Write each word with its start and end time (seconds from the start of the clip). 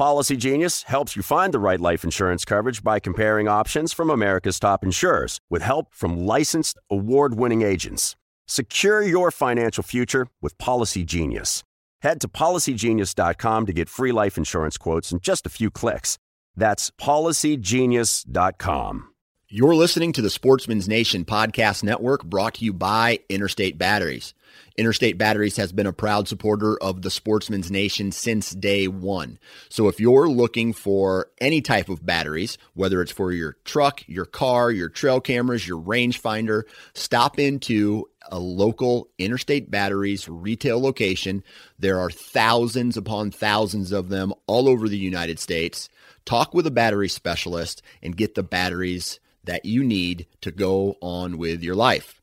Policy 0.00 0.36
Genius 0.38 0.84
helps 0.84 1.14
you 1.14 1.22
find 1.22 1.52
the 1.52 1.58
right 1.58 1.78
life 1.78 2.04
insurance 2.04 2.46
coverage 2.46 2.82
by 2.82 3.00
comparing 3.00 3.48
options 3.48 3.92
from 3.92 4.08
America's 4.08 4.58
top 4.58 4.82
insurers 4.82 5.42
with 5.50 5.60
help 5.60 5.94
from 5.94 6.24
licensed 6.24 6.78
award 6.90 7.34
winning 7.34 7.60
agents. 7.60 8.16
Secure 8.46 9.02
your 9.02 9.30
financial 9.30 9.82
future 9.82 10.28
with 10.40 10.56
Policy 10.56 11.04
Genius. 11.04 11.64
Head 12.00 12.18
to 12.22 12.28
policygenius.com 12.28 13.66
to 13.66 13.72
get 13.74 13.90
free 13.90 14.10
life 14.10 14.38
insurance 14.38 14.78
quotes 14.78 15.12
in 15.12 15.20
just 15.20 15.44
a 15.44 15.50
few 15.50 15.70
clicks. 15.70 16.16
That's 16.56 16.90
policygenius.com. 16.92 19.06
You're 19.50 19.74
listening 19.74 20.14
to 20.14 20.22
the 20.22 20.30
Sportsman's 20.30 20.88
Nation 20.88 21.26
podcast 21.26 21.84
network 21.84 22.24
brought 22.24 22.54
to 22.54 22.64
you 22.64 22.72
by 22.72 23.18
Interstate 23.28 23.76
Batteries. 23.76 24.32
Interstate 24.76 25.18
Batteries 25.18 25.56
has 25.56 25.72
been 25.72 25.86
a 25.86 25.92
proud 25.92 26.28
supporter 26.28 26.76
of 26.82 27.02
the 27.02 27.10
Sportsman's 27.10 27.70
Nation 27.70 28.12
since 28.12 28.50
day 28.50 28.88
one. 28.88 29.38
So 29.68 29.88
if 29.88 30.00
you're 30.00 30.28
looking 30.28 30.72
for 30.72 31.28
any 31.40 31.60
type 31.60 31.88
of 31.88 32.04
batteries, 32.04 32.58
whether 32.74 33.02
it's 33.02 33.12
for 33.12 33.32
your 33.32 33.56
truck, 33.64 34.02
your 34.08 34.24
car, 34.24 34.70
your 34.70 34.88
trail 34.88 35.20
cameras, 35.20 35.66
your 35.66 35.80
rangefinder, 35.80 36.62
stop 36.94 37.38
into 37.38 38.08
a 38.30 38.38
local 38.38 39.08
Interstate 39.18 39.70
Batteries 39.70 40.28
retail 40.28 40.80
location. 40.80 41.42
There 41.78 41.98
are 41.98 42.10
thousands 42.10 42.96
upon 42.96 43.30
thousands 43.30 43.92
of 43.92 44.08
them 44.08 44.32
all 44.46 44.68
over 44.68 44.88
the 44.88 44.98
United 44.98 45.38
States. 45.38 45.88
Talk 46.24 46.54
with 46.54 46.66
a 46.66 46.70
battery 46.70 47.08
specialist 47.08 47.82
and 48.02 48.16
get 48.16 48.34
the 48.34 48.42
batteries 48.42 49.20
that 49.44 49.64
you 49.64 49.82
need 49.82 50.26
to 50.42 50.50
go 50.50 50.96
on 51.00 51.38
with 51.38 51.62
your 51.62 51.74
life. 51.74 52.20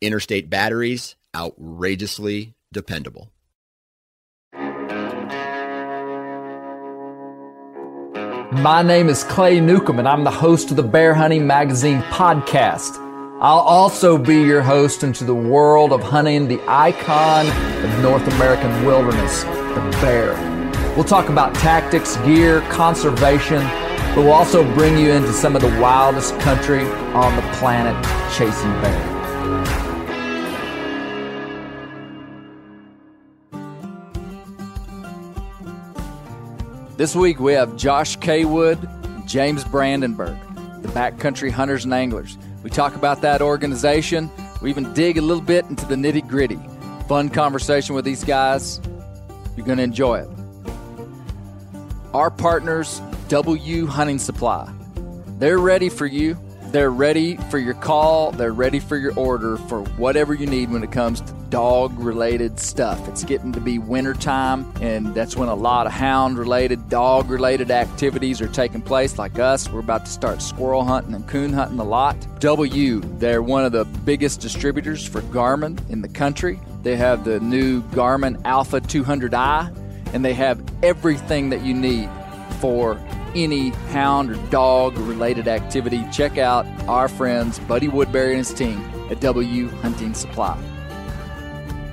Interstate 0.00 0.48
Batteries, 0.48 1.16
outrageously 1.34 2.54
dependable. 2.72 3.32
My 8.52 8.82
name 8.82 9.08
is 9.08 9.24
Clay 9.24 9.60
Newcomb, 9.60 9.98
and 9.98 10.06
I'm 10.06 10.24
the 10.24 10.30
host 10.30 10.70
of 10.70 10.76
the 10.76 10.82
Bear 10.82 11.14
Hunting 11.14 11.46
Magazine 11.46 12.02
podcast. 12.02 12.98
I'll 13.40 13.60
also 13.60 14.18
be 14.18 14.42
your 14.42 14.60
host 14.60 15.02
into 15.02 15.24
the 15.24 15.34
world 15.34 15.90
of 15.90 16.02
hunting 16.02 16.48
the 16.48 16.60
icon 16.68 17.46
of 17.82 18.02
North 18.02 18.28
American 18.34 18.84
wilderness, 18.84 19.42
the 19.42 19.98
bear. 20.02 20.34
We'll 20.94 21.04
talk 21.04 21.30
about 21.30 21.54
tactics, 21.54 22.16
gear, 22.18 22.60
conservation, 22.68 23.62
but 24.14 24.18
we'll 24.18 24.32
also 24.32 24.62
bring 24.74 24.98
you 24.98 25.10
into 25.12 25.32
some 25.32 25.56
of 25.56 25.62
the 25.62 25.80
wildest 25.80 26.38
country 26.40 26.84
on 27.14 27.34
the 27.34 27.42
planet 27.54 27.96
chasing 28.36 28.70
bear. 28.82 29.91
This 37.02 37.16
week 37.16 37.40
we 37.40 37.54
have 37.54 37.76
Josh 37.76 38.16
Kaywood, 38.18 38.80
and 39.04 39.28
James 39.28 39.64
Brandenburg, 39.64 40.38
the 40.82 40.88
Backcountry 40.90 41.50
Hunters 41.50 41.84
and 41.84 41.92
Anglers. 41.92 42.38
We 42.62 42.70
talk 42.70 42.94
about 42.94 43.22
that 43.22 43.42
organization. 43.42 44.30
We 44.60 44.70
even 44.70 44.92
dig 44.94 45.18
a 45.18 45.20
little 45.20 45.42
bit 45.42 45.64
into 45.64 45.84
the 45.84 45.96
nitty 45.96 46.28
gritty. 46.28 46.60
Fun 47.08 47.28
conversation 47.28 47.96
with 47.96 48.04
these 48.04 48.22
guys. 48.22 48.80
You're 49.56 49.66
going 49.66 49.78
to 49.78 49.82
enjoy 49.82 50.20
it. 50.20 50.28
Our 52.14 52.30
partners, 52.30 53.02
W 53.26 53.86
Hunting 53.86 54.20
Supply. 54.20 54.72
They're 55.40 55.58
ready 55.58 55.88
for 55.88 56.06
you. 56.06 56.38
They're 56.72 56.90
ready 56.90 57.36
for 57.36 57.58
your 57.58 57.74
call. 57.74 58.32
They're 58.32 58.54
ready 58.54 58.80
for 58.80 58.96
your 58.96 59.12
order 59.14 59.58
for 59.58 59.82
whatever 59.98 60.32
you 60.32 60.46
need 60.46 60.70
when 60.70 60.82
it 60.82 60.90
comes 60.90 61.20
to 61.20 61.32
dog 61.50 61.92
related 61.98 62.58
stuff. 62.58 63.06
It's 63.08 63.24
getting 63.24 63.52
to 63.52 63.60
be 63.60 63.78
wintertime, 63.78 64.72
and 64.80 65.14
that's 65.14 65.36
when 65.36 65.50
a 65.50 65.54
lot 65.54 65.86
of 65.86 65.92
hound 65.92 66.38
related, 66.38 66.88
dog 66.88 67.28
related 67.28 67.70
activities 67.70 68.40
are 68.40 68.48
taking 68.48 68.80
place, 68.80 69.18
like 69.18 69.38
us. 69.38 69.68
We're 69.68 69.80
about 69.80 70.06
to 70.06 70.10
start 70.10 70.40
squirrel 70.40 70.82
hunting 70.82 71.12
and 71.12 71.28
coon 71.28 71.52
hunting 71.52 71.78
a 71.78 71.84
lot. 71.84 72.16
W, 72.40 73.00
they're 73.18 73.42
one 73.42 73.66
of 73.66 73.72
the 73.72 73.84
biggest 73.84 74.40
distributors 74.40 75.06
for 75.06 75.20
Garmin 75.20 75.78
in 75.90 76.00
the 76.00 76.08
country. 76.08 76.58
They 76.82 76.96
have 76.96 77.26
the 77.26 77.38
new 77.40 77.82
Garmin 77.90 78.40
Alpha 78.46 78.80
200i, 78.80 80.14
and 80.14 80.24
they 80.24 80.32
have 80.32 80.58
everything 80.82 81.50
that 81.50 81.62
you 81.62 81.74
need 81.74 82.08
for 82.62 82.96
any 83.34 83.70
hound 83.90 84.30
or 84.30 84.36
dog 84.50 84.96
related 84.98 85.48
activity, 85.48 86.06
check 86.12 86.38
out 86.38 86.64
our 86.86 87.08
friends 87.08 87.58
Buddy 87.58 87.88
Woodbury 87.88 88.30
and 88.30 88.38
his 88.38 88.54
team 88.54 88.80
at 89.10 89.20
W 89.20 89.68
Hunting 89.68 90.14
Supply. 90.14 90.56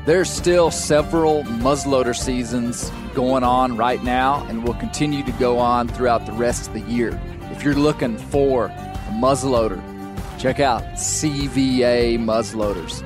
There's 0.06 0.30
still 0.30 0.70
several 0.70 1.44
muzzleloader 1.44 2.16
seasons 2.16 2.92
going 3.16 3.44
on 3.44 3.78
right 3.78 4.04
now 4.04 4.46
and 4.48 4.64
will 4.64 4.76
continue 4.76 5.24
to 5.24 5.32
go 5.34 5.58
on 5.58 5.88
throughout 5.88 6.28
the 6.28 6.34
rest 6.34 6.68
of 6.68 6.74
the 6.74 6.82
year. 6.82 7.20
If 7.52 7.64
you're 7.64 7.74
looking 7.74 8.20
for 8.20 8.66
a 8.66 9.12
muzzleloader, 9.12 9.82
check 10.38 10.60
out 10.60 10.84
CVA 10.94 12.20
muzzleloaders. 12.20 13.04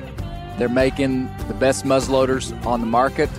They're 0.58 0.68
making 0.68 1.34
the 1.48 1.54
best 1.54 1.86
muzzleloaders 1.86 2.54
on 2.66 2.80
the 2.80 2.86
market 2.86 3.30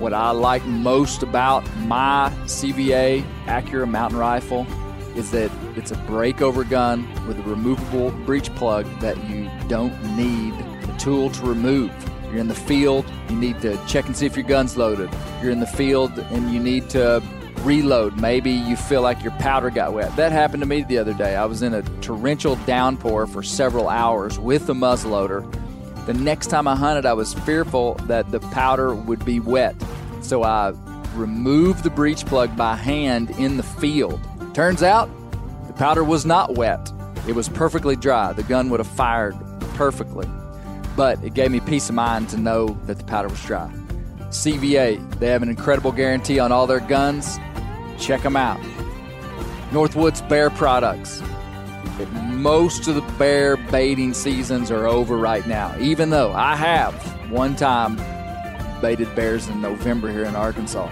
what 0.00 0.14
I 0.14 0.30
like 0.30 0.64
most 0.64 1.22
about 1.22 1.62
my 1.80 2.32
CVA 2.44 3.22
Accura 3.44 3.88
mountain 3.88 4.18
rifle 4.18 4.66
is 5.14 5.30
that 5.32 5.50
it's 5.76 5.90
a 5.90 5.96
breakover 5.96 6.68
gun 6.68 7.06
with 7.26 7.38
a 7.38 7.42
removable 7.42 8.10
breech 8.24 8.52
plug 8.54 8.86
that 9.00 9.16
you 9.28 9.50
don't 9.68 9.92
need 10.16 10.54
a 10.54 10.96
tool 10.98 11.30
to 11.30 11.46
remove. 11.46 11.92
You're 12.24 12.38
in 12.38 12.48
the 12.48 12.54
field, 12.54 13.04
you 13.28 13.36
need 13.36 13.60
to 13.60 13.78
check 13.86 14.06
and 14.06 14.16
see 14.16 14.24
if 14.24 14.36
your 14.36 14.46
gun's 14.46 14.76
loaded. 14.76 15.10
You're 15.42 15.50
in 15.50 15.60
the 15.60 15.66
field 15.66 16.18
and 16.18 16.50
you 16.50 16.60
need 16.60 16.88
to 16.90 17.22
reload. 17.58 18.18
Maybe 18.18 18.52
you 18.52 18.76
feel 18.76 19.02
like 19.02 19.22
your 19.22 19.32
powder 19.32 19.68
got 19.68 19.92
wet. 19.92 20.14
That 20.16 20.32
happened 20.32 20.62
to 20.62 20.66
me 20.66 20.82
the 20.82 20.96
other 20.96 21.12
day. 21.12 21.36
I 21.36 21.44
was 21.44 21.62
in 21.62 21.74
a 21.74 21.82
torrential 22.00 22.56
downpour 22.64 23.26
for 23.26 23.42
several 23.42 23.88
hours 23.88 24.38
with 24.38 24.66
the 24.66 24.74
muzzleloader 24.74 25.44
the 26.06 26.14
next 26.14 26.48
time 26.48 26.66
I 26.66 26.76
hunted, 26.76 27.06
I 27.06 27.12
was 27.12 27.34
fearful 27.34 27.94
that 28.06 28.30
the 28.30 28.40
powder 28.40 28.94
would 28.94 29.24
be 29.24 29.40
wet. 29.40 29.74
So 30.22 30.42
I 30.42 30.72
removed 31.14 31.84
the 31.84 31.90
breech 31.90 32.24
plug 32.26 32.56
by 32.56 32.76
hand 32.76 33.30
in 33.30 33.56
the 33.56 33.62
field. 33.62 34.20
Turns 34.54 34.82
out 34.82 35.08
the 35.66 35.72
powder 35.72 36.04
was 36.04 36.26
not 36.26 36.54
wet, 36.54 36.92
it 37.26 37.34
was 37.34 37.48
perfectly 37.48 37.96
dry. 37.96 38.32
The 38.32 38.42
gun 38.42 38.70
would 38.70 38.80
have 38.80 38.86
fired 38.86 39.36
perfectly. 39.74 40.28
But 40.96 41.22
it 41.22 41.34
gave 41.34 41.50
me 41.50 41.60
peace 41.60 41.88
of 41.88 41.94
mind 41.94 42.28
to 42.30 42.36
know 42.36 42.78
that 42.86 42.98
the 42.98 43.04
powder 43.04 43.28
was 43.28 43.42
dry. 43.44 43.70
CVA, 44.30 45.18
they 45.18 45.28
have 45.28 45.42
an 45.42 45.48
incredible 45.48 45.92
guarantee 45.92 46.38
on 46.38 46.52
all 46.52 46.66
their 46.66 46.80
guns. 46.80 47.38
Check 47.98 48.22
them 48.22 48.36
out. 48.36 48.60
Northwoods 49.70 50.26
Bear 50.28 50.50
Products. 50.50 51.22
That 52.04 52.12
most 52.34 52.88
of 52.88 52.94
the 52.94 53.02
bear 53.18 53.56
baiting 53.56 54.14
seasons 54.14 54.70
are 54.70 54.86
over 54.86 55.16
right 55.16 55.46
now. 55.46 55.74
Even 55.78 56.10
though 56.10 56.32
I 56.32 56.56
have 56.56 56.94
one 57.30 57.54
time 57.56 57.96
baited 58.80 59.14
bears 59.14 59.48
in 59.48 59.60
November 59.60 60.10
here 60.10 60.24
in 60.24 60.34
Arkansas. 60.34 60.90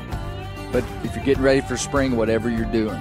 But 0.70 0.84
if 1.02 1.16
you're 1.16 1.24
getting 1.24 1.42
ready 1.42 1.62
for 1.62 1.76
spring, 1.76 2.16
whatever 2.16 2.50
you're 2.50 2.70
doing, 2.70 3.00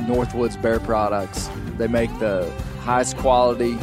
Northwoods 0.00 0.60
Bear 0.60 0.78
Products, 0.78 1.48
they 1.78 1.88
make 1.88 2.10
the 2.18 2.50
highest 2.80 3.16
quality 3.16 3.78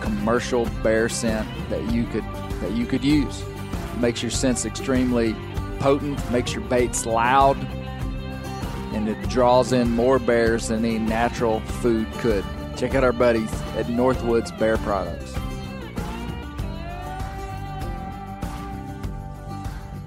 commercial 0.00 0.64
bear 0.82 1.08
scent 1.08 1.48
that 1.68 1.92
you 1.92 2.04
could 2.06 2.24
that 2.60 2.72
you 2.72 2.86
could 2.86 3.04
use. 3.04 3.44
Makes 4.00 4.22
your 4.22 4.30
scents 4.30 4.64
extremely 4.64 5.36
potent, 5.78 6.30
makes 6.30 6.52
your 6.52 6.62
baits 6.62 7.06
loud, 7.06 7.56
and 8.92 9.08
it 9.08 9.28
draws 9.28 9.72
in 9.72 9.90
more 9.90 10.18
bears 10.18 10.68
than 10.68 10.84
any 10.84 10.98
natural 10.98 11.60
food 11.60 12.10
could. 12.14 12.44
Check 12.76 12.94
out 12.94 13.04
our 13.04 13.12
buddies 13.12 13.52
at 13.76 13.86
Northwoods 13.86 14.56
Bear 14.58 14.76
Products. 14.78 15.32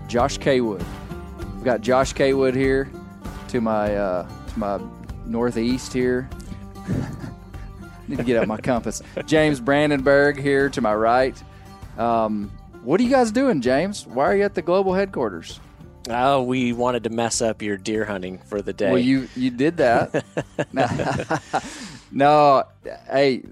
Josh 0.08 0.38
Kaywood. 0.38 0.86
We've 1.56 1.64
got 1.64 1.82
Josh 1.82 2.14
Kaywood 2.14 2.56
here 2.56 2.90
to 3.48 3.62
my 3.62 3.96
uh, 3.96 4.28
to 4.48 4.60
my 4.60 4.80
northeast 5.26 5.94
here. 5.94 6.30
Need 8.08 8.18
to 8.18 8.24
get 8.24 8.38
out 8.42 8.48
my 8.48 8.58
compass. 8.58 9.02
James 9.26 9.60
Brandenburg 9.60 10.40
here 10.40 10.70
to 10.70 10.82
my 10.82 10.94
right. 10.94 11.42
Um, 11.98 12.52
what 12.84 13.00
are 13.00 13.04
you 13.04 13.10
guys 13.10 13.32
doing, 13.32 13.62
James? 13.62 14.06
Why 14.06 14.26
are 14.26 14.36
you 14.36 14.44
at 14.44 14.56
the 14.56 14.62
global 14.62 14.94
headquarters? 14.94 15.60
Oh, 16.10 16.44
we 16.44 16.74
wanted 16.74 17.04
to 17.06 17.10
mess 17.10 17.42
up 17.42 17.62
your 17.62 17.78
deer 17.78 18.06
hunting 18.06 18.40
for 18.40 18.62
the 18.62 18.74
day. 18.74 18.90
Well, 18.92 19.00
you 19.00 19.30
you 19.36 19.50
did 19.50 19.78
that. 19.78 20.26
no, 22.12 22.64
hey, 23.10 23.44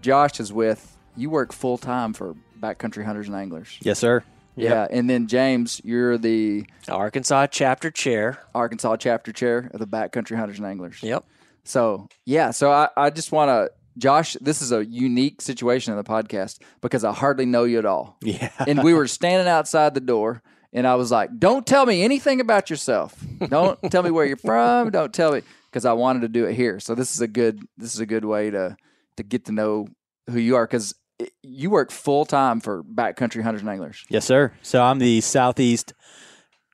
Josh 0.00 0.40
is 0.40 0.52
with 0.52 0.96
you. 1.16 1.30
Work 1.30 1.52
full 1.52 1.78
time 1.78 2.12
for 2.12 2.34
Backcountry 2.60 3.04
Hunters 3.04 3.26
and 3.28 3.36
Anglers. 3.36 3.76
Yes, 3.80 3.98
sir. 3.98 4.22
Yeah, 4.56 4.88
and 4.90 5.08
then 5.08 5.28
James, 5.28 5.80
you're 5.84 6.18
the 6.18 6.66
Arkansas 6.88 7.46
chapter 7.48 7.90
chair. 7.92 8.40
Arkansas 8.54 8.96
chapter 8.96 9.32
chair 9.32 9.70
of 9.72 9.78
the 9.78 9.86
Backcountry 9.86 10.36
Hunters 10.36 10.58
and 10.58 10.66
Anglers. 10.66 11.00
Yep. 11.02 11.24
So 11.64 12.08
yeah, 12.24 12.50
so 12.50 12.72
I, 12.72 12.88
I 12.96 13.10
just 13.10 13.30
want 13.30 13.50
to, 13.50 13.70
Josh. 13.98 14.36
This 14.40 14.62
is 14.62 14.72
a 14.72 14.84
unique 14.84 15.40
situation 15.40 15.92
in 15.92 15.96
the 15.96 16.04
podcast 16.04 16.58
because 16.80 17.04
I 17.04 17.12
hardly 17.12 17.46
know 17.46 17.64
you 17.64 17.78
at 17.78 17.86
all. 17.86 18.16
Yeah. 18.22 18.50
and 18.58 18.82
we 18.82 18.94
were 18.94 19.06
standing 19.06 19.46
outside 19.48 19.94
the 19.94 20.00
door, 20.00 20.42
and 20.72 20.86
I 20.86 20.94
was 20.94 21.10
like, 21.10 21.30
"Don't 21.38 21.66
tell 21.66 21.86
me 21.86 22.02
anything 22.02 22.40
about 22.40 22.70
yourself. 22.70 23.14
Don't 23.48 23.80
tell 23.90 24.02
me 24.02 24.10
where 24.10 24.26
you're 24.26 24.36
from. 24.36 24.90
Don't 24.90 25.12
tell 25.12 25.32
me," 25.32 25.42
because 25.70 25.84
I 25.84 25.92
wanted 25.92 26.20
to 26.20 26.28
do 26.28 26.46
it 26.46 26.54
here. 26.54 26.80
So 26.80 26.94
this 26.94 27.14
is 27.14 27.20
a 27.20 27.28
good 27.28 27.60
this 27.76 27.94
is 27.94 28.00
a 28.00 28.06
good 28.06 28.24
way 28.24 28.50
to 28.50 28.76
to 29.16 29.22
get 29.22 29.46
to 29.46 29.52
know 29.52 29.88
who 30.28 30.38
you 30.38 30.56
are 30.56 30.66
because 30.66 30.94
you 31.42 31.70
work 31.70 31.90
full 31.90 32.24
time 32.24 32.60
for 32.60 32.82
Backcountry 32.84 33.42
Hunters 33.42 33.62
and 33.62 33.70
Anglers. 33.70 34.04
Yes, 34.08 34.24
sir. 34.24 34.52
So 34.62 34.82
I'm 34.82 34.98
the 34.98 35.20
Southeast 35.20 35.92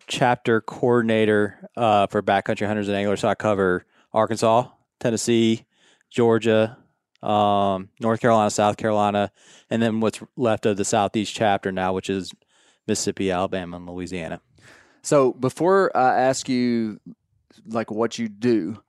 chapter 0.06 0.61
coordinator 0.61 1.69
uh, 1.76 2.06
for 2.08 2.23
Backcountry 2.23 2.67
Hunters 2.67 2.88
and 2.88 2.97
Anglers. 2.97 3.20
So 3.20 3.29
I 3.29 3.35
cover 3.35 3.87
Arkansas, 4.12 4.69
Tennessee, 5.00 5.64
Georgia, 6.11 6.76
um, 7.23 7.88
North 8.00 8.20
Carolina, 8.20 8.50
South 8.50 8.76
Carolina, 8.76 9.32
and 9.70 9.82
then 9.82 10.00
what's 10.00 10.20
left 10.37 10.67
of 10.67 10.76
the 10.76 10.85
Southeast 10.85 11.35
chapter 11.35 11.73
now, 11.73 11.93
which 11.93 12.11
is 12.11 12.32
Mississippi, 12.87 13.31
Alabama, 13.31 13.77
and 13.77 13.87
Louisiana. 13.87 14.41
So 15.03 15.33
before 15.33 15.95
I 15.97 16.21
ask 16.21 16.49
you 16.49 17.01
like 17.67 17.91
what 17.91 18.19
you 18.19 18.29
do, 18.29 18.83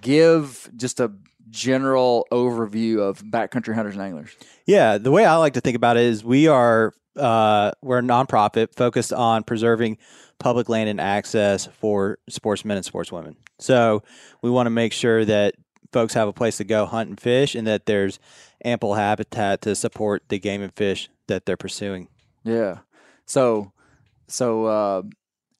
give 0.00 0.70
just 0.76 1.00
a 1.00 1.12
general 1.50 2.26
overview 2.32 3.00
of 3.00 3.22
backcountry 3.22 3.74
hunters 3.74 3.94
and 3.94 4.02
anglers. 4.02 4.34
Yeah, 4.66 4.98
the 4.98 5.10
way 5.10 5.24
I 5.24 5.36
like 5.36 5.54
to 5.54 5.60
think 5.60 5.76
about 5.76 5.96
it 5.96 6.04
is 6.04 6.24
we 6.24 6.48
are 6.48 6.92
uh, 7.16 7.72
we're 7.82 7.98
a 7.98 8.02
nonprofit 8.02 8.74
focused 8.74 9.12
on 9.12 9.42
preserving 9.42 9.98
public 10.38 10.68
land 10.68 10.88
and 10.88 11.00
access 11.00 11.66
for 11.66 12.18
sportsmen 12.28 12.76
and 12.76 12.84
sportswomen. 12.84 13.36
So 13.58 14.02
we 14.42 14.50
want 14.50 14.66
to 14.66 14.70
make 14.70 14.92
sure 14.92 15.24
that 15.24 15.54
folks 15.92 16.14
have 16.14 16.28
a 16.28 16.32
place 16.32 16.58
to 16.58 16.64
go 16.64 16.84
hunt 16.84 17.08
and 17.08 17.18
fish, 17.18 17.54
and 17.54 17.66
that 17.66 17.86
there's 17.86 18.18
ample 18.64 18.94
habitat 18.94 19.62
to 19.62 19.74
support 19.74 20.24
the 20.28 20.38
game 20.38 20.62
and 20.62 20.74
fish 20.74 21.08
that 21.26 21.46
they're 21.46 21.56
pursuing. 21.56 22.08
Yeah. 22.44 22.78
So 23.26 23.72
so 24.28 24.64
uh, 24.66 25.02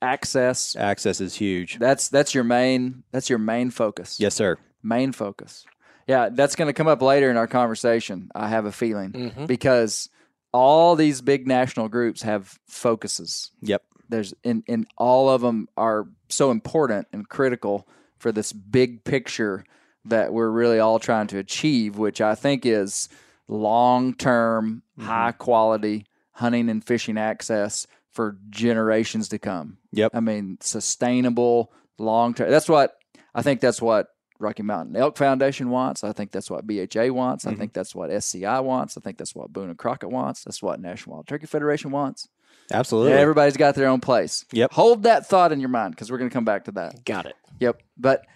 access 0.03 0.75
Access 0.77 1.21
is 1.21 1.35
huge. 1.35 1.79
that's 1.79 2.09
that's 2.09 2.35
your 2.35 2.45
main 2.45 3.03
that's 3.13 3.29
your 3.31 3.39
main 3.39 3.71
focus. 3.71 4.19
Yes, 4.21 4.35
sir. 4.35 4.57
Main 4.83 5.13
focus. 5.13 5.65
Yeah, 6.07 6.29
that's 6.31 6.55
going 6.55 6.69
to 6.69 6.73
come 6.73 6.87
up 6.87 7.03
later 7.03 7.31
in 7.31 7.37
our 7.37 7.49
conversation. 7.49 8.31
I 8.35 8.49
have 8.49 8.65
a 8.65 8.73
feeling 8.73 9.47
because 9.49 10.09
all 10.53 10.95
these 10.95 11.21
big 11.21 11.47
national 11.49 11.89
groups 11.89 12.23
have 12.23 12.59
focuses. 12.69 13.51
Yep. 13.63 13.83
there's 14.09 14.33
and, 14.45 14.63
and 14.69 14.87
all 14.97 15.29
of 15.29 15.41
them 15.41 15.67
are 15.77 16.07
so 16.29 16.51
important 16.53 17.09
and 17.13 17.29
critical 17.29 17.89
for 18.19 18.31
this 18.33 18.53
big 18.53 19.03
picture 19.05 19.65
that 20.05 20.33
we're 20.33 20.49
really 20.51 20.79
all 20.79 21.01
trying 21.01 21.27
to 21.27 21.39
achieve 21.39 21.99
which 21.99 22.21
i 22.21 22.35
think 22.35 22.65
is 22.65 23.09
long-term 23.49 24.83
high 25.01 25.33
quality 25.33 26.07
hunting 26.37 26.69
and 26.71 26.85
fishing 26.85 27.19
access 27.19 27.87
for 28.13 28.37
generations 28.51 29.29
to 29.31 29.39
come 29.39 29.79
Yep. 29.93 30.13
i 30.15 30.21
mean 30.21 30.59
sustainable 30.61 31.73
long-term 31.99 32.51
that's 32.51 32.69
what 32.69 32.97
i 33.35 33.43
think 33.43 33.61
that's 33.61 33.81
what 33.83 34.09
rocky 34.39 34.63
mountain 34.63 34.97
elk 34.97 35.17
foundation 35.17 35.71
wants 35.71 36.05
i 36.05 36.13
think 36.13 36.31
that's 36.31 36.51
what 36.51 36.67
bha 36.67 37.11
wants 37.11 37.47
i 37.47 37.55
think 37.55 37.73
that's 37.73 37.95
what 37.95 38.11
sci 38.11 38.61
wants 38.61 38.97
i 38.97 39.01
think 39.01 39.17
that's 39.19 39.35
what 39.35 39.53
boone 39.53 39.69
and 39.71 39.79
crockett 39.79 40.11
wants 40.11 40.45
that's 40.45 40.63
what 40.63 40.81
national 40.81 41.17
wild 41.17 41.27
turkey 41.27 41.47
federation 41.47 41.91
wants 41.91 42.29
Absolutely. 42.73 43.13
yeah, 43.13 43.19
everybody's 43.19 43.57
got 43.57 43.77
their 43.77 43.87
own 43.87 44.01
place. 44.01 44.45
Yep. 44.51 44.73
Hold 44.73 45.05
that 45.05 45.29
thought 45.29 45.53
in 45.53 45.61
your 45.61 45.69
mind 45.69 45.95
because 45.95 46.11
we're 46.11 46.19
going 46.19 46.29
to 46.31 46.35
come 46.35 46.45
back 46.45 46.65
to 46.65 46.73
that. 46.73 47.05
Got 47.05 47.27
it. 47.27 47.37
Yep. 47.61 47.81
But 47.97 48.27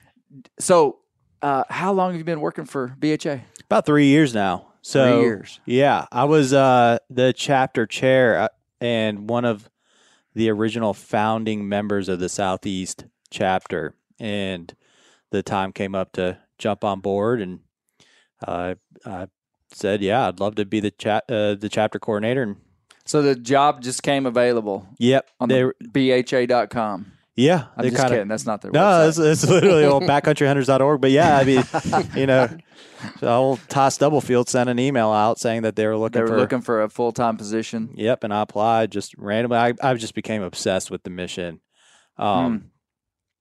so, 0.60 0.98
uh, 1.42 1.64
how 1.68 1.92
long 1.92 2.12
have 2.12 2.18
you 2.20 2.22
been 2.24 2.40
working 2.40 2.64
for 2.64 2.94
BHA? 3.00 3.38
About 3.64 3.86
three 3.86 4.06
years 4.06 4.32
now. 4.32 4.68
So 4.82 5.04
Three 5.04 5.22
years. 5.22 5.60
Yeah, 5.66 6.06
I 6.10 6.24
was 6.24 6.52
uh, 6.52 6.98
the 7.10 7.32
chapter 7.32 7.86
chair 7.86 8.38
uh, 8.38 8.48
and 8.80 9.28
one 9.28 9.44
of 9.44 9.68
the 10.34 10.48
original 10.50 10.94
founding 10.94 11.68
members 11.68 12.08
of 12.08 12.18
the 12.18 12.28
Southeast 12.28 13.04
chapter, 13.30 13.94
and 14.18 14.74
the 15.30 15.42
time 15.42 15.72
came 15.72 15.94
up 15.94 16.12
to 16.12 16.38
jump 16.58 16.84
on 16.84 17.00
board, 17.00 17.40
and 17.40 17.60
uh, 18.46 18.74
I 19.04 19.26
said, 19.72 20.02
"Yeah, 20.02 20.28
I'd 20.28 20.40
love 20.40 20.54
to 20.56 20.64
be 20.64 20.80
the 20.80 20.90
cha- 20.90 21.22
uh, 21.28 21.54
the 21.54 21.68
chapter 21.70 21.98
coordinator." 21.98 22.42
And 22.42 22.56
So 23.04 23.22
the 23.22 23.34
job 23.34 23.82
just 23.82 24.02
came 24.02 24.24
available 24.24 24.86
yep, 24.98 25.28
on 25.40 25.48
they 25.48 25.64
the 25.92 26.22
BHA.com. 26.46 27.12
yeah, 27.40 27.66
I'm 27.76 27.84
just 27.84 27.96
kinda- 27.96 28.10
kidding. 28.10 28.28
That's 28.28 28.46
not 28.46 28.62
their 28.62 28.70
No, 28.70 29.08
it's, 29.08 29.18
it's 29.18 29.46
literally 29.46 29.84
old 29.84 30.02
backcountryhunters.org. 30.12 31.00
But 31.00 31.10
yeah, 31.10 31.36
I 31.38 31.44
mean, 31.44 31.64
you 32.14 32.26
know, 32.26 32.48
so 33.18 33.28
old 33.28 33.60
Ty 33.68 33.88
Stubblefield 33.90 34.48
sent 34.48 34.68
an 34.70 34.78
email 34.78 35.10
out 35.10 35.38
saying 35.38 35.62
that 35.62 35.76
they 35.76 35.86
were 35.86 35.96
looking 35.96 36.20
they 36.20 36.22
were 36.22 36.28
for 36.28 36.36
looking 36.36 36.60
for 36.60 36.82
a 36.82 36.88
full 36.88 37.12
time 37.12 37.36
position. 37.36 37.90
Yep, 37.94 38.24
and 38.24 38.34
I 38.34 38.42
applied 38.42 38.90
just 38.92 39.14
randomly. 39.16 39.58
I, 39.58 39.74
I 39.82 39.94
just 39.94 40.14
became 40.14 40.42
obsessed 40.42 40.90
with 40.90 41.02
the 41.02 41.10
mission, 41.10 41.60
um, 42.18 42.70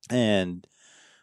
and 0.10 0.65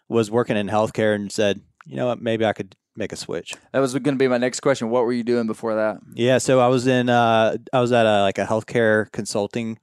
was 0.08 0.30
working 0.30 0.56
in 0.56 0.68
healthcare 0.68 1.14
and 1.14 1.32
said, 1.32 1.60
you 1.86 1.96
know 1.96 2.06
what, 2.06 2.20
maybe 2.20 2.44
I 2.44 2.52
could 2.52 2.76
make 2.96 3.12
a 3.12 3.16
switch. 3.16 3.54
That 3.72 3.80
was 3.80 3.92
going 3.92 4.14
to 4.14 4.18
be 4.18 4.28
my 4.28 4.38
next 4.38 4.60
question. 4.60 4.88
What 4.90 5.04
were 5.04 5.12
you 5.12 5.24
doing 5.24 5.46
before 5.46 5.74
that? 5.74 5.98
Yeah, 6.14 6.38
so 6.38 6.60
I 6.60 6.68
was 6.68 6.86
in, 6.86 7.08
uh, 7.08 7.56
I 7.72 7.80
was 7.80 7.92
at 7.92 8.06
a 8.06 8.22
like 8.22 8.38
a 8.38 8.44
healthcare 8.44 9.10
consulting 9.12 9.78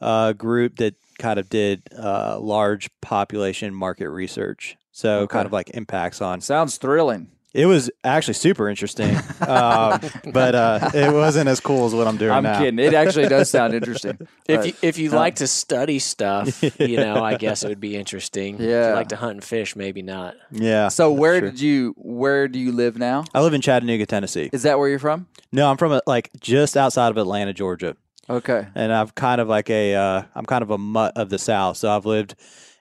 uh, 0.00 0.32
group 0.32 0.76
that 0.76 0.94
kind 1.18 1.38
of 1.38 1.48
did 1.48 1.82
uh, 1.96 2.38
large 2.40 2.88
population 3.00 3.74
market 3.74 4.08
research. 4.10 4.76
So 4.92 5.20
Okay. 5.20 5.32
kind 5.32 5.46
of 5.46 5.52
like 5.52 5.70
impacts 5.70 6.20
on. 6.20 6.40
Sounds 6.40 6.76
thrilling. 6.76 7.28
It 7.54 7.64
was 7.66 7.90
actually 8.04 8.34
super 8.34 8.68
interesting, 8.68 9.16
um, 9.40 10.00
but 10.32 10.54
uh, 10.54 10.90
it 10.92 11.12
wasn't 11.12 11.48
as 11.48 11.60
cool 11.60 11.86
as 11.86 11.94
what 11.94 12.06
I'm 12.06 12.18
doing 12.18 12.30
I'm 12.32 12.42
now. 12.42 12.58
kidding. 12.58 12.78
It 12.78 12.92
actually 12.92 13.26
does 13.26 13.48
sound 13.48 13.74
interesting. 13.74 14.18
If 14.46 14.66
you 14.66 14.72
if 14.82 14.98
you 14.98 15.10
like 15.10 15.36
to 15.36 15.46
study 15.46 15.98
stuff, 15.98 16.62
you 16.78 16.98
know, 16.98 17.24
I 17.24 17.36
guess 17.36 17.62
it 17.62 17.68
would 17.68 17.80
be 17.80 17.96
interesting. 17.96 18.56
If 18.56 18.60
Yeah. 18.60 18.88
you 18.90 18.94
like 18.94 19.08
to 19.08 19.16
hunt 19.16 19.32
and 19.32 19.44
fish, 19.44 19.76
maybe 19.76 20.02
not. 20.02 20.34
Yeah. 20.52 20.88
so 20.88 21.10
where 21.10 21.40
did 21.40 21.58
you 21.58 21.94
where 21.96 22.48
do 22.48 22.58
you 22.58 22.70
live 22.70 22.98
now? 22.98 23.24
I 23.34 23.40
live 23.40 23.54
in 23.54 23.62
Chattanooga, 23.62 24.04
Tennessee. 24.04 24.50
Is 24.52 24.62
that 24.64 24.78
where 24.78 24.88
you're 24.90 24.98
from? 24.98 25.26
No, 25.50 25.70
I'm 25.70 25.78
from 25.78 25.92
uh, 25.92 26.00
like 26.06 26.30
just 26.40 26.76
outside 26.76 27.08
of 27.08 27.16
Atlanta, 27.16 27.54
Georgia, 27.54 27.96
Okay. 28.30 28.66
and 28.74 28.92
I've 28.92 29.14
kind 29.14 29.40
of 29.40 29.48
like 29.48 29.70
a 29.70 29.94
uh, 29.94 30.22
I'm 30.34 30.44
kind 30.46 30.62
of 30.62 30.70
a 30.70 30.78
mutt 30.78 31.16
of 31.16 31.30
the 31.30 31.38
South. 31.38 31.76
So 31.76 31.90
I've 31.90 32.06
lived 32.06 32.34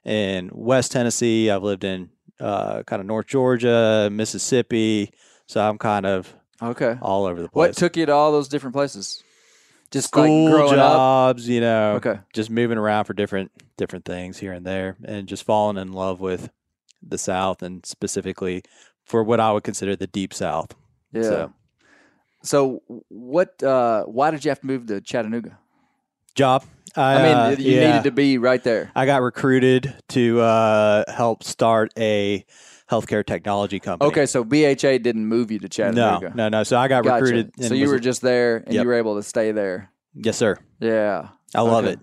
in 0.04 0.50
West 0.54 0.92
Tennessee. 0.92 1.50
I've 1.50 1.64
lived 1.64 1.84
in 1.84 2.10
uh, 2.40 2.84
kind 2.84 3.00
of 3.00 3.06
North 3.06 3.28
Georgia, 3.28 4.10
Mississippi. 4.12 5.12
So 5.48 5.62
I'm 5.62 5.78
kind 5.78 6.06
of 6.06 6.34
Okay. 6.62 6.98
all 7.02 7.26
over 7.26 7.42
the 7.42 7.50
place. 7.50 7.70
What 7.70 7.76
took 7.78 7.96
you 7.98 8.06
to 8.08 8.12
all 8.12 8.32
those 8.32 8.48
different 8.48 8.74
places? 8.76 9.24
Just 9.92 10.10
School, 10.10 10.46
like 10.46 10.52
growing 10.54 10.74
up. 10.80 10.96
jobs, 10.98 11.48
you 11.48 11.62
know, 11.62 11.94
Okay. 11.96 12.20
just 12.34 12.50
moving 12.50 12.78
around 12.78 13.06
for 13.06 13.14
different 13.14 13.52
different 13.78 14.04
things 14.06 14.38
here 14.40 14.52
and 14.52 14.66
there, 14.66 14.98
and 15.06 15.28
just 15.28 15.44
falling 15.44 15.78
in 15.78 15.94
love 15.94 16.20
with 16.20 16.50
the 17.02 17.18
South 17.18 17.62
and 17.62 17.86
specifically 17.86 18.64
for 19.06 19.24
what 19.24 19.40
I 19.40 19.54
would 19.54 19.64
consider 19.64 19.96
the 19.96 20.08
deep 20.08 20.34
south. 20.34 20.74
Yeah. 21.14 21.22
So- 21.22 21.54
So, 22.48 22.82
what? 23.10 23.62
Uh, 23.62 24.04
why 24.06 24.32
did 24.32 24.46
you 24.46 24.50
have 24.50 24.62
to 24.62 24.68
move 24.68 24.86
to 24.88 25.02
Chattanooga? 25.02 25.58
Job. 26.34 26.64
I, 26.96 27.14
I 27.16 27.24
mean, 27.24 27.36
uh, 27.38 27.56
you 27.60 27.76
yeah. 27.76 27.88
needed 27.88 28.04
to 28.06 28.12
be 28.12 28.38
right 28.38 28.64
there. 28.64 28.90
I 28.96 29.06
got 29.06 29.22
recruited 29.22 29.94
to 30.10 30.40
uh, 30.40 31.04
help 31.12 31.44
start 31.44 31.92
a 31.98 32.46
healthcare 32.90 33.26
technology 33.26 33.80
company. 33.80 34.08
Okay, 34.10 34.26
so 34.26 34.44
BHA 34.44 35.00
didn't 35.00 35.26
move 35.28 35.52
you 35.52 35.60
to 35.60 35.68
Chattanooga. 35.70 36.30
no, 36.30 36.36
no. 36.36 36.50
No. 36.50 36.64
So 36.64 36.78
I 36.78 36.88
got 36.88 37.04
Gotcha. 37.04 37.22
recruited. 37.24 37.52
So 37.60 37.74
you 37.74 37.84
was- 37.84 37.92
were 37.92 38.00
just 38.00 38.22
there, 38.22 38.58
and 38.58 38.74
Yep. 38.74 38.82
you 38.82 38.88
were 38.88 38.94
able 38.96 39.16
to 39.18 39.24
stay 39.24 39.52
there. 39.52 39.92
yes, 40.16 40.38
sir. 40.38 40.58
Yeah. 40.80 41.28
I 41.54 41.62
love 41.62 41.84
Okay. 41.86 41.94
it. 41.94 42.00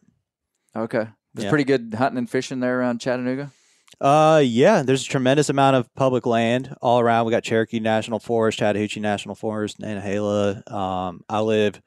Okay. 0.76 1.06
There's 1.32 1.44
Yeah. 1.44 1.50
pretty 1.50 1.64
good 1.64 1.94
hunting 1.96 2.18
and 2.18 2.30
fishing 2.30 2.60
there 2.60 2.78
around 2.78 3.00
Chattanooga. 3.00 3.50
Uh, 4.00 4.42
yeah. 4.44 4.82
There's 4.82 5.02
a 5.02 5.08
tremendous 5.08 5.48
amount 5.48 5.76
of 5.76 5.92
public 5.94 6.26
land 6.26 6.74
all 6.82 7.00
around. 7.00 7.26
We 7.26 7.30
got 7.30 7.42
Cherokee 7.42 7.80
National 7.80 8.18
Forest, 8.18 8.58
Chattahoochee 8.58 9.00
National 9.00 9.34
Forest, 9.34 9.80
Nantahala. 9.80 10.70
Um, 10.70 11.24
I 11.28 11.40
live. 11.40 11.80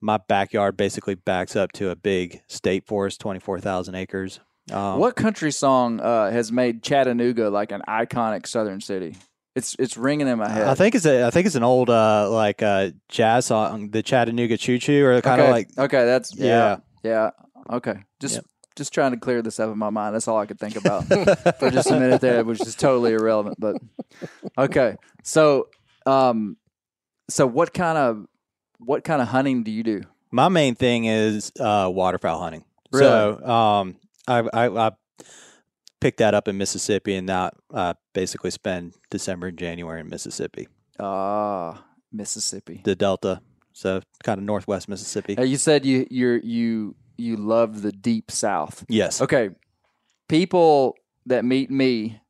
My 0.00 0.18
backyard 0.18 0.76
basically 0.76 1.14
backs 1.14 1.56
up 1.56 1.72
to 1.72 1.90
a 1.90 1.96
big 1.96 2.42
state 2.46 2.86
forest, 2.86 3.20
twenty 3.20 3.40
four 3.40 3.58
thousand 3.58 3.94
acres. 3.94 4.38
Um, 4.70 4.98
what 4.98 5.16
country 5.16 5.50
song 5.50 6.00
uh, 6.00 6.30
has 6.30 6.52
made 6.52 6.82
Chattanooga 6.82 7.48
like 7.48 7.72
an 7.72 7.82
iconic 7.88 8.46
Southern 8.46 8.80
city? 8.80 9.16
It's 9.54 9.76
it's 9.78 9.96
ringing 9.96 10.26
in 10.26 10.38
my 10.38 10.48
head. 10.48 10.66
I 10.66 10.74
think 10.74 10.94
it's 10.94 11.06
a. 11.06 11.26
I 11.26 11.30
think 11.30 11.46
it's 11.46 11.54
an 11.54 11.62
old 11.62 11.88
uh 11.88 12.28
like 12.30 12.60
uh 12.60 12.90
jazz 13.08 13.46
song, 13.46 13.90
the 13.90 14.02
Chattanooga 14.02 14.56
Choo 14.56 14.78
Choo, 14.78 15.06
or 15.06 15.20
kind 15.22 15.40
of 15.40 15.44
okay. 15.44 15.52
like 15.52 15.68
okay, 15.78 16.04
that's 16.04 16.34
yeah, 16.36 16.78
Yeah. 17.02 17.30
yeah. 17.70 17.76
Okay, 17.76 17.94
just 18.20 18.36
Yep. 18.36 18.44
Just 18.76 18.92
trying 18.92 19.12
to 19.12 19.16
clear 19.18 19.40
this 19.42 19.60
up 19.60 19.70
in 19.72 19.78
my 19.78 19.90
mind. 19.90 20.14
That's 20.14 20.26
all 20.28 20.38
I 20.38 20.46
could 20.46 20.58
think 20.58 20.76
about 20.76 21.04
for 21.58 21.70
just 21.70 21.90
a 21.90 21.98
minute 21.98 22.20
there, 22.20 22.44
which 22.44 22.60
is 22.60 22.74
totally 22.74 23.12
irrelevant. 23.12 23.56
But 23.58 23.76
okay, 24.58 24.96
so 25.22 25.68
um, 26.06 26.56
so 27.30 27.46
what 27.46 27.72
kind 27.72 27.96
of 27.98 28.26
what 28.78 29.04
kind 29.04 29.22
of 29.22 29.28
hunting 29.28 29.62
do 29.62 29.70
you 29.70 29.82
do? 29.82 30.02
my 30.30 30.48
main 30.48 30.74
thing 30.74 31.04
is 31.04 31.52
uh 31.60 31.88
waterfowl 31.92 32.40
hunting. 32.40 32.64
Really? 32.92 33.06
So 33.06 33.46
um, 33.46 33.96
I, 34.26 34.38
I 34.52 34.68
I 34.88 34.90
picked 36.00 36.18
that 36.18 36.34
up 36.34 36.48
in 36.48 36.58
Mississippi, 36.58 37.14
and 37.14 37.26
now 37.26 37.50
uh 37.72 37.94
basically 38.12 38.50
spend 38.50 38.94
December 39.10 39.48
and 39.48 39.58
January 39.58 40.00
in 40.00 40.08
Mississippi, 40.08 40.66
Ah, 40.98 41.84
Mississippi. 42.12 42.80
the 42.84 42.94
Delta. 42.96 43.40
So 43.72 44.02
kind 44.22 44.38
of 44.38 44.44
northwest 44.44 44.88
Mississippi. 44.88 45.34
Hey, 45.36 45.46
you 45.46 45.56
said 45.56 45.84
you 45.86 46.06
you're 46.10 46.36
you 46.38 46.94
you 47.16 47.36
love 47.36 47.82
the 47.82 47.92
deep 47.92 48.30
South. 48.30 48.84
Yes. 48.88 49.20
Okay, 49.20 49.50
people 50.28 50.96
that 51.26 51.44
meet 51.44 51.70
me 51.70 52.20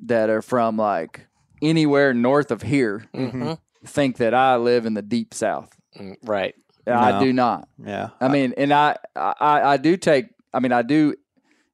that 0.00 0.30
are 0.30 0.42
from 0.42 0.76
like 0.76 1.26
anywhere 1.60 2.12
north 2.12 2.50
of 2.50 2.62
here 2.62 3.04
Mhm. 3.14 3.58
think 3.84 4.16
that 4.18 4.34
I 4.34 4.56
live 4.56 4.86
in 4.86 4.94
the 4.94 5.02
deep 5.02 5.32
South. 5.34 5.74
Mm, 5.98 6.16
Right. 6.24 6.54
I 6.86 7.12
No. 7.12 7.20
do 7.20 7.32
not. 7.32 7.68
Yeah. 7.78 8.08
I 8.20 8.26
mean, 8.28 8.54
and 8.56 8.72
I, 8.72 8.96
I 9.14 9.34
I 9.74 9.76
do 9.76 9.96
take. 9.96 10.30
I 10.52 10.58
mean, 10.58 10.72
I 10.72 10.82
do 10.82 11.14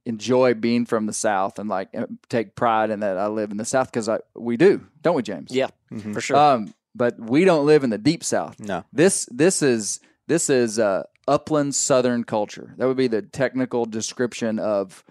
enjoy 0.04 0.52
being 0.54 0.84
from 0.84 1.06
the 1.06 1.12
South 1.14 1.58
and 1.58 1.68
like 1.70 1.88
uh, 1.96 2.06
take 2.28 2.54
pride 2.54 2.90
in 2.90 3.00
that 3.00 3.16
I 3.16 3.26
live 3.28 3.50
in 3.50 3.56
the 3.56 3.64
South 3.64 3.86
because 3.90 4.08
I 4.08 4.18
we 4.36 4.58
do, 4.58 4.86
don't 5.02 5.14
we, 5.16 5.22
James? 5.22 5.50
Yeah, 5.50 5.68
Mhm. 5.90 6.12
for 6.12 6.20
sure. 6.20 6.36
Um, 6.36 6.74
but 6.94 7.18
we 7.18 7.44
don't 7.46 7.64
live 7.64 7.84
in 7.84 7.90
the 7.90 7.98
deep 7.98 8.22
South. 8.22 8.60
No. 8.60 8.84
This 8.92 9.26
this 9.30 9.62
is 9.62 10.00
this 10.26 10.50
is 10.50 10.78
uh, 10.78 11.04
upland 11.28 11.74
Southern 11.74 12.24
culture. 12.24 12.74
That 12.78 12.86
would 12.88 12.96
be 12.96 13.06
the 13.08 13.22
technical 13.22 13.84
description 13.84 14.58
of 14.58 15.04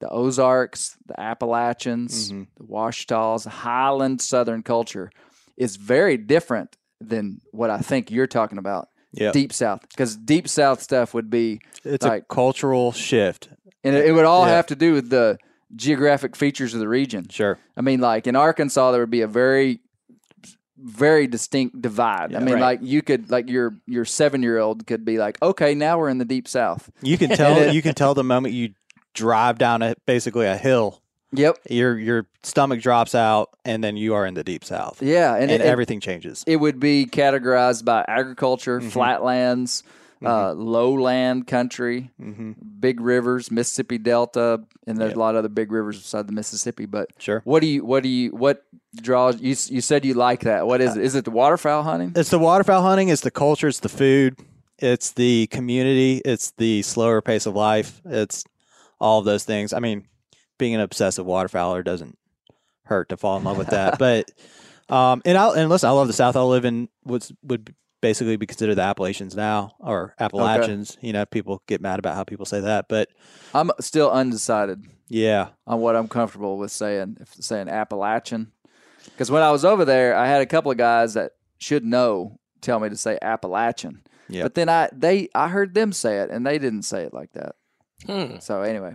the 0.00 0.08
Ozarks, 0.08 0.96
the 1.06 1.18
Appalachians, 1.20 2.30
Mhm. 2.32 2.46
the 3.44 3.50
Highland 3.50 4.20
Southern 4.20 4.62
culture 4.62 5.10
is 5.56 5.76
very 5.76 6.16
different 6.16 6.76
than 7.00 7.40
what 7.50 7.70
I 7.70 7.78
think 7.78 8.10
you're 8.10 8.26
talking 8.26 8.58
about. 8.58 8.88
Yeah. 9.12 9.32
Deep 9.32 9.52
South, 9.52 9.80
because 9.88 10.16
deep 10.16 10.48
South 10.48 10.82
stuff 10.82 11.14
would 11.14 11.30
be, 11.30 11.60
It's 11.84 12.04
like- 12.04 12.22
a 12.22 12.26
cultural 12.26 12.92
shift. 12.92 13.48
and 13.82 13.96
it, 13.96 14.06
it 14.06 14.12
would 14.12 14.24
all 14.26 14.46
Yeah. 14.46 14.52
have 14.56 14.66
to 14.66 14.76
do 14.76 14.92
with 14.92 15.08
the 15.10 15.38
geographic 15.74 16.36
features 16.36 16.74
of 16.74 16.80
the 16.80 16.88
region. 16.88 17.26
Sure. 17.30 17.58
I 17.76 17.80
mean, 17.80 18.00
like 18.00 18.26
in 18.26 18.36
Arkansas, 18.36 18.92
there 18.92 19.00
would 19.00 19.10
be 19.10 19.22
a 19.22 19.26
very, 19.26 19.80
very 20.78 21.26
distinct 21.26 21.80
divide. 21.80 22.34
I 22.34 22.38
mean, 22.40 22.54
Right. 22.54 22.60
like 22.60 22.80
you 22.82 23.02
could, 23.02 23.30
like 23.30 23.48
your 23.48 23.74
your 23.86 24.04
seven 24.04 24.42
year 24.42 24.58
old 24.58 24.86
could 24.86 25.04
be 25.04 25.18
like, 25.18 25.40
okay, 25.42 25.74
now 25.74 25.98
we're 25.98 26.08
in 26.10 26.18
the 26.18 26.24
deep 26.24 26.46
south. 26.48 26.90
You 27.02 27.16
can 27.18 27.30
tell. 27.36 27.72
you 27.74 27.82
can 27.82 27.94
tell 27.94 28.14
the 28.14 28.24
moment 28.24 28.54
you 28.54 28.70
drive 29.14 29.58
down 29.58 29.80
a 29.82 29.94
basically 30.06 30.46
a 30.46 30.56
hill, 30.56 31.00
Yep. 31.32 31.58
your 31.70 31.98
your 31.98 32.26
stomach 32.42 32.80
drops 32.80 33.14
out, 33.14 33.50
and 33.64 33.82
then 33.82 33.96
you 33.96 34.14
are 34.14 34.26
in 34.26 34.34
the 34.34 34.44
deep 34.44 34.64
south, 34.64 35.02
Yeah, 35.02 35.34
and, 35.34 35.50
and, 35.50 35.62
it, 35.62 35.66
everything 35.66 36.00
changes. 36.00 36.44
it 36.46 36.56
would 36.56 36.78
be 36.78 37.06
categorized 37.06 37.84
by 37.84 38.04
agriculture, 38.06 38.80
Mm-hmm. 38.80 38.90
flatlands, 38.90 39.82
uh, 40.24 40.52
lowland 40.54 41.46
country, 41.46 42.10
hmm 42.18 42.52
big 42.78 43.00
rivers, 43.00 43.50
Mississippi 43.50 43.98
Delta, 43.98 44.60
and 44.86 44.98
there's 44.98 45.14
a 45.14 45.18
lot 45.18 45.34
of 45.34 45.40
other 45.40 45.48
big 45.48 45.72
rivers 45.72 45.98
beside 45.98 46.26
the 46.28 46.32
Mississippi. 46.32 46.86
But 46.86 47.08
Sure. 47.18 47.40
what 47.44 47.60
do 47.60 47.66
you, 47.66 47.84
what 47.84 48.02
do 48.02 48.08
you, 48.08 48.30
what 48.30 48.64
draws 48.94 49.40
you? 49.40 49.48
You 49.74 49.80
said 49.80 50.04
you 50.04 50.14
like 50.14 50.40
that. 50.42 50.66
What 50.66 50.80
is 50.80 50.96
it? 50.96 51.02
Is 51.02 51.14
it 51.14 51.24
the 51.24 51.30
waterfowl 51.30 51.82
hunting? 51.82 52.12
It's 52.14 52.30
the 52.30 52.38
waterfowl 52.38 52.82
hunting. 52.82 53.08
It's 53.08 53.22
the 53.22 53.30
culture. 53.30 53.66
It's 53.68 53.80
the 53.80 53.88
food. 53.88 54.38
It's 54.78 55.12
the 55.12 55.46
community. 55.48 56.20
It's 56.24 56.52
the 56.52 56.82
slower 56.82 57.20
pace 57.22 57.46
of 57.46 57.54
life. 57.54 58.00
It's 58.04 58.44
all 59.00 59.18
of 59.20 59.24
those 59.24 59.44
things. 59.44 59.72
I 59.72 59.80
mean, 59.80 60.06
being 60.58 60.74
an 60.74 60.80
obsessive 60.80 61.26
waterfowler 61.26 61.82
doesn't 61.82 62.16
hurt 62.84 63.08
to 63.08 63.16
fall 63.16 63.36
in 63.38 63.44
love 63.44 63.58
with 63.58 63.68
that. 63.68 63.98
but 63.98 64.30
um, 64.88 65.22
and 65.24 65.36
I 65.36 65.48
and 65.56 65.68
listen, 65.70 65.88
I 65.88 65.92
love 65.92 66.06
the 66.06 66.12
South. 66.12 66.36
I 66.36 66.42
live 66.42 66.64
in 66.64 66.88
what's 67.02 67.32
would 67.42 67.74
basically 68.06 68.36
be 68.36 68.46
considered 68.46 68.76
the 68.76 68.82
Appalachians 68.82 69.34
now, 69.34 69.74
or 69.80 70.14
Appalachians. 70.20 70.96
You 71.00 71.12
know, 71.12 71.26
people 71.26 71.60
get 71.66 71.80
mad 71.80 71.98
about 71.98 72.14
how 72.14 72.22
people 72.22 72.46
say 72.46 72.60
that, 72.60 72.88
but 72.88 73.08
I'm 73.52 73.72
still 73.80 74.12
undecided. 74.12 74.84
yeah, 75.08 75.48
on 75.66 75.80
what 75.80 75.96
I'm 75.96 76.06
comfortable 76.06 76.56
with 76.56 76.70
saying, 76.70 77.16
if 77.20 77.34
saying 77.34 77.68
Appalachian. 77.68 78.52
Because 79.06 79.28
when 79.28 79.42
I 79.42 79.50
was 79.50 79.64
over 79.64 79.84
there, 79.84 80.14
I 80.14 80.28
had 80.28 80.40
a 80.40 80.46
couple 80.46 80.70
of 80.70 80.78
guys 80.78 81.14
that 81.14 81.32
should 81.58 81.84
know 81.84 82.38
tell 82.60 82.78
me 82.78 82.88
to 82.88 82.96
say 82.96 83.18
Appalachian. 83.20 84.02
Yep. 84.28 84.44
But 84.44 84.54
then 84.54 84.68
I 84.68 84.88
they 84.92 85.28
I 85.34 85.48
heard 85.48 85.74
them 85.74 85.92
say 85.92 86.18
it 86.18 86.30
and 86.30 86.46
they 86.46 86.58
didn't 86.58 86.82
say 86.82 87.02
it 87.02 87.12
like 87.12 87.32
that. 87.32 87.56
Hmm. 88.06 88.38
So 88.38 88.62
anyway, 88.62 88.94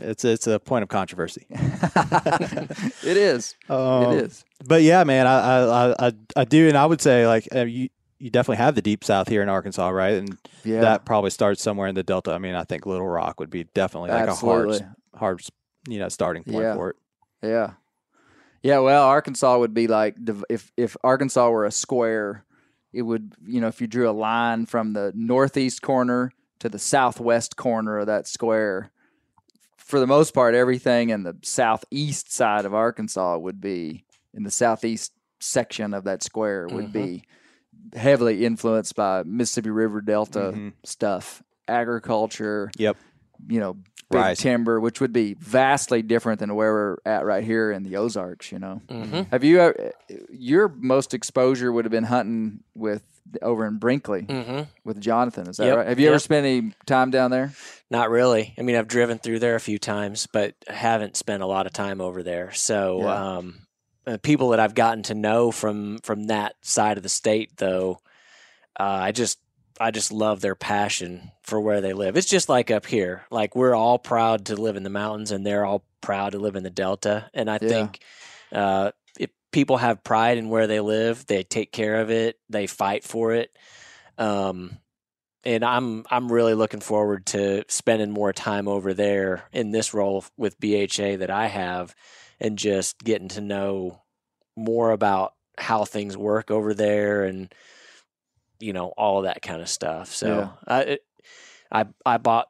it's 0.00 0.24
it's 0.24 0.48
a 0.48 0.58
point 0.58 0.82
of 0.82 0.88
controversy. 0.88 1.46
it 1.50 3.16
is. 3.16 3.54
Um, 3.68 4.12
it 4.12 4.24
is. 4.24 4.44
But 4.64 4.82
yeah, 4.82 5.04
man, 5.04 5.28
I 5.28 5.38
I 5.38 5.60
I, 5.60 6.06
I, 6.08 6.12
I 6.36 6.44
do, 6.44 6.66
and 6.68 6.76
I 6.76 6.86
would 6.86 7.00
say 7.00 7.26
like 7.26 7.48
uh, 7.54 7.64
you 7.64 7.90
you 8.18 8.30
definitely 8.30 8.62
have 8.62 8.74
the 8.74 8.82
deep 8.82 9.04
South 9.04 9.28
here 9.28 9.42
in 9.42 9.48
Arkansas, 9.48 9.88
right? 9.88 10.14
And 10.14 10.38
Yeah. 10.62 10.80
that 10.80 11.04
probably 11.04 11.30
starts 11.30 11.62
somewhere 11.62 11.88
in 11.88 11.94
the 11.94 12.02
Delta. 12.02 12.32
I 12.32 12.38
mean, 12.38 12.54
I 12.54 12.64
think 12.64 12.86
Little 12.86 13.08
Rock 13.08 13.40
would 13.40 13.50
be 13.50 13.64
definitely 13.74 14.10
like 14.10 14.28
Absolutely. 14.28 14.78
a 14.78 14.80
hard 15.18 15.40
hard 15.40 15.42
you 15.88 15.98
know 15.98 16.08
starting 16.08 16.44
point 16.44 16.64
Yeah. 16.64 16.74
for 16.74 16.90
it. 16.90 16.96
Yeah. 17.42 17.72
Yeah, 18.62 18.78
well, 18.78 19.04
Arkansas 19.04 19.58
would 19.58 19.74
be 19.74 19.86
like 19.86 20.16
if 20.48 20.72
if 20.76 20.96
Arkansas 21.04 21.50
were 21.50 21.66
a 21.66 21.70
square, 21.70 22.44
it 22.92 23.02
would 23.02 23.34
you 23.46 23.60
know 23.60 23.68
if 23.68 23.80
you 23.80 23.86
drew 23.86 24.08
a 24.08 24.12
line 24.12 24.64
from 24.66 24.94
the 24.94 25.12
northeast 25.14 25.82
corner 25.82 26.32
to 26.60 26.68
the 26.70 26.78
southwest 26.78 27.56
corner 27.56 27.98
of 27.98 28.06
that 28.06 28.26
square, 28.26 28.90
for 29.76 30.00
the 30.00 30.06
most 30.06 30.32
part, 30.32 30.54
everything 30.54 31.10
in 31.10 31.24
the 31.24 31.36
southeast 31.42 32.32
side 32.32 32.64
of 32.64 32.72
Arkansas 32.72 33.36
would 33.36 33.60
be 33.60 34.06
in 34.32 34.44
the 34.44 34.50
southeast 34.50 35.12
section 35.40 35.92
of 35.92 36.04
that 36.04 36.22
square 36.22 36.66
would 36.66 36.86
mm-hmm. 36.86 36.92
be 36.92 37.22
heavily 37.94 38.44
influenced 38.44 38.94
by 38.94 39.22
Mississippi 39.24 39.70
River 39.70 40.00
Delta 40.00 40.52
Mhm. 40.54 40.72
stuff, 40.84 41.42
agriculture, 41.68 42.70
Yep. 42.76 42.96
you 43.48 43.60
know, 43.60 43.74
big 44.10 44.20
Right. 44.20 44.36
timber, 44.38 44.78
which 44.80 45.00
would 45.00 45.12
be 45.12 45.34
vastly 45.40 46.02
different 46.02 46.38
than 46.40 46.54
where 46.54 46.72
we're 46.72 46.96
at 47.06 47.24
right 47.24 47.42
here 47.42 47.72
in 47.72 47.82
the 47.82 47.96
Ozarks. 47.96 48.52
You 48.52 48.58
know, 48.58 48.82
hmm 48.88 49.22
have 49.30 49.44
you 49.44 49.60
ever, 49.60 49.92
your 50.30 50.68
most 50.68 51.14
exposure 51.14 51.72
would 51.72 51.84
have 51.84 51.92
been 51.92 52.04
hunting 52.04 52.60
with 52.74 53.02
over 53.42 53.64
in 53.66 53.78
Brinkley 53.78 54.22
hmm 54.22 54.62
with 54.84 55.00
Jonathan? 55.00 55.48
Is 55.48 55.56
that 55.56 55.66
Yep, 55.66 55.76
right? 55.78 55.86
Have 55.88 55.98
you 55.98 56.08
ever 56.08 56.18
spent 56.18 56.46
any 56.46 56.72
time 56.86 57.10
down 57.10 57.30
there? 57.30 57.52
Not 57.90 58.10
really. 58.10 58.54
I 58.58 58.62
mean, 58.62 58.76
I've 58.76 58.88
driven 58.88 59.18
through 59.18 59.38
there 59.40 59.54
a 59.56 59.60
few 59.60 59.78
times, 59.78 60.28
but 60.32 60.54
haven't 60.68 61.16
spent 61.16 61.42
a 61.42 61.46
lot 61.46 61.66
of 61.66 61.72
time 61.72 62.00
over 62.00 62.22
there. 62.22 62.52
So, 62.52 63.00
Yeah. 63.00 63.36
um, 63.38 63.63
uh, 64.06 64.18
people 64.22 64.50
that 64.50 64.60
I've 64.60 64.74
gotten 64.74 65.02
to 65.04 65.14
know 65.14 65.50
from 65.50 65.98
from 65.98 66.24
that 66.24 66.56
side 66.62 66.96
of 66.96 67.02
the 67.02 67.08
state, 67.08 67.56
though, 67.56 67.98
uh, 68.78 68.82
I 68.82 69.12
just 69.12 69.38
I 69.80 69.90
just 69.90 70.12
love 70.12 70.40
their 70.40 70.54
passion 70.54 71.32
for 71.42 71.60
where 71.60 71.80
they 71.80 71.92
live. 71.92 72.16
It's 72.16 72.28
just 72.28 72.48
like 72.48 72.70
up 72.70 72.86
here. 72.86 73.24
Like 73.30 73.56
we're 73.56 73.74
all 73.74 73.98
proud 73.98 74.46
to 74.46 74.56
live 74.56 74.76
in 74.76 74.82
the 74.82 74.90
mountains, 74.90 75.30
and 75.30 75.44
they're 75.44 75.64
all 75.64 75.84
proud 76.00 76.32
to 76.32 76.38
live 76.38 76.56
in 76.56 76.62
the 76.62 76.70
delta. 76.70 77.30
And 77.34 77.50
I 77.50 77.58
Yeah. 77.58 77.68
think 77.68 78.00
uh, 78.52 78.92
if 79.18 79.30
people 79.52 79.78
have 79.78 80.04
pride 80.04 80.38
in 80.38 80.48
where 80.48 80.66
they 80.66 80.80
live, 80.80 81.26
they 81.26 81.42
take 81.42 81.72
care 81.72 82.00
of 82.00 82.10
it, 82.10 82.38
they 82.48 82.66
fight 82.66 83.04
for 83.04 83.32
it. 83.32 83.56
Um, 84.18 84.78
and 85.44 85.64
I'm 85.64 86.04
I'm 86.10 86.30
really 86.32 86.54
looking 86.54 86.80
forward 86.80 87.26
to 87.26 87.64
spending 87.68 88.10
more 88.10 88.32
time 88.32 88.68
over 88.68 88.94
there 88.94 89.44
in 89.52 89.70
this 89.72 89.92
role 89.92 90.24
with 90.36 90.58
BHA 90.58 91.16
that 91.18 91.30
I 91.30 91.46
have, 91.48 91.94
and 92.40 92.58
just 92.58 92.98
getting 92.98 93.28
to 93.28 93.40
know 93.40 94.02
more 94.56 94.90
about 94.90 95.34
how 95.58 95.84
things 95.84 96.16
work 96.16 96.50
over 96.50 96.74
there 96.74 97.24
and 97.24 97.52
you 98.60 98.72
know 98.72 98.88
all 98.96 99.18
of 99.18 99.24
that 99.24 99.42
kind 99.42 99.60
of 99.60 99.68
stuff. 99.68 100.08
So 100.12 100.26
Yeah. 100.26 100.48
I 100.66 100.80
it, 100.82 101.04
I 101.70 101.84
I 102.04 102.18
bought 102.18 102.48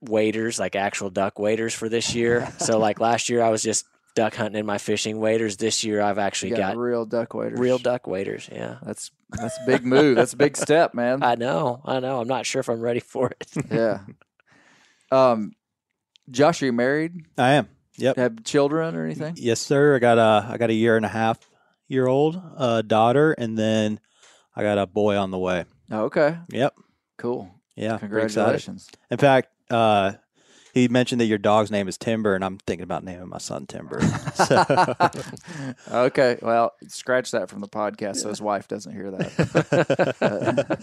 waders 0.00 0.58
like 0.58 0.76
actual 0.76 1.10
duck 1.10 1.38
waders 1.38 1.74
for 1.74 1.88
this 1.88 2.14
year. 2.14 2.52
so 2.58 2.78
like 2.86 3.00
last 3.00 3.28
year 3.28 3.42
I 3.42 3.50
was 3.50 3.62
just 3.62 3.86
duck 4.14 4.34
hunting 4.34 4.60
in 4.60 4.66
my 4.66 4.78
fishing 4.78 5.18
waders. 5.18 5.56
This 5.56 5.82
year 5.84 6.00
I've 6.00 6.18
actually 6.18 6.50
got, 6.50 6.58
got, 6.58 6.76
real 6.76 7.04
duck 7.04 7.34
waders. 7.34 7.58
real 7.58 7.78
duck 7.78 8.06
waders. 8.06 8.48
Yeah. 8.52 8.76
That's 8.82 9.10
that's 9.30 9.58
a 9.58 9.66
big 9.66 9.84
move. 9.84 10.16
That's 10.16 10.34
a 10.34 10.36
big 10.36 10.56
step, 10.56 10.94
man. 10.94 11.22
I 11.22 11.34
know, 11.34 11.80
I 11.84 12.00
know. 12.00 12.20
I'm 12.20 12.28
not 12.28 12.46
sure 12.46 12.60
if 12.60 12.68
I'm 12.68 12.80
ready 12.80 13.00
for 13.00 13.30
it. 13.40 13.50
yeah. 13.70 14.00
Um, 15.12 15.52
Josh, 16.28 16.60
are 16.62 16.66
you 16.66 16.72
married? 16.72 17.26
I 17.38 17.52
am. 17.52 17.68
Yep. 17.96 18.16
Have 18.16 18.44
children 18.44 18.96
or 18.96 19.04
anything? 19.04 19.34
Yes, 19.36 19.60
sir. 19.60 19.96
I 19.96 19.98
got 19.98 20.18
a 20.18 20.46
I 20.50 20.56
got 20.56 20.70
a 20.70 20.74
year 20.74 20.96
and 20.96 21.06
a 21.06 21.10
half 21.10 21.38
year 21.86 22.06
old 22.06 22.40
uh, 22.56 22.82
daughter, 22.82 23.32
and 23.32 23.56
then 23.56 24.00
I 24.56 24.62
got 24.62 24.78
a 24.78 24.86
boy 24.86 25.16
on 25.16 25.30
the 25.30 25.38
way. 25.38 25.64
Oh, 25.90 26.04
okay. 26.04 26.38
Yep. 26.50 26.74
Cool. 27.18 27.50
Yeah. 27.76 27.98
Congratulations. 27.98 28.88
In 29.10 29.18
fact, 29.18 29.48
uh, 29.70 30.12
he 30.74 30.88
mentioned 30.88 31.20
that 31.20 31.26
your 31.26 31.38
dog's 31.38 31.70
name 31.70 31.86
is 31.86 31.96
Timber, 31.96 32.34
and 32.34 32.44
I'm 32.44 32.58
thinking 32.58 32.82
about 32.82 33.04
naming 33.04 33.28
my 33.28 33.38
son 33.38 33.66
Timber. 33.66 34.00
so, 34.34 34.94
okay. 35.88 36.36
Well, 36.42 36.72
scratch 36.88 37.30
that 37.30 37.48
from 37.48 37.60
the 37.60 37.68
podcast 37.68 38.16
so 38.16 38.28
his 38.28 38.42
wife 38.42 38.66
doesn't 38.66 38.92
hear 38.92 39.12
that. 39.12 40.80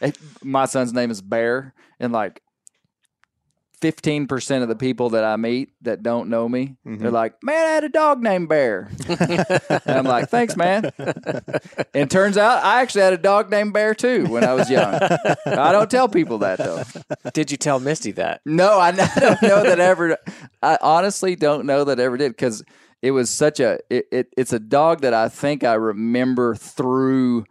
My 0.44 0.66
son's 0.66 0.92
name 0.92 1.10
is 1.10 1.20
Bear, 1.20 1.74
and 1.98 2.12
like 2.12 2.40
15% 3.82 4.62
of 4.62 4.68
the 4.68 4.76
people 4.76 5.10
that 5.10 5.22
I 5.22 5.36
meet 5.36 5.72
that 5.82 6.02
don't 6.02 6.30
know 6.30 6.48
me, 6.48 6.76
mm-hmm. 6.86 6.96
they're 6.96 7.10
like, 7.10 7.42
man, 7.42 7.66
I 7.66 7.70
had 7.70 7.84
a 7.84 7.90
dog 7.90 8.22
named 8.22 8.48
Bear. 8.48 8.88
and 9.08 9.82
I'm 9.86 10.04
like, 10.04 10.30
thanks, 10.30 10.56
man. 10.56 10.90
and 11.92 12.10
turns 12.10 12.38
out 12.38 12.64
I 12.64 12.80
actually 12.80 13.02
had 13.02 13.12
a 13.12 13.18
dog 13.18 13.50
named 13.50 13.74
Bear 13.74 13.94
too 13.94 14.26
when 14.26 14.44
I 14.44 14.54
was 14.54 14.70
young. 14.70 14.94
I 14.94 15.72
don't 15.72 15.90
tell 15.90 16.08
people 16.08 16.38
that 16.38 16.58
though. 16.58 16.84
Did 17.34 17.50
you 17.50 17.58
tell 17.58 17.78
Misty 17.78 18.12
that? 18.12 18.40
No, 18.46 18.78
I 18.78 18.88
I 19.16 19.20
don't 19.20 19.42
know 19.42 19.62
that 19.62 19.78
ever. 19.78 20.16
I 20.62 20.78
honestly 20.80 21.36
don't 21.36 21.66
know 21.66 21.84
that 21.84 22.00
ever 22.00 22.16
did 22.16 22.30
because 22.30 22.64
it 23.02 23.10
was 23.10 23.28
such 23.28 23.60
a. 23.60 23.78
It, 23.90 24.06
it 24.10 24.28
it's 24.36 24.52
a 24.54 24.58
dog 24.58 25.02
that 25.02 25.12
I 25.12 25.28
think 25.28 25.64
I 25.64 25.74
remember 25.74 26.54
through 26.54 27.44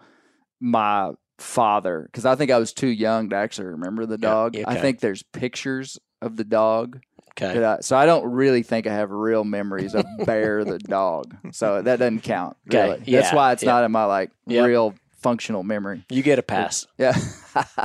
my 0.59 1.11
father 1.37 2.03
because 2.05 2.25
I 2.25 2.35
think 2.35 2.49
I 2.49 2.57
was 2.57 2.73
too 2.73 2.87
young 2.87 3.29
to 3.29 3.35
actually 3.35 3.67
remember 3.67 4.05
the 4.05 4.17
dog. 4.17 4.55
I 4.55 4.61
okay. 4.61 4.81
think 4.81 4.99
there's 4.99 5.23
pictures 5.23 5.99
of 6.25 6.35
the 6.37 6.43
dog. 6.43 7.01
Okay. 7.31 7.63
I, 7.63 7.79
so 7.81 7.97
I 7.97 8.05
don't 8.05 8.31
really 8.31 8.63
think 8.63 8.87
I 8.87 8.93
have 8.93 9.11
real 9.11 9.43
memories 9.43 9.93
of 9.93 10.05
Bear 10.25 10.63
the 10.63 10.79
dog. 10.79 11.35
So 11.51 11.81
that 11.81 11.99
doesn't 11.99 12.21
count. 12.21 12.55
Okay, 12.69 12.91
Really. 12.99 13.11
That's 13.11 13.33
why 13.33 13.51
it's 13.51 13.63
yeah. 13.63 13.71
not 13.71 13.83
in 13.83 13.91
my 13.91 14.05
like 14.05 14.31
Yep. 14.47 14.65
real 14.67 14.95
functional 15.21 15.63
memory. 15.63 16.05
You 16.09 16.23
get 16.23 16.39
a 16.39 16.43
pass. 16.43 16.87
Yeah. 16.97 17.17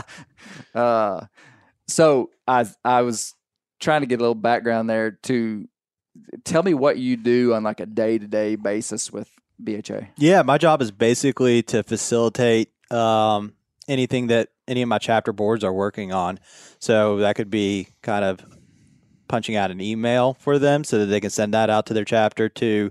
uh, 0.75 1.27
so 1.87 2.31
I 2.47 2.67
I 2.85 3.03
was 3.03 3.35
trying 3.81 4.03
to 4.03 4.07
get 4.07 4.21
a 4.21 4.23
little 4.23 4.35
background 4.35 4.89
there 4.89 5.13
to 5.23 5.69
tell 6.45 6.63
me 6.63 6.75
what 6.75 6.99
you 6.99 7.17
do 7.17 7.55
on 7.55 7.63
like 7.65 7.81
a 7.81 7.87
day 7.87 8.19
to 8.19 8.27
day 8.27 8.57
basis 8.57 9.11
with 9.11 9.29
BHA. 9.63 10.07
yeah, 10.17 10.43
my 10.43 10.59
job 10.59 10.81
is 10.81 10.91
basically 10.91 11.63
to 11.65 11.83
facilitate 11.83 12.71
um, 12.91 13.55
anything 13.89 14.29
that 14.29 14.49
any 14.71 14.83
of 14.83 14.89
my 14.89 14.99
chapter 14.99 15.33
boards 15.33 15.65
are 15.65 15.73
working 15.73 16.13
on. 16.13 16.39
So 16.79 17.19
that 17.19 17.35
could 17.37 17.51
be 17.51 17.89
kind 18.03 18.25
of 18.25 18.41
punching 19.29 19.57
out 19.57 19.71
an 19.71 19.81
email 19.81 20.35
for 20.35 20.59
them 20.59 20.85
so 20.85 21.01
that 21.01 21.07
they 21.07 21.21
can 21.21 21.31
send 21.31 21.53
that 21.55 21.69
out 21.69 21.87
to 21.87 21.95
their 21.95 22.05
chapter 22.05 22.49
to 22.49 22.91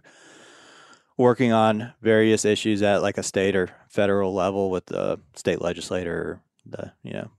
working 1.17 1.51
on 1.51 1.93
various 2.01 2.45
issues 2.45 2.81
at 2.81 3.01
like 3.01 3.17
a 3.17 3.23
state 3.23 3.55
or 3.55 3.69
federal 3.89 4.33
level 4.33 4.69
with 4.69 4.85
the 4.87 5.19
state 5.35 5.61
legislator 5.61 6.41
the 6.65 6.91
you 7.03 7.13
know 7.13 7.31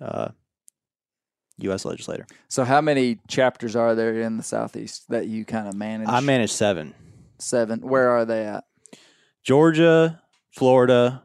uh, 0.00 0.28
U.S. 1.58 1.84
legislator. 1.84 2.26
So 2.48 2.64
how 2.64 2.80
many 2.80 3.18
chapters 3.28 3.76
are 3.76 3.94
there 3.94 4.20
in 4.20 4.36
the 4.36 4.42
southeast 4.42 5.08
that 5.08 5.26
you 5.26 5.44
kind 5.44 5.68
of 5.68 5.74
manage? 5.74 6.08
I 6.08 6.20
manage 6.20 6.52
seven: 6.52 6.94
seven. 7.38 7.80
Where 7.80 8.10
are 8.10 8.24
they 8.24 8.44
at? 8.44 8.64
Georgia, 9.42 10.22
Florida, 10.52 11.22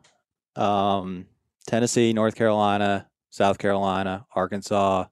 um, 0.55 1.25
Tennessee, 1.69 2.13
North 2.13 2.33
Carolina, 2.35 3.07
South 3.29 3.59
Carolina, 3.59 4.25
Arkansas, 4.35 5.05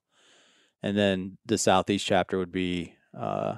and 0.81 0.97
then 0.97 1.37
the 1.45 1.57
southeast 1.57 2.05
chapter 2.05 2.37
would 2.39 2.51
be 2.51 2.95
uh, 3.15 3.55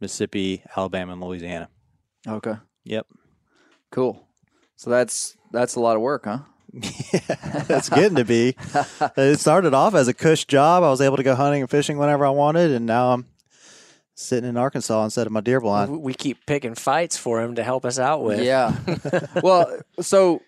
Mississippi, 0.00 0.62
Alabama, 0.76 1.12
and 1.14 1.20
Louisiana. 1.20 1.68
Okay. 2.26 2.54
Yep. 2.84 3.06
Cool. 3.90 4.24
So 4.76 4.88
that's 4.90 5.36
that's 5.50 5.74
a 5.74 5.80
lot 5.80 5.96
of 5.96 6.02
work, 6.02 6.26
huh? 6.26 6.38
yeah, 6.72 7.64
it's 7.70 7.88
getting 7.88 8.16
to 8.16 8.24
be. 8.24 8.54
It 9.16 9.40
started 9.40 9.74
off 9.74 9.94
as 9.94 10.06
a 10.06 10.14
cush 10.14 10.44
job. 10.44 10.84
I 10.84 10.90
was 10.90 11.00
able 11.00 11.16
to 11.16 11.22
go 11.24 11.34
hunting 11.34 11.62
and 11.62 11.70
fishing 11.70 11.98
whenever 11.98 12.24
I 12.24 12.30
wanted, 12.30 12.70
and 12.70 12.86
now 12.86 13.12
I'm 13.14 13.26
sitting 14.14 14.48
in 14.48 14.56
Arkansas 14.56 15.02
instead 15.04 15.26
of 15.26 15.32
my 15.32 15.40
deer 15.40 15.60
blind. 15.60 15.90
We- 15.90 15.98
We 15.98 16.14
keep 16.14 16.46
picking 16.46 16.74
fights 16.76 17.16
for 17.16 17.40
him 17.42 17.56
to 17.56 17.64
help 17.64 17.84
us 17.84 17.98
out 17.98 18.22
with. 18.22 18.42
Yeah. 18.44 18.76
well, 19.42 19.80
so 20.00 20.42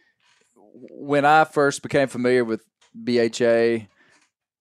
when 0.90 1.24
I 1.24 1.44
first 1.44 1.82
became 1.82 2.08
familiar 2.08 2.44
with 2.44 2.64
BHA 2.94 3.86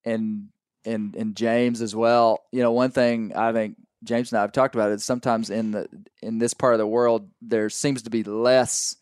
and 0.05 0.49
and 0.85 1.15
and 1.15 1.35
James 1.35 1.81
as 1.81 1.95
well, 1.95 2.43
you 2.51 2.61
know, 2.61 2.71
one 2.71 2.91
thing 2.91 3.33
I 3.35 3.51
think 3.51 3.75
James 4.03 4.31
and 4.31 4.39
I 4.39 4.41
have 4.41 4.51
talked 4.51 4.75
about 4.75 4.91
is 4.91 5.03
sometimes 5.03 5.49
in 5.49 5.71
the 5.71 5.87
in 6.21 6.37
this 6.37 6.53
part 6.53 6.73
of 6.73 6.79
the 6.79 6.87
world 6.87 7.29
there 7.41 7.69
seems 7.69 8.03
to 8.03 8.09
be 8.09 8.23
less 8.23 8.95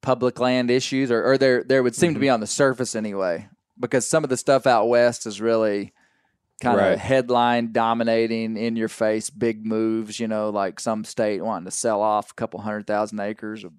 public 0.00 0.40
land 0.40 0.70
issues 0.70 1.10
or, 1.10 1.24
or 1.24 1.38
there 1.38 1.62
there 1.62 1.82
would 1.82 1.94
seem 1.94 2.14
to 2.14 2.20
be 2.20 2.26
mm-hmm. 2.26 2.34
on 2.34 2.40
the 2.40 2.46
surface 2.46 2.96
anyway 2.96 3.48
because 3.78 4.08
some 4.08 4.24
of 4.24 4.30
the 4.30 4.36
stuff 4.36 4.66
out 4.66 4.88
west 4.88 5.26
is 5.26 5.40
really 5.40 5.92
kind 6.60 6.76
Right. 6.76 6.92
of 6.92 6.98
headline 6.98 7.72
dominating 7.72 8.56
in 8.56 8.74
your 8.76 8.88
face 8.88 9.30
big 9.30 9.64
moves 9.64 10.18
you 10.18 10.26
know 10.26 10.50
like 10.50 10.80
some 10.80 11.04
state 11.04 11.42
wanting 11.42 11.66
to 11.66 11.70
sell 11.70 12.00
off 12.00 12.32
a 12.32 12.34
couple 12.34 12.60
hundred 12.60 12.86
thousand 12.86 13.20
acres 13.20 13.62
of 13.62 13.72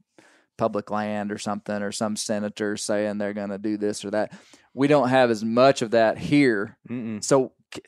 public 0.57 0.91
land 0.91 1.31
or 1.31 1.37
something 1.37 1.81
or 1.81 1.91
some 1.91 2.15
senator 2.15 2.77
saying 2.77 3.17
they're 3.17 3.33
going 3.33 3.49
to 3.49 3.57
do 3.57 3.77
this 3.77 4.05
or 4.05 4.11
that 4.11 4.31
we 4.73 4.87
don't 4.87 5.09
have 5.09 5.29
as 5.31 5.43
much 5.43 5.81
of 5.81 5.91
that 5.91 6.17
here 6.17 6.77
Mm-mm. 6.89 7.23
so 7.23 7.51
c- 7.73 7.81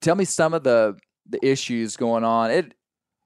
tell 0.00 0.14
me 0.14 0.24
some 0.24 0.54
of 0.54 0.62
the 0.64 0.96
the 1.28 1.44
issues 1.46 1.96
going 1.96 2.24
on 2.24 2.50
it 2.50 2.74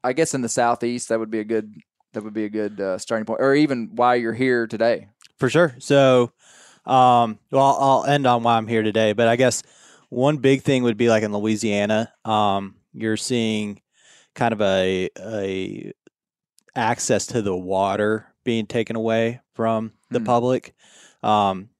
i 0.02 0.12
guess 0.12 0.34
in 0.34 0.42
the 0.42 0.48
southeast 0.48 1.08
that 1.08 1.18
would 1.18 1.30
be 1.30 1.38
a 1.40 1.44
good 1.44 1.72
that 2.12 2.22
would 2.22 2.34
be 2.34 2.44
a 2.44 2.48
good 2.50 2.80
uh, 2.80 2.98
starting 2.98 3.24
point 3.24 3.40
or 3.40 3.54
even 3.54 3.90
why 3.94 4.14
you're 4.16 4.32
here 4.32 4.66
today 4.66 5.08
For 5.38 5.48
sure. 5.48 5.74
So, 5.80 6.32
um, 6.87 7.40
well, 7.50 7.76
I'll 7.80 8.04
end 8.04 8.24
on 8.26 8.44
why 8.44 8.56
I'm 8.56 8.68
here 8.68 8.82
today, 8.82 9.14
but 9.14 9.26
I 9.26 9.34
guess 9.34 9.64
one 10.10 10.37
big 10.37 10.62
thing 10.62 10.84
would 10.84 10.96
be 10.96 11.08
like 11.08 11.24
in 11.24 11.32
Louisiana, 11.32 12.12
um, 12.24 12.76
you're 12.92 13.16
seeing 13.16 13.80
kind 14.34 14.52
of 14.52 14.60
a 14.60 15.08
a 15.18 15.92
access 16.76 17.26
to 17.28 17.42
the 17.42 17.56
water 17.56 18.26
being 18.44 18.66
taken 18.66 18.96
away 18.96 19.40
from 19.54 19.92
the 20.11 20.18
Hmm. 20.20 20.24
public, 20.26 20.74
um, 21.22 21.70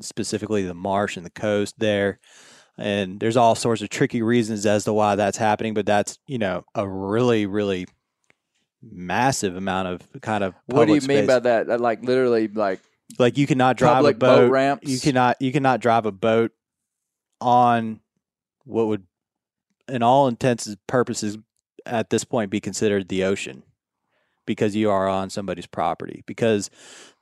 specifically 0.00 0.64
the 0.64 0.74
marsh 0.74 1.16
and 1.16 1.26
the 1.26 1.30
coast 1.30 1.74
there. 1.78 2.18
And 2.78 3.20
there's 3.20 3.36
all 3.36 3.54
sorts 3.54 3.82
of 3.82 3.90
tricky 3.90 4.22
reasons 4.22 4.64
as 4.64 4.84
to 4.84 4.92
why 4.92 5.14
that's 5.14 5.36
happening, 5.36 5.74
but 5.74 5.84
that's 5.84 6.18
you 6.26 6.38
know 6.38 6.64
a 6.74 6.88
really 6.88 7.44
really 7.46 7.86
massive 8.82 9.54
amount 9.56 9.88
of 9.88 10.22
kind 10.22 10.42
of 10.42 10.54
what 10.66 10.86
do 10.86 10.94
you 10.94 11.00
public 11.00 11.16
mean 11.16 11.26
by 11.26 11.38
that 11.38 11.80
like 11.80 12.02
literally 12.02 12.48
like 12.48 12.80
like 13.18 13.36
you 13.38 13.46
cannot 13.46 13.76
drive 13.76 13.96
Public 13.96 14.16
a 14.16 14.18
boat 14.18 14.36
boat, 14.38 14.50
ramps? 14.50 14.90
You 14.90 14.98
cannot 14.98 15.36
you 15.40 15.52
cannot 15.52 15.80
drive 15.80 16.06
a 16.06 16.12
boat 16.12 16.52
on 17.40 18.00
what 18.64 18.86
would, 18.86 19.04
in 19.88 20.02
all 20.02 20.28
intents 20.28 20.66
and 20.66 20.76
purposes, 20.86 21.36
at 21.84 22.10
this 22.10 22.24
point 22.24 22.50
be 22.50 22.60
considered 22.60 23.08
the 23.08 23.24
ocean, 23.24 23.64
because 24.46 24.74
you 24.76 24.90
are 24.90 25.08
on 25.08 25.30
somebody's 25.30 25.66
property. 25.66 26.22
Because 26.26 26.70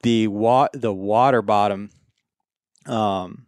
the 0.03 0.29
wa- 0.29 0.69
the 0.73 0.93
water 0.93 1.43
bottom, 1.43 1.91
um, 2.87 3.47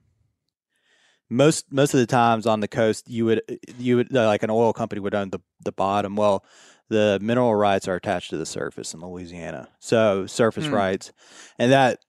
most 1.30 1.72
most 1.72 1.94
of 1.94 2.00
the 2.00 2.06
times 2.06 2.46
on 2.46 2.60
the 2.60 2.68
coast, 2.68 3.08
you 3.08 3.24
would 3.24 3.42
you 3.78 3.96
would 3.96 4.12
like 4.12 4.42
an 4.42 4.50
oil 4.50 4.72
company 4.72 5.00
would 5.00 5.14
own 5.14 5.30
the 5.30 5.40
the 5.64 5.72
bottom. 5.72 6.16
Well, 6.16 6.44
the 6.88 7.18
mineral 7.22 7.54
rights 7.54 7.88
are 7.88 7.94
attached 7.94 8.30
to 8.30 8.36
the 8.36 8.46
surface 8.46 8.92
in 8.92 9.00
Louisiana, 9.00 9.68
so 9.78 10.26
surface 10.26 10.66
Hmm. 10.66 10.74
rights, 10.74 11.12
and 11.58 11.72
that 11.72 12.00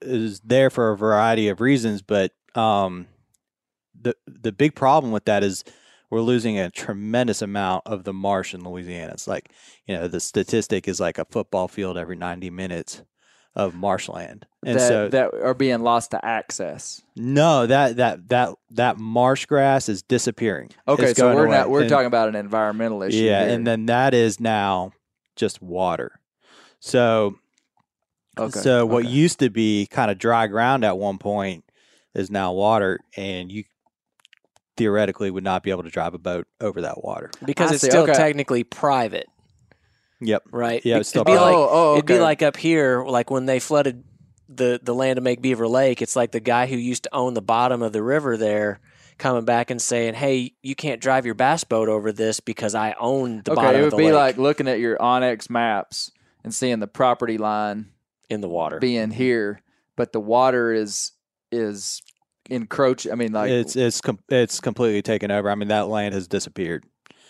is 0.00 0.40
there 0.40 0.70
for 0.70 0.90
a 0.90 0.96
variety 0.96 1.48
of 1.48 1.60
reasons. 1.60 2.02
But 2.02 2.32
um, 2.54 3.08
the 4.00 4.16
the 4.26 4.52
big 4.52 4.74
problem 4.74 5.12
with 5.12 5.26
that 5.26 5.44
is 5.44 5.64
we're 6.12 6.20
losing 6.20 6.58
a 6.58 6.68
tremendous 6.70 7.40
amount 7.40 7.84
of 7.86 8.04
the 8.04 8.12
marsh 8.12 8.52
in 8.52 8.62
Louisiana. 8.62 9.12
It's 9.12 9.26
like 9.26 9.50
you 9.86 9.96
know 9.96 10.08
the 10.08 10.20
statistic 10.20 10.86
is 10.86 11.00
like 11.00 11.16
a 11.16 11.24
football 11.24 11.68
field 11.68 11.96
every 11.96 12.16
ninety 12.16 12.50
minutes 12.50 13.02
of 13.54 13.74
marshland, 13.74 14.46
and 14.64 14.78
that, 14.78 14.88
so 14.88 15.08
that 15.08 15.32
are 15.32 15.54
being 15.54 15.80
lost 15.80 16.10
to 16.10 16.22
access 16.24 17.00
no, 17.16 17.66
that 17.66 17.96
that 17.96 18.28
that 18.28 18.50
that 18.70 18.98
marsh 18.98 19.46
grass 19.46 19.88
is 19.88 20.02
disappearing. 20.02 20.68
okay 20.86 21.10
It's 21.10 21.18
so 21.18 21.34
we're 21.34 21.46
away. 21.46 21.56
not 21.56 21.70
we're 21.70 21.80
And- 21.80 21.90
talking 21.90 22.06
about 22.06 22.28
an 22.28 22.34
environmental 22.36 23.02
issue 23.02 23.16
Yeah, 23.16 23.44
here. 23.46 23.54
and 23.54 23.66
then 23.66 23.86
that 23.86 24.12
is 24.12 24.38
now 24.38 24.92
just 25.34 25.62
water. 25.62 26.20
So 26.78 27.36
Okay. 28.38 28.60
so 28.60 28.84
what 28.84 29.04
okay. 29.04 29.12
used 29.14 29.38
to 29.38 29.48
be 29.50 29.86
kind 29.86 30.10
of 30.10 30.18
dry 30.18 30.46
ground 30.46 30.84
at 30.84 30.96
one 30.98 31.16
point 31.18 31.64
is 32.14 32.30
now 32.30 32.52
water, 32.52 33.00
and 33.16 33.50
you 33.50 33.64
theoretically 34.76 35.30
would 35.30 35.44
not 35.44 35.62
be 35.62 35.70
able 35.70 35.82
to 35.82 35.90
drive 35.90 36.14
a 36.14 36.18
boat 36.18 36.46
over 36.60 36.82
that 36.82 37.02
water. 37.04 37.30
because 37.44 37.70
I 37.70 37.74
it's 37.74 37.82
see, 37.82 37.90
still 37.90 38.02
okay. 38.04 38.14
technically 38.14 38.64
private, 38.64 39.26
Yep. 40.20 40.44
right? 40.52 40.80
Yeah, 40.84 40.96
Be- 40.96 41.00
it's 41.00 41.08
still 41.08 41.22
it'd 41.22 41.32
be 41.34 41.38
like 41.38 41.54
Oh, 41.54 41.68
oh, 41.70 41.92
it'd 41.94 42.06
be 42.06 42.18
like 42.18 42.42
up 42.42 42.56
here, 42.56 43.04
like 43.04 43.30
when 43.30 43.46
they 43.46 43.58
flooded 43.58 44.04
the 44.48 44.78
the 44.82 44.94
land 44.94 45.16
to 45.16 45.20
make 45.22 45.40
Beaver 45.40 45.66
Lake. 45.68 46.02
It's 46.02 46.14
like 46.16 46.32
the 46.32 46.40
guy 46.40 46.66
who 46.66 46.76
used 46.76 47.04
to 47.04 47.14
own 47.14 47.34
the 47.34 47.42
bottom 47.42 47.82
of 47.82 47.92
the 47.92 48.02
river 48.02 48.36
there. 48.36 48.80
Coming 49.18 49.44
back 49.44 49.70
and 49.70 49.80
saying, 49.80 50.14
"Hey, 50.14 50.54
you 50.62 50.74
can't 50.74 51.00
drive 51.00 51.26
your 51.26 51.34
bass 51.34 51.62
boat 51.64 51.88
over 51.88 52.10
this 52.12 52.40
because 52.40 52.74
I 52.74 52.94
own 52.98 53.42
the 53.44 53.52
bottom." 53.54 53.58
okay, 53.58 53.66
bottom 53.66 53.74
it 53.76 53.78
of 53.78 53.84
would 53.84 53.92
the 53.92 53.96
be 53.98 54.04
lake 54.06 54.14
like 54.14 54.36
looking 54.36 54.66
at 54.68 54.80
your 54.80 54.96
onX 54.98 55.48
maps 55.48 56.10
and 56.42 56.52
seeing 56.52 56.80
the 56.80 56.86
property 56.88 57.38
line 57.38 57.90
in 58.30 58.40
the 58.40 58.48
water." 58.48 58.78
being 58.80 59.10
here, 59.12 59.60
but 59.96 60.12
the 60.12 60.18
water 60.20 60.72
is 60.72 61.12
is 61.52 62.02
encroach. 62.50 63.06
I 63.06 63.14
mean, 63.14 63.32
like 63.32 63.50
it's 63.50 63.76
it's 63.76 64.00
com- 64.00 64.18
it's 64.28 64.60
completely 64.60 65.02
taken 65.02 65.30
over. 65.30 65.50
I 65.50 65.54
mean, 65.54 65.68
that 65.68 65.88
land 65.88 66.14
has 66.14 66.28
disappeared, 66.28 66.84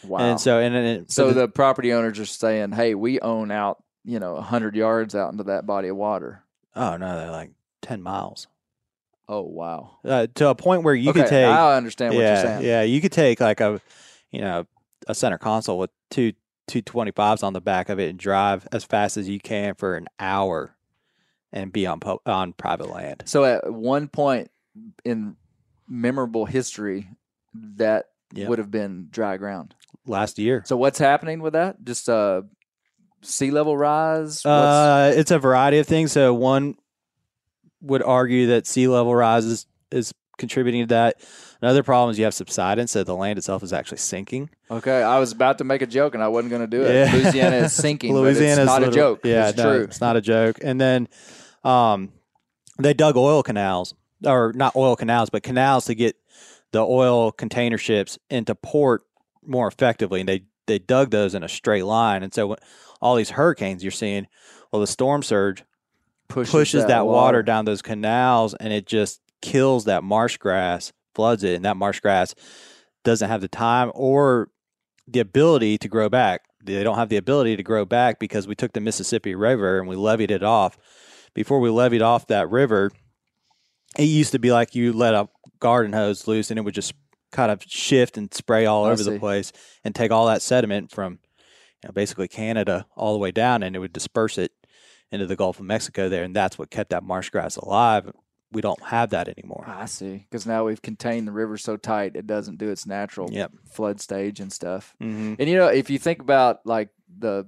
wow. 0.05 0.19
and 0.19 0.41
so 0.41 0.59
and, 0.59 0.75
and 0.75 0.87
it, 0.87 1.13
so 1.13 1.29
but 1.29 1.35
the 1.35 1.49
property 1.49 1.93
owners 1.93 2.19
are 2.19 2.27
saying, 2.27 2.73
"Hey, 2.73 2.95
we 2.95 3.21
own 3.21 3.51
out, 3.51 3.83
you 4.05 4.19
know, 4.19 4.41
hundred 4.41 4.75
yards 4.77 5.15
out 5.15 5.33
into 5.33 5.45
that 5.45 5.67
body 5.67 5.89
of 5.89 5.97
water." 5.97 6.45
oh 6.75 6.97
no, 6.97 7.19
they're 7.19 7.31
like 7.31 7.51
ten 7.83 8.01
miles 8.03 8.47
Oh 9.29 9.43
wow! 9.43 9.99
uh, 10.05 10.27
to 10.37 10.49
a 10.49 10.55
point 10.55 10.83
where 10.83 10.95
you 10.95 11.11
okay, 11.11 11.21
could 11.21 11.29
take 11.29 11.47
I 11.47 11.77
understand 11.77 12.15
what 12.15 12.21
yeah 12.23 12.35
you're 12.35 12.43
saying. 12.43 12.65
yeah 12.65 12.83
you 12.83 13.01
could 13.01 13.13
take 13.13 13.41
like 13.41 13.61
a 13.61 13.81
you 14.31 14.41
know 14.41 14.67
a 15.07 15.15
center 15.15 15.39
console 15.39 15.79
with 15.79 15.91
two 16.11 16.33
two 16.67 16.81
twenty 16.83 17.11
fives 17.11 17.43
on 17.43 17.53
the 17.53 17.61
back 17.61 17.89
of 17.89 17.99
it 17.99 18.09
and 18.11 18.19
drive 18.19 18.67
as 18.73 18.85
fast 18.85 19.17
as 19.17 19.29
you 19.29 19.39
can 19.39 19.75
for 19.75 19.97
an 19.97 20.07
hour 20.19 20.77
and 21.53 21.73
be 21.73 21.87
on 21.87 22.01
on 22.27 22.53
private 22.55 22.89
land. 22.89 23.23
So 23.27 23.45
at 23.45 23.73
one 23.73 24.09
point 24.09 24.51
in 25.05 25.37
memorable 25.89 26.45
history, 26.47 27.09
that 27.55 28.07
Yep. 28.35 28.49
would 28.49 28.59
have 28.59 28.71
been 28.71 29.09
dry 29.11 29.37
ground. 29.37 29.75
Last 30.07 30.39
year, 30.39 30.63
So 30.67 30.77
what's 30.77 30.99
happening 30.99 31.43
with 31.43 31.53
that? 31.53 31.85
Just 31.85 32.09
uh, 32.09 32.43
sea 33.21 33.51
level 33.51 33.77
rise? 33.77 34.45
Uh, 34.45 35.13
it's 35.15 35.31
a 35.31 35.39
variety 35.39 35.79
of 35.79 35.87
things. 35.87 36.13
So 36.13 36.33
one 36.33 36.77
would 37.83 38.03
argue 38.03 38.47
that 38.49 38.67
sea 38.67 38.89
level 38.89 39.15
rise 39.15 39.45
is, 39.45 39.67
is 39.91 40.13
contributing 40.39 40.83
to 40.83 40.87
that. 40.95 41.17
Another 41.61 41.83
problem 41.83 42.11
is 42.11 42.19
you 42.19 42.25
have 42.25 42.35
subsidence, 42.35 42.91
so 42.91 43.05
the 43.05 43.15
land 43.15 43.39
itself 43.39 43.63
is 43.63 43.73
actually 43.73 43.99
sinking. 43.99 44.51
okay, 44.71 45.03
I 45.03 45.19
was 45.21 45.31
about 45.33 45.59
to 45.59 45.65
make 45.65 45.83
a 45.83 45.87
joke 45.87 46.15
and 46.15 46.23
I 46.23 46.29
wasn't 46.29 46.51
going 46.51 46.63
to 46.63 46.67
do 46.67 46.83
it. 46.83 46.93
Yeah. 46.93 47.15
Louisiana 47.15 47.57
is 47.57 47.73
sinking. 47.75 48.15
Louisiana 48.15 48.53
it's 48.53 48.59
is 48.63 48.67
not 48.67 48.83
a 48.83 48.91
joke. 48.91 49.21
Yeah, 49.25 49.51
it's 49.51 49.59
no, 49.59 49.63
true. 49.65 49.85
It's 49.85 50.01
not 50.01 50.17
a 50.17 50.21
joke. 50.23 50.59
And 50.63 50.81
then, 50.81 51.09
um, 51.63 52.13
they 52.79 52.95
dug 52.95 53.17
oil 53.17 53.43
canals, 53.45 53.95
or 54.25 54.53
not 54.55 54.77
oil 54.77 54.97
canals, 54.97 55.31
but 55.31 55.43
canals 55.43 55.87
to 55.87 55.95
get 55.95 56.17
the 56.73 56.81
oil 56.81 57.33
container 57.33 57.79
ships 57.79 58.19
into 58.31 58.55
port 58.55 59.03
more 59.45 59.69
effectively. 59.69 60.21
And 60.21 60.29
they 60.29 60.45
they 60.67 60.79
dug 60.79 61.11
those 61.11 61.35
in 61.35 61.43
a 61.43 61.49
straight 61.49 61.85
line. 61.85 62.23
And 62.23 62.33
so 62.33 62.49
when, 62.49 62.59
all 63.01 63.17
these 63.17 63.31
hurricanes 63.31 63.83
you're 63.83 63.91
seeing, 63.91 64.29
well, 64.71 64.81
the 64.81 64.87
storm 64.87 65.23
surge 65.23 65.65
pushes, 66.29 66.87
that, 66.87 67.07
water. 67.07 67.43
down 67.43 67.65
those 67.65 67.83
canals 67.83 68.55
and 68.55 68.73
it 68.73 68.87
just 68.87 69.21
kills 69.43 69.85
that 69.85 70.05
marsh 70.05 70.37
grass, 70.39 70.93
floods 71.15 71.45
it, 71.45 71.57
and 71.57 71.65
that 71.65 71.77
marsh 71.77 72.01
grass 72.01 72.35
doesn't 73.05 73.29
have 73.29 73.41
the 73.41 73.49
time 73.49 73.91
or 73.95 74.49
the 75.07 75.21
ability 75.21 75.79
to 75.79 75.89
grow 75.89 76.09
back. 76.09 76.43
They 76.65 76.85
don't 76.85 76.97
have 76.97 77.09
the 77.09 77.17
ability 77.17 77.57
to 77.57 77.63
grow 77.63 77.85
back 77.85 78.19
because 78.21 78.47
we 78.47 78.55
took 78.55 78.73
the 78.73 78.81
Mississippi 78.81 79.35
River 79.35 79.81
and 79.81 79.89
we 79.89 79.97
leveed 79.97 80.31
it 80.31 80.45
off. 80.45 80.79
Before 81.35 81.59
we 81.59 81.71
leveed 81.71 82.03
off 82.03 82.29
that 82.29 82.49
river, 82.51 82.93
it 83.99 84.05
used 84.05 84.33
to 84.33 84.39
be 84.39 84.53
like 84.53 84.75
you 84.75 84.93
let 84.93 85.15
a 85.15 85.29
garden 85.61 85.93
hose 85.93 86.27
loose 86.27 86.51
and 86.51 86.59
it 86.59 86.63
would 86.63 86.75
just 86.75 86.95
kind 87.31 87.51
of 87.51 87.63
shift 87.67 88.17
and 88.19 88.33
spray 88.35 88.67
all 88.67 88.85
I 88.85 88.91
over 88.93 89.03
see. 89.03 89.11
the 89.11 89.19
place 89.19 89.53
and 89.85 89.95
take 89.95 90.11
all 90.11 90.27
that 90.27 90.43
sediment 90.43 90.91
from 90.91 91.19
you 91.83 91.89
know, 91.89 91.93
basically 91.93 92.29
Canada 92.29 92.87
all 92.97 93.13
the 93.13 93.19
way 93.19 93.31
down 93.31 93.63
and 93.63 93.75
it 93.75 93.79
would 93.79 93.93
disperse 93.93 94.39
it 94.39 94.53
into 95.11 95.27
the 95.27 95.37
Gulf 95.37 95.59
of 95.61 95.67
Mexico 95.67 96.09
there, 96.09 96.25
and 96.25 96.35
that's 96.35 96.59
what 96.59 96.71
kept 96.71 96.89
that 96.91 97.03
marsh 97.03 97.29
grass 97.29 97.57
alive. 97.57 98.11
We 98.51 98.63
don't 98.63 98.83
have 98.83 99.11
that 99.11 99.29
anymore. 99.29 99.65
I 99.67 99.85
see. 99.85 100.27
Because 100.31 100.47
now 100.47 100.65
we've 100.65 100.81
contained 100.81 101.29
the 101.29 101.33
river 101.33 101.59
so 101.59 101.77
tight 101.77 102.17
it 102.17 102.27
doesn't 102.27 102.57
do 102.59 102.71
its 102.71 102.87
natural 102.87 103.31
Yep. 103.31 103.53
flood 103.71 104.01
stage 104.01 104.41
and 104.41 104.51
stuff. 104.51 104.95
Mm-hmm. 105.03 105.35
And 105.39 105.49
you 105.51 105.57
know, 105.57 105.67
if 105.69 105.91
you 105.91 105.99
think 105.99 106.21
about 106.21 106.65
like 106.65 106.89
the 107.19 107.47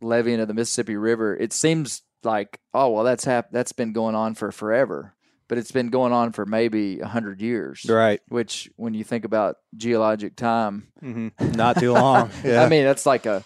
levying 0.00 0.40
of 0.40 0.48
the 0.48 0.54
Mississippi 0.54 0.96
River, 0.96 1.36
it 1.36 1.52
seems 1.52 2.02
like 2.24 2.58
oh 2.74 2.90
well, 2.90 3.04
that's 3.04 3.24
hap- 3.24 3.50
that's 3.52 3.72
been 3.72 3.92
going 3.92 4.14
on 4.14 4.34
for 4.34 4.50
forever, 4.52 5.14
but 5.50 5.58
it's 5.58 5.72
been 5.72 5.88
going 5.90 6.12
on 6.12 6.30
for 6.30 6.46
maybe 6.46 7.00
a 7.00 7.06
hundred 7.06 7.40
years. 7.42 7.84
Right. 7.88 8.20
Which, 8.28 8.70
when 8.76 8.94
you 8.94 9.02
think 9.02 9.24
about 9.24 9.56
geologic 9.76 10.36
time, 10.36 10.86
Mm-hmm. 11.02 11.52
Not 11.56 11.78
too 11.80 11.92
long. 11.92 12.30
yeah. 12.44 12.62
I 12.62 12.68
mean, 12.68 12.84
that's 12.84 13.04
like 13.04 13.26
a 13.26 13.42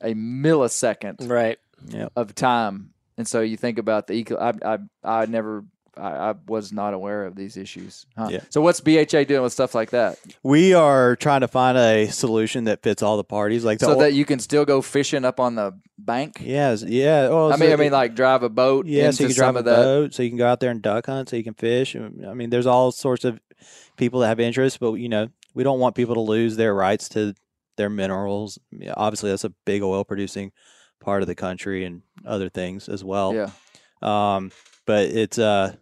a 0.00 0.14
millisecond 0.14 1.28
Right. 1.30 1.58
Yep. 1.88 2.12
of 2.16 2.34
time. 2.34 2.90
And 3.18 3.28
so 3.28 3.42
you 3.42 3.56
think 3.58 3.78
about 3.78 4.06
the 4.06 4.14
eco. 4.14 4.36
I 4.38 4.52
I 4.74 4.78
I 5.04 5.26
never. 5.26 5.64
I, 5.96 6.30
I 6.30 6.34
was 6.46 6.72
not 6.72 6.94
aware 6.94 7.24
of 7.24 7.36
these 7.36 7.56
issues. 7.56 8.06
Huh. 8.16 8.28
Yeah. 8.30 8.40
So 8.50 8.60
what's 8.60 8.80
BHA 8.80 9.24
doing 9.24 9.42
with 9.42 9.52
stuff 9.52 9.74
like 9.74 9.90
that, 9.90 10.18
we 10.42 10.74
are 10.74 11.16
trying 11.16 11.42
to 11.42 11.48
find 11.48 11.76
a 11.78 12.08
solution 12.08 12.64
that 12.64 12.82
fits 12.82 13.02
all 13.02 13.16
the 13.16 13.24
parties. 13.24 13.64
Like 13.64 13.78
the 13.78 13.86
so 13.86 13.92
ol- 13.92 13.98
that 14.00 14.12
you 14.12 14.24
can 14.24 14.38
still 14.38 14.64
go 14.64 14.82
fishing 14.82 15.24
up 15.24 15.40
on 15.40 15.54
the 15.54 15.78
bank? 15.98 16.38
yes, 16.40 16.82
yeah. 16.82 17.28
Well, 17.28 17.52
I 17.52 17.56
mean, 17.56 17.68
so 17.68 17.72
I 17.74 17.76
mean, 17.76 17.92
like 17.92 18.14
drive 18.14 18.42
a 18.42 18.48
boat. 18.48 18.86
yeah, 18.86 19.10
so 19.10 19.24
you 19.24 19.28
can 19.28 19.36
drive 19.36 19.56
a 19.56 19.62
boat, 19.62 20.14
so 20.14 20.22
you 20.22 20.30
can 20.30 20.38
go 20.38 20.46
out 20.46 20.60
there 20.60 20.70
and 20.70 20.82
duck 20.82 21.06
hunt, 21.06 21.28
so 21.28 21.36
you 21.36 21.44
can 21.44 21.54
fish. 21.54 21.96
I 21.96 22.34
mean, 22.34 22.50
there's 22.50 22.66
all 22.66 22.92
sorts 22.92 23.24
of 23.24 23.40
people 23.96 24.20
that 24.20 24.28
have 24.28 24.40
interest, 24.40 24.80
but 24.80 24.94
you 24.94 25.08
know, 25.08 25.28
we 25.54 25.62
don't 25.62 25.78
want 25.78 25.94
people 25.94 26.14
to 26.14 26.20
lose 26.20 26.56
their 26.56 26.74
rights 26.74 27.08
to 27.10 27.34
their 27.76 27.90
minerals. 27.90 28.58
Yeah, 28.70 28.94
obviously, 28.96 29.30
that's 29.30 29.44
a 29.44 29.50
big 29.64 29.82
oil 29.82 30.04
producing 30.04 30.52
part 31.00 31.22
of 31.22 31.28
the 31.28 31.34
country 31.34 31.84
and 31.84 32.02
other 32.24 32.48
things 32.48 32.88
as 32.88 33.04
well. 33.04 33.34
Yeah. 33.34 33.50
Um, 34.02 34.50
but 34.86 35.06
it's 35.06 35.38
uh, 35.38 35.74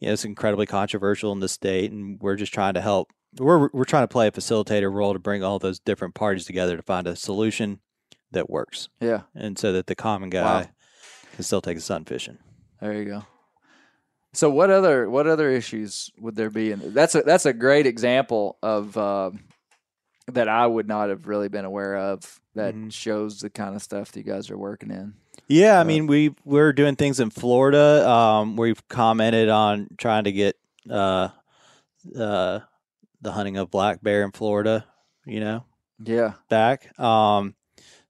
you 0.00 0.06
know, 0.08 0.12
it's 0.14 0.24
incredibly 0.24 0.66
controversial 0.66 1.30
in 1.32 1.40
the 1.40 1.48
state, 1.48 1.92
and 1.92 2.20
we're 2.20 2.36
just 2.36 2.52
trying 2.52 2.74
to 2.74 2.80
help. 2.80 3.10
We're 3.38 3.68
we're 3.72 3.84
trying 3.84 4.02
to 4.04 4.08
play 4.08 4.26
a 4.26 4.32
facilitator 4.32 4.92
role 4.92 5.12
to 5.12 5.18
bring 5.20 5.44
all 5.44 5.58
those 5.60 5.78
different 5.78 6.14
parties 6.14 6.44
together 6.46 6.76
to 6.76 6.82
find 6.82 7.06
a 7.06 7.14
solution 7.14 7.80
that 8.32 8.50
works, 8.50 8.88
Yeah. 9.00 9.22
and 9.34 9.58
so 9.58 9.72
that 9.72 9.86
the 9.86 9.94
common 9.94 10.30
guy 10.30 10.70
can 11.34 11.44
still 11.44 11.60
take 11.60 11.76
his 11.76 11.84
son 11.84 12.04
fishing. 12.04 12.38
There 12.80 12.92
you 12.94 13.04
go. 13.04 13.22
So 14.32 14.48
what 14.50 14.70
other 14.70 15.08
what 15.10 15.26
other 15.26 15.50
issues 15.50 16.10
would 16.18 16.36
there 16.36 16.50
be? 16.50 16.72
And 16.72 16.94
that's 16.94 17.14
a 17.14 17.22
that's 17.22 17.46
a 17.46 17.52
great 17.52 17.86
example 17.86 18.58
of 18.62 18.96
uh, 18.96 19.30
that 20.28 20.48
I 20.48 20.66
would 20.66 20.86
not 20.88 21.08
have 21.10 21.26
really 21.26 21.48
been 21.48 21.64
aware 21.64 21.96
of. 21.96 22.40
That 22.54 22.74
Mhm. 22.74 22.92
shows 22.92 23.40
the 23.40 23.50
kind 23.50 23.74
of 23.76 23.82
stuff 23.82 24.12
that 24.12 24.20
you 24.20 24.32
guys 24.32 24.50
are 24.50 24.58
working 24.58 24.90
in. 24.90 25.14
Yeah, 25.50 25.80
I 25.80 25.82
mean, 25.82 26.06
we 26.06 26.32
we're 26.44 26.72
doing 26.72 26.94
things 26.94 27.18
in 27.18 27.30
Florida. 27.30 28.08
Um, 28.08 28.56
we've 28.56 28.86
commented 28.86 29.48
on 29.48 29.88
trying 29.98 30.22
to 30.24 30.32
get 30.32 30.56
uh, 30.88 31.30
uh, 32.16 32.60
the 33.20 33.32
hunting 33.32 33.56
of 33.56 33.68
black 33.68 34.00
bear 34.00 34.22
in 34.22 34.30
Florida. 34.30 34.84
You 35.26 35.40
know, 35.40 35.64
Yeah. 36.04 36.34
back. 36.48 36.96
Um, 37.00 37.56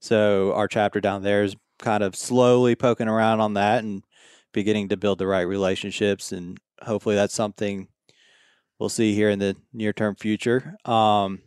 so 0.00 0.52
our 0.52 0.68
chapter 0.68 1.00
down 1.00 1.22
there 1.22 1.42
is 1.42 1.56
kind 1.78 2.02
of 2.02 2.14
slowly 2.14 2.76
poking 2.76 3.08
around 3.08 3.40
on 3.40 3.54
that 3.54 3.82
and 3.84 4.04
beginning 4.52 4.90
to 4.90 4.98
build 4.98 5.18
the 5.18 5.26
right 5.26 5.40
relationships, 5.40 6.32
and 6.32 6.58
hopefully 6.82 7.14
that's 7.14 7.34
something 7.34 7.88
we'll 8.78 8.90
see 8.90 9.14
here 9.14 9.30
in 9.30 9.38
the 9.38 9.56
near 9.72 9.94
term 9.94 10.14
future. 10.14 10.76
Um, 10.84 11.40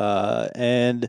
uh, 0.00 0.48
and 0.56 1.08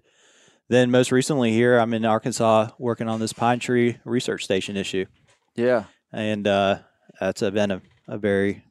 then 0.74 0.92
most 0.92 1.12
recently 1.12 1.52
here, 1.52 1.78
I'm 1.78 1.94
in 1.94 2.06
Arkansas 2.06 2.70
working 2.80 3.08
on 3.08 3.20
this 3.20 3.34
pine 3.34 3.60
tree 3.60 3.98
research 4.06 4.44
station 4.44 4.76
issue, 4.78 5.06
Yeah. 5.56 5.86
and 6.12 6.48
uh, 6.48 6.80
that's 7.20 7.42
a, 7.42 7.52
been 7.52 7.72
a, 7.72 7.82
a 8.08 8.18
very 8.18 8.64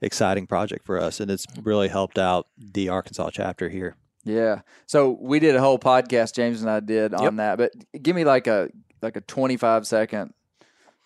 exciting 0.00 0.46
project 0.46 0.86
for 0.86 0.98
us, 0.98 1.20
and 1.20 1.30
it's 1.30 1.46
really 1.62 1.88
helped 1.88 2.18
out 2.18 2.46
the 2.58 2.88
Arkansas 2.88 3.30
chapter 3.32 3.68
here. 3.68 3.96
Yeah. 4.24 4.60
So 4.86 5.16
we 5.20 5.38
did 5.40 5.56
a 5.56 5.60
whole 5.60 5.78
podcast, 5.78 6.34
James 6.34 6.60
and 6.60 6.70
I 6.70 6.80
did 6.80 7.14
on 7.14 7.22
Yep. 7.22 7.34
that. 7.36 7.58
But 7.58 8.02
give 8.02 8.14
me 8.16 8.24
like 8.24 8.46
a 8.46 8.68
like 9.00 9.16
a 9.16 9.22
twenty 9.22 9.56
five 9.56 9.86
second 9.86 10.34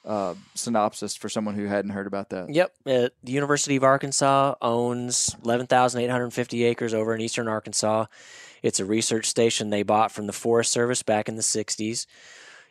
uh, 0.04 0.34
synopsis 0.54 1.14
for 1.16 1.28
someone 1.28 1.54
who 1.54 1.66
hadn't 1.66 1.92
heard 1.92 2.08
about 2.08 2.30
that. 2.30 2.52
Yep. 2.52 2.72
Uh, 2.84 3.08
the 3.22 3.32
University 3.32 3.76
of 3.76 3.84
Arkansas 3.84 4.54
owns 4.60 5.34
11,850 5.44 6.64
acres 6.64 6.92
over 6.92 7.14
in 7.14 7.20
eastern 7.20 7.48
Arkansas. 7.48 8.06
It's 8.64 8.80
a 8.80 8.84
research 8.86 9.26
station 9.26 9.68
they 9.68 9.82
bought 9.82 10.10
from 10.10 10.26
the 10.26 10.32
Forest 10.32 10.72
Service 10.72 11.02
back 11.02 11.28
in 11.28 11.36
the 11.36 11.42
60s. 11.42 12.06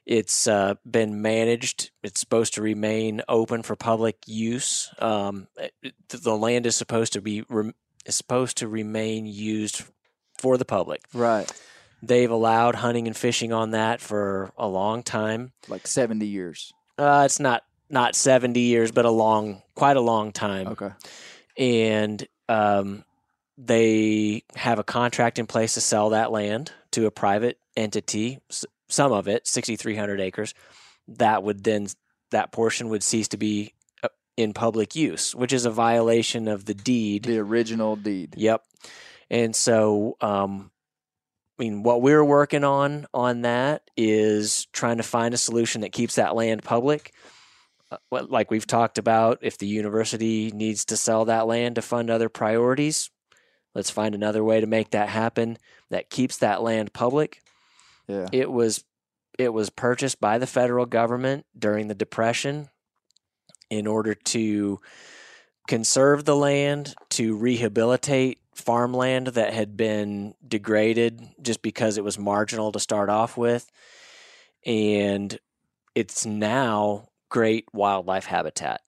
It's 0.07 0.47
uh, 0.47 0.73
been 0.89 1.21
managed. 1.21 1.91
It's 2.01 2.19
supposed 2.19 2.55
to 2.55 2.63
remain 2.63 3.21
open 3.29 3.61
for 3.61 3.75
public 3.75 4.17
use. 4.25 4.89
Um, 4.97 5.47
it- 5.81 5.93
the 6.09 6.35
land 6.35 6.65
is 6.65 6.75
supposed 6.75 7.13
to 7.13 7.21
be 7.21 7.43
rem- 7.47 7.75
is 8.07 8.15
supposed 8.15 8.57
to 8.57 8.67
remain 8.67 9.27
used 9.27 9.83
for 10.39 10.57
the 10.57 10.65
public. 10.65 11.03
Right. 11.13 11.49
They've 12.01 12.29
allowed 12.31 12.73
hunting 12.75 13.05
and 13.07 13.15
fishing 13.15 13.53
on 13.53 13.71
that 13.71 14.01
for 14.01 14.51
a 14.57 14.67
long 14.67 15.03
time. 15.03 15.53
Like 15.69 15.85
70 15.85 16.25
years. 16.25 16.73
Uh, 16.97 17.21
it's 17.25 17.39
not 17.39 17.61
not 17.89 18.15
70 18.15 18.59
years, 18.59 18.91
but 18.91 19.05
a 19.05 19.11
long, 19.11 19.61
quite 19.75 19.95
a 19.95 20.01
long 20.01 20.31
time. 20.31 20.69
Okay. 20.69 20.89
And 21.57 22.27
um, 22.49 23.03
they 23.65 24.43
have 24.55 24.79
a 24.79 24.83
contract 24.83 25.39
in 25.39 25.47
place 25.47 25.75
to 25.75 25.81
sell 25.81 26.09
that 26.09 26.31
land 26.31 26.71
to 26.91 27.05
a 27.05 27.11
private 27.11 27.57
entity, 27.77 28.39
some 28.89 29.11
of 29.11 29.27
it, 29.27 29.47
6,300 29.47 30.19
acres. 30.19 30.53
That 31.07 31.43
would 31.43 31.63
then, 31.63 31.87
that 32.31 32.51
portion 32.51 32.89
would 32.89 33.03
cease 33.03 33.29
to 33.29 33.37
be 33.37 33.73
uh, 34.03 34.09
in 34.37 34.53
public 34.53 34.95
use, 34.95 35.33
which 35.33 35.53
is 35.53 35.65
a 35.65 35.71
violation 35.71 36.47
of 36.47 36.65
the 36.65 36.73
deed. 36.73 37.23
The 37.23 37.39
original 37.39 37.95
deed. 37.95 38.35
Yep. 38.37 38.63
And 39.29 39.55
so, 39.55 40.17
um, 40.21 40.71
I 41.59 41.63
mean, 41.63 41.83
what 41.83 42.01
we're 42.01 42.23
working 42.23 42.63
on 42.63 43.05
on 43.13 43.41
that 43.41 43.83
is 43.95 44.67
trying 44.73 44.97
to 44.97 45.03
find 45.03 45.33
a 45.33 45.37
solution 45.37 45.81
that 45.81 45.91
keeps 45.91 46.15
that 46.15 46.35
land 46.35 46.63
public. 46.63 47.13
Uh, 47.91 47.97
like 48.27 48.49
we've 48.49 48.67
talked 48.67 48.97
about, 48.97 49.39
if 49.41 49.57
the 49.57 49.67
university 49.67 50.51
needs 50.51 50.85
to 50.85 50.97
sell 50.97 51.25
that 51.25 51.47
land 51.47 51.75
to 51.75 51.81
fund 51.81 52.09
other 52.09 52.27
priorities, 52.27 53.11
let's 53.75 53.89
find 53.89 54.15
another 54.15 54.43
way 54.43 54.61
to 54.61 54.67
make 54.67 54.91
that 54.91 55.09
happen 55.09 55.57
that 55.89 56.09
keeps 56.09 56.37
that 56.37 56.61
land 56.61 56.93
public. 56.93 57.41
Yeah. 58.07 58.27
It 58.31 58.51
was 58.51 58.83
it 59.39 59.51
was 59.51 59.69
purchased 59.69 60.19
by 60.21 60.37
the 60.37 60.47
federal 60.47 60.85
government 60.85 61.45
during 61.57 61.87
the 61.87 61.95
depression 61.95 62.69
in 63.69 63.87
order 63.87 64.13
to 64.13 64.79
conserve 65.67 66.25
the 66.25 66.35
land, 66.35 66.93
to 67.09 67.35
rehabilitate 67.35 68.39
farmland 68.53 69.27
that 69.27 69.53
had 69.53 69.75
been 69.75 70.35
degraded 70.47 71.21
just 71.41 71.61
because 71.61 71.97
it 71.97 72.03
was 72.03 72.19
marginal 72.19 72.71
to 72.71 72.79
start 72.79 73.09
off 73.09 73.35
with. 73.37 73.71
And 74.65 75.37
it's 75.95 76.25
now 76.25 77.07
great 77.29 77.65
wildlife 77.73 78.25
habitat. 78.25 78.81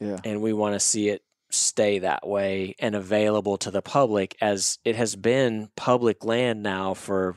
Yeah. 0.00 0.18
And 0.24 0.42
we 0.42 0.52
want 0.52 0.74
to 0.74 0.80
see 0.80 1.08
it 1.08 1.22
stay 1.54 2.00
that 2.00 2.26
way 2.26 2.74
and 2.78 2.94
available 2.94 3.56
to 3.58 3.70
the 3.70 3.82
public 3.82 4.36
as 4.40 4.78
it 4.84 4.96
has 4.96 5.16
been 5.16 5.68
public 5.76 6.24
land 6.24 6.62
now 6.62 6.94
for 6.94 7.36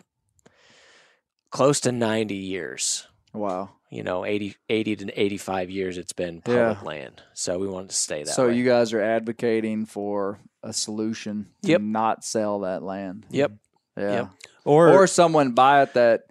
close 1.52 1.80
to 1.82 1.92
90 1.92 2.36
years 2.36 3.08
Wow. 3.34 3.70
you 3.90 4.04
know 4.04 4.26
80, 4.26 4.56
80 4.70 4.96
to 4.98 5.22
85 5.22 5.70
years 5.70 5.98
it's 5.98 6.14
been 6.14 6.42
Yeah. 6.48 6.74
public 6.74 6.84
land 6.84 7.22
so 7.34 7.58
we 7.60 7.68
want 7.68 7.86
it 7.86 7.90
to 7.90 7.96
stay 7.96 8.20
that 8.24 8.30
way. 8.32 8.34
so 8.34 8.48
way 8.48 8.56
you 8.58 8.66
guys 8.66 8.94
are 8.94 9.02
advocating 9.02 9.86
for 9.86 10.40
a 10.64 10.74
solution 10.74 11.48
to 11.64 11.70
Yep. 11.72 11.82
not 11.82 12.24
sell 12.26 12.60
that 12.62 12.84
land. 12.84 13.26
yep 13.30 13.52
Yeah. 13.98 14.12
Yep. 14.12 14.30
Or, 14.66 14.90
Or 14.94 15.08
someone 15.08 15.54
buy 15.54 15.82
it 15.84 15.94
that 15.94 16.24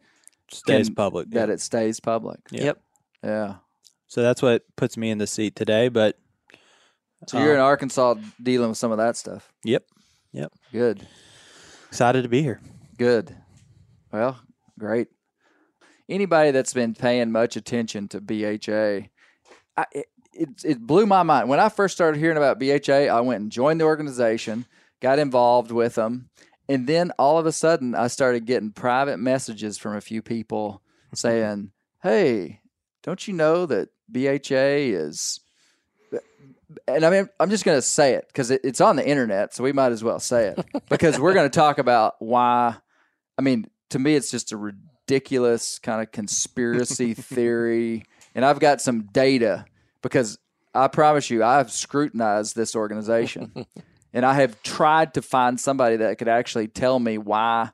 stays 0.52 0.86
can- 0.88 0.94
public. 0.94 1.30
that 1.30 1.48
it 1.50 1.60
stays 1.60 1.98
public. 2.00 2.40
Yeah. 2.50 2.64
yep 2.64 2.82
Yeah. 3.24 3.54
So 4.08 4.22
that's 4.22 4.40
what 4.42 4.62
puts 4.76 4.96
me 4.96 5.10
in 5.10 5.18
the 5.18 5.26
seat 5.26 5.56
today. 5.56 5.88
But 5.88 6.16
So 7.26 7.38
you're 7.38 7.52
Uh, 7.52 7.54
in 7.56 7.60
Arkansas 7.60 8.14
dealing 8.42 8.68
with 8.68 8.78
some 8.78 8.92
of 8.92 8.98
that 8.98 9.16
stuff. 9.16 9.52
Yep. 9.64 9.84
Yep. 10.32 10.52
Good. 10.72 11.06
excited 11.88 12.22
to 12.22 12.28
be 12.28 12.42
here. 12.42 12.60
Good. 12.98 13.34
Well, 14.12 14.38
great. 14.78 15.08
Anybody 16.08 16.50
that's 16.52 16.72
been 16.72 16.94
paying 16.94 17.32
much 17.32 17.56
attention 17.56 18.06
to 18.08 18.20
BHA, 18.20 19.08
I, 19.76 19.84
it, 19.92 20.06
it, 20.32 20.48
it 20.64 20.80
blew 20.86 21.06
my 21.06 21.22
mind. 21.22 21.48
When 21.48 21.58
I 21.58 21.68
first 21.68 21.94
started 21.94 22.18
hearing 22.18 22.36
about 22.36 22.58
BHA, 22.60 23.08
I 23.10 23.20
went 23.20 23.40
and 23.42 23.50
joined 23.50 23.80
the 23.80 23.86
organization, 23.86 24.66
got 25.00 25.18
involved 25.18 25.72
with 25.72 25.94
them, 25.96 26.28
and 26.68 26.86
then 26.86 27.12
all 27.18 27.38
of 27.38 27.46
a 27.46 27.52
sudden 27.52 27.94
I 27.94 28.06
started 28.08 28.44
getting 28.46 28.70
private 28.72 29.18
messages 29.18 29.78
from 29.78 29.96
a 29.96 30.00
few 30.00 30.22
people 30.22 30.82
saying, 31.14 31.72
"Hey, 32.02 32.60
don't 33.02 33.26
you 33.26 33.34
know 33.34 33.66
that 33.66 33.88
BHA 34.10 34.92
is?" 34.92 35.40
And 36.88 37.04
I 37.04 37.10
mean, 37.10 37.28
I'm 37.38 37.50
just 37.50 37.64
going 37.64 37.78
to 37.78 37.82
say 37.82 38.14
it 38.14 38.26
because 38.28 38.50
it, 38.50 38.60
it's 38.64 38.80
on 38.80 38.96
the 38.96 39.06
internet, 39.06 39.54
so 39.54 39.62
we 39.64 39.72
might 39.72 39.92
as 39.92 40.02
well 40.02 40.18
say 40.18 40.48
it 40.48 40.66
because 40.88 41.18
we're 41.18 41.34
going 41.34 41.48
to 41.48 41.54
talk 41.54 41.78
about 41.78 42.14
why. 42.18 42.76
I 43.38 43.42
mean, 43.42 43.66
to 43.90 43.98
me, 43.98 44.14
it's 44.14 44.30
just 44.30 44.52
a 44.52 44.56
ridiculous 44.56 45.78
kind 45.78 46.02
of 46.02 46.12
conspiracy 46.12 47.14
theory, 47.14 48.04
and 48.34 48.44
I've 48.44 48.60
got 48.60 48.80
some 48.80 49.02
data 49.12 49.64
because 50.02 50.38
I 50.74 50.88
promise 50.88 51.30
you, 51.30 51.44
I've 51.44 51.70
scrutinized 51.70 52.56
this 52.56 52.74
organization, 52.74 53.66
and 54.12 54.26
I 54.26 54.34
have 54.34 54.62
tried 54.62 55.14
to 55.14 55.22
find 55.22 55.58
somebody 55.58 55.96
that 55.96 56.18
could 56.18 56.28
actually 56.28 56.68
tell 56.68 56.98
me 56.98 57.18
why 57.18 57.70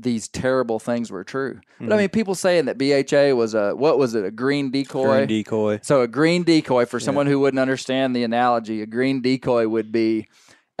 these 0.00 0.28
terrible 0.28 0.78
things 0.78 1.10
were 1.10 1.24
true. 1.24 1.60
But 1.80 1.92
I 1.92 1.96
mean, 1.96 2.08
people 2.08 2.34
saying 2.34 2.66
that 2.66 2.78
BHA 2.78 3.34
was 3.34 3.54
a 3.54 3.74
what 3.74 3.98
was 3.98 4.14
it, 4.14 4.24
a 4.24 4.30
green 4.30 4.70
decoy? 4.70 5.26
Green 5.26 5.28
decoy. 5.28 5.80
So 5.82 6.02
a 6.02 6.08
green 6.08 6.44
decoy 6.44 6.86
for 6.86 7.00
someone 7.00 7.26
who 7.26 7.40
wouldn't 7.40 7.60
understand 7.60 8.14
the 8.14 8.24
analogy, 8.24 8.82
a 8.82 8.86
green 8.86 9.20
decoy 9.22 9.66
would 9.68 9.92
be 9.92 10.28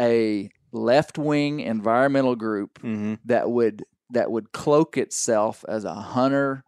a 0.00 0.50
left-wing 0.70 1.60
environmental 1.60 2.36
group 2.36 2.78
hmm 2.80 3.14
that 3.24 3.50
would 3.50 3.84
that 4.10 4.30
would 4.30 4.52
cloak 4.52 4.96
itself 4.96 5.64
as 5.68 5.84
a 5.84 5.94
hunter, 5.94 6.64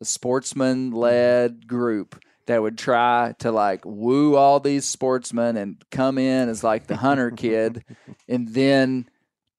a 0.00 0.04
sportsman-led 0.04 1.66
group 1.66 2.22
that 2.46 2.62
would 2.62 2.78
try 2.78 3.34
to 3.38 3.50
like 3.50 3.84
woo 3.84 4.36
all 4.36 4.60
these 4.60 4.84
sportsmen 4.84 5.56
and 5.56 5.82
come 5.90 6.18
in 6.18 6.48
as 6.48 6.62
like 6.62 6.86
the 6.86 6.96
hunter 6.96 7.30
kid 7.30 7.84
and 8.28 8.48
then 8.48 9.08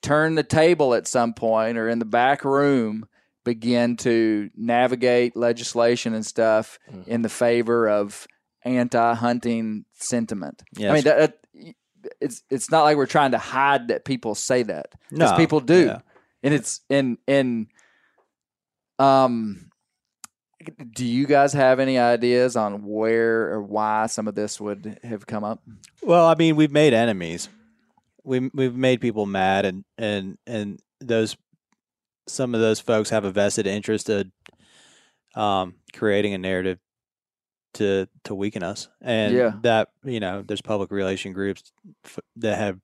turn 0.05 0.35
the 0.35 0.43
table 0.43 0.93
at 0.93 1.07
some 1.07 1.33
point 1.33 1.77
or 1.77 1.89
in 1.89 1.99
the 1.99 2.05
back 2.05 2.45
room 2.45 3.05
begin 3.43 3.95
to 3.97 4.49
navigate 4.55 5.35
legislation 5.35 6.13
and 6.13 6.25
stuff 6.25 6.79
in 7.07 7.21
the 7.21 7.29
favor 7.29 7.87
of 7.89 8.27
anti-hunting 8.63 9.85
sentiment. 9.93 10.63
Yeah, 10.77 10.91
I 10.91 10.93
mean 10.93 11.03
that, 11.03 11.37
it's 12.21 12.43
it's 12.49 12.69
not 12.71 12.83
like 12.83 12.97
we're 12.97 13.05
trying 13.05 13.31
to 13.31 13.37
hide 13.37 13.87
that 13.87 14.05
people 14.05 14.35
say 14.35 14.63
that 14.63 14.87
because 15.09 15.31
No, 15.31 15.37
people 15.37 15.59
do, 15.59 15.85
yeah. 15.87 15.99
and 16.43 16.53
it's 16.53 16.81
and 16.89 17.17
and 17.27 17.67
um. 18.99 19.69
Do 20.93 21.05
you 21.05 21.27
guys 21.27 21.53
have 21.53 21.79
any 21.79 21.99
ideas 21.99 22.55
on 22.55 22.83
where 22.85 23.51
or 23.51 23.61
why 23.61 24.07
some 24.07 24.27
of 24.27 24.33
this 24.33 24.59
would 24.59 24.97
have 25.03 25.27
come 25.27 25.43
up? 25.43 25.61
Well, 26.01 26.25
I 26.25 26.33
mean, 26.33 26.55
we've 26.55 26.71
made 26.71 26.91
enemies. 26.91 27.49
We 28.25 28.49
we've 28.53 28.75
made 28.75 29.01
people 29.01 29.25
mad, 29.25 29.65
and 29.65 29.85
and 29.97 30.37
and 30.47 30.79
those 30.99 31.37
some 32.27 32.55
of 32.55 32.61
those 32.61 32.79
folks 32.79 33.11
have 33.11 33.23
a 33.23 33.31
vested 33.31 33.67
interest 33.67 34.09
in 34.09 34.31
um, 35.35 35.75
creating 35.93 36.33
a 36.33 36.37
narrative 36.37 36.79
to 37.75 38.07
to 38.23 38.33
weaken 38.35 38.63
us, 38.63 38.87
and 39.01 39.33
Yeah. 39.35 39.53
that 39.61 39.89
you 40.03 40.19
know, 40.19 40.41
there's 40.41 40.61
public 40.61 40.91
relation 40.91 41.33
groups 41.33 41.71
f- 42.05 42.19
that 42.37 42.57
have 42.57 42.79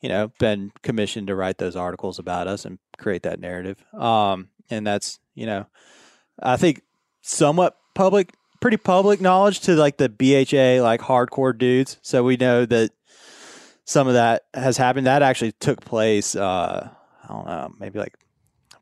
you 0.00 0.08
know 0.08 0.32
been 0.38 0.72
commissioned 0.82 1.26
to 1.28 1.34
write 1.36 1.58
those 1.58 1.76
articles 1.76 2.18
about 2.18 2.48
us 2.48 2.64
and 2.64 2.78
create 2.98 3.22
that 3.24 3.40
narrative. 3.40 3.78
Um, 3.94 4.48
and 4.70 4.86
that's 4.86 5.20
you 5.34 5.46
know, 5.46 5.66
I 6.42 6.56
think 6.56 6.82
somewhat 7.20 7.76
public, 7.94 8.32
pretty 8.60 8.78
public 8.78 9.20
knowledge 9.20 9.60
to 9.60 9.74
like 9.74 9.98
the 9.98 10.08
BHA 10.08 10.82
like 10.82 11.02
hardcore 11.02 11.56
dudes. 11.56 11.98
So 12.02 12.24
we 12.24 12.36
know 12.36 12.64
that 12.66 12.90
some 13.86 14.08
of 14.08 14.14
that 14.14 14.42
has 14.52 14.76
happened. 14.76 15.06
That 15.06 15.22
actually 15.22 15.52
took 15.52 15.80
place. 15.80 16.36
Uh, 16.36 16.90
I 17.24 17.28
don't 17.32 17.46
know, 17.46 17.72
maybe 17.80 17.98
like 17.98 18.14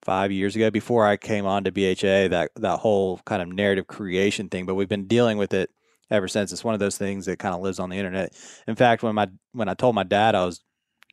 five 0.03 0.33
years 0.33 0.57
ago 0.57 0.71
before 0.71 1.07
I 1.07 1.17
came 1.17 1.47
on 1.47 1.65
to 1.65 1.71
BHA. 1.71 2.29
That 2.29 2.51
that 2.57 2.79
whole 2.81 3.21
kind 3.25 3.41
of 3.41 3.49
narrative 3.49 3.87
creation 3.87 4.49
thing. 4.49 4.67
But 4.67 4.75
we've 4.75 4.89
been 4.89 5.07
dealing 5.07 5.39
with 5.39 5.55
it 5.55 5.71
ever 6.11 6.27
since. 6.29 6.53
It's 6.53 6.65
one 6.65 6.75
of 6.75 6.81
those 6.81 6.99
things 6.99 7.27
that 7.27 7.39
kind 7.39 7.55
of 7.55 7.61
lives 7.61 7.79
on 7.79 7.91
the 7.91 7.97
internet. 7.97 8.33
In 8.67 8.75
fact, 8.75 9.03
when 9.03 9.15
my 9.15 9.29
when 9.53 9.69
I 9.69 9.75
told 9.75 9.95
my 9.95 10.03
dad 10.03 10.35
I 10.35 10.45
was 10.45 10.61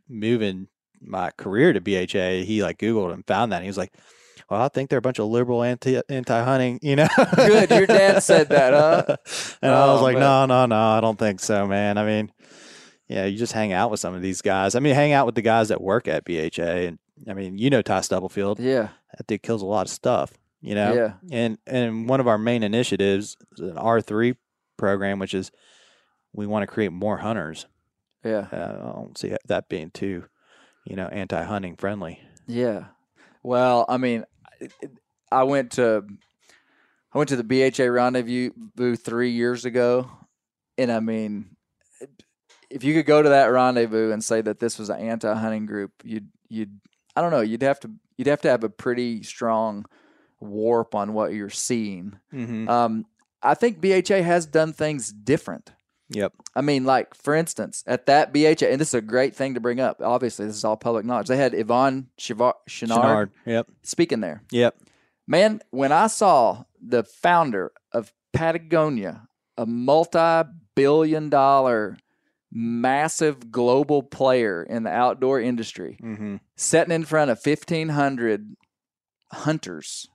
moving 0.09 0.67
my 1.01 1.31
career 1.37 1.73
to 1.73 1.81
BHA, 1.81 2.45
he 2.45 2.63
like 2.63 2.77
Googled 2.77 3.13
and 3.13 3.25
found 3.25 3.51
that. 3.51 3.57
And 3.57 3.63
he 3.65 3.69
was 3.69 3.77
like, 3.77 3.93
"Well, 4.49 4.61
I 4.61 4.67
think 4.67 4.89
they're 4.89 4.99
a 4.99 5.01
bunch 5.01 5.19
of 5.19 5.27
liberal 5.27 5.63
anti 5.63 6.01
anti 6.09 6.43
hunting." 6.43 6.79
You 6.81 6.95
know, 6.97 7.07
Good, 7.35 7.69
your 7.71 7.87
dad 7.87 8.21
said 8.23 8.49
that, 8.49 8.73
huh? 8.73 9.03
and 9.61 9.71
I 9.71 9.87
was 9.87 9.99
Oh, 9.99 10.03
like, 10.03 10.15
man. 10.17 10.21
"No, 10.21 10.45
no, 10.45 10.65
no, 10.67 10.75
I 10.97 11.01
don't 11.01 11.17
think 11.19 11.39
so, 11.39 11.65
man." 11.67 11.97
I 11.97 12.05
mean, 12.05 12.31
yeah, 13.11 13.25
you 13.25 13.37
just 13.37 13.53
hang 13.53 13.73
out 13.73 13.91
with 13.91 13.99
some 13.99 14.13
of 14.15 14.21
these 14.21 14.41
guys. 14.41 14.75
I 14.75 14.79
mean, 14.79 14.95
hang 14.95 15.11
out 15.11 15.25
with 15.25 15.35
the 15.35 15.41
guys 15.41 15.67
that 15.69 15.81
work 15.81 16.07
at 16.07 16.23
BHA, 16.25 16.61
and 16.87 16.99
I 17.27 17.33
mean, 17.33 17.57
you 17.57 17.69
know, 17.69 17.81
Ty 17.81 18.01
Stubblefield. 18.01 18.59
Yeah, 18.59 18.89
That 19.17 19.27
dude 19.27 19.41
kills 19.43 19.61
a 19.61 19.65
lot 19.65 19.85
of 19.85 19.91
stuff. 19.91 20.33
You 20.61 20.75
know, 20.75 20.93
Yeah. 20.93 21.13
and 21.31 21.57
and 21.65 22.07
one 22.07 22.19
of 22.19 22.27
our 22.27 22.37
main 22.37 22.63
initiatives 22.63 23.35
is 23.53 23.59
an 23.59 23.77
R 23.77 23.99
three 24.01 24.35
program, 24.77 25.19
which 25.19 25.33
is 25.33 25.51
we 26.33 26.45
want 26.47 26.63
to 26.63 26.67
create 26.67 26.91
more 26.91 27.17
hunters. 27.17 27.65
yeah, 28.23 28.47
Uh, 28.51 28.89
I 28.89 28.91
don't 28.93 29.17
see 29.17 29.35
that 29.47 29.67
being 29.69 29.89
too, 29.91 30.25
you 30.85 30.95
know, 30.95 31.07
anti 31.07 31.43
hunting 31.43 31.75
friendly. 31.75 32.19
yeah. 32.47 32.85
Well, 33.43 33.85
I 33.89 33.97
mean, 33.97 34.23
I 35.31 35.43
went 35.43 35.71
to 35.73 36.05
I 37.13 37.17
went 37.17 37.29
to 37.29 37.35
the 37.35 37.43
BHA 37.43 37.85
rendezvous 37.91 38.95
three 38.95 39.31
years 39.31 39.65
ago, 39.65 40.09
and 40.77 40.91
I 40.91 40.99
mean, 40.99 41.55
if 42.71 42.83
you 42.83 42.93
could 42.93 43.05
go 43.05 43.21
to 43.21 43.29
that 43.29 43.47
rendezvous 43.47 44.11
and 44.11 44.23
say 44.23 44.41
that 44.41 44.59
this 44.59 44.79
was 44.79 44.89
an 44.89 44.99
anti-hunting 44.99 45.65
group, 45.65 45.91
you'd 46.03 46.29
you'd 46.49 46.79
I 47.15 47.21
don't 47.21 47.31
know. 47.31 47.41
You'd 47.41 47.63
have 47.63 47.79
to 47.81 47.91
you'd 48.17 48.27
have 48.27 48.41
to 48.41 48.49
have 48.49 48.63
a 48.63 48.69
pretty 48.69 49.23
strong 49.23 49.85
warp 50.39 50.95
on 50.95 51.13
what 51.13 51.33
you're 51.33 51.49
seeing. 51.49 52.19
Mm-hmm. 52.33 52.67
Um, 52.69 53.05
I 53.43 53.53
think 53.53 53.81
BHA 53.81 54.23
has 54.23 54.45
done 54.45 54.73
things 54.73 55.11
different. 55.11 55.71
Yep. 56.09 56.33
I 56.55 56.61
mean, 56.61 56.83
like 56.83 57.15
for 57.15 57.33
instance, 57.33 57.83
at 57.87 58.05
that 58.07 58.33
BHA, 58.33 58.65
and 58.67 58.81
this 58.81 58.89
is 58.89 58.93
a 58.95 59.01
great 59.01 59.35
thing 59.35 59.53
to 59.53 59.59
bring 59.59 59.79
up. 59.79 60.01
Obviously, 60.01 60.45
this 60.45 60.55
is 60.55 60.65
all 60.65 60.77
public 60.77 61.05
knowledge. 61.05 61.27
They 61.27 61.37
had 61.37 61.53
Yvon 61.53 62.07
Chivar- 62.17 62.53
Chouinard, 62.69 62.89
Chouinard. 62.89 63.29
Yep. 63.45 63.67
speaking 63.83 64.19
there. 64.19 64.43
Yep. 64.51 64.75
Man, 65.27 65.61
when 65.69 65.91
I 65.91 66.07
saw 66.07 66.65
the 66.81 67.03
founder 67.03 67.71
of 67.93 68.11
Patagonia, 68.33 69.27
a 69.57 69.65
multi-billion 69.65 71.29
dollar, 71.29 71.97
massive 72.51 73.51
global 73.51 74.03
player 74.03 74.61
in 74.63 74.83
the 74.83 74.89
outdoor 74.91 75.39
industry, 75.39 75.97
Mm-hmm. 76.03 76.35
sitting 76.55 76.93
in 76.93 77.05
front 77.05 77.31
of 77.31 77.39
1,500 77.43 78.55
hunters, 79.31 80.07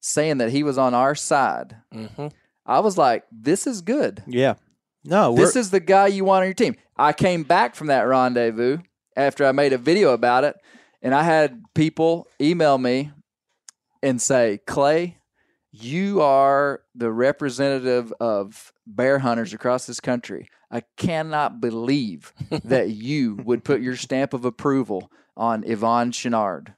saying 0.00 0.38
that 0.38 0.50
he 0.50 0.62
was 0.62 0.78
on 0.78 0.94
our 0.94 1.14
side, 1.14 1.76
hmm 1.92 2.28
I 2.66 2.80
was 2.80 2.96
like, 2.96 3.24
"This 3.32 3.66
is 3.66 3.80
good. 3.80 4.22
Yeah. 4.28 4.54
No, 5.02 5.34
This 5.34 5.56
is 5.56 5.70
the 5.70 5.80
guy 5.80 6.06
you 6.08 6.24
want 6.24 6.42
on 6.42 6.46
your 6.46 6.54
team." 6.54 6.76
I 6.96 7.12
came 7.12 7.42
back 7.42 7.74
from 7.74 7.86
that 7.88 8.02
rendezvous 8.02 8.78
after 9.16 9.44
I 9.46 9.52
made 9.52 9.72
a 9.72 9.78
video 9.78 10.12
about 10.12 10.44
it, 10.44 10.54
and 11.02 11.14
I 11.14 11.22
had 11.24 11.62
people 11.74 12.28
email 12.40 12.78
me 12.78 13.10
and 14.02 14.20
say, 14.22 14.60
"Clay, 14.66 15.16
you 15.72 16.20
are 16.20 16.82
the 16.94 17.10
representative 17.10 18.12
of 18.20 18.72
bear 18.86 19.18
hunters 19.20 19.52
across 19.54 19.86
this 19.86 20.00
country. 20.00 20.48
I 20.70 20.82
cannot 20.96 21.60
believe 21.60 22.32
that 22.64 22.90
you 22.90 23.36
would 23.44 23.64
put 23.64 23.80
your 23.80 23.96
stamp 23.96 24.34
of 24.34 24.44
approval 24.44 25.10
on 25.36 25.62
Yvon 25.64 26.12
Chouinard." 26.12 26.74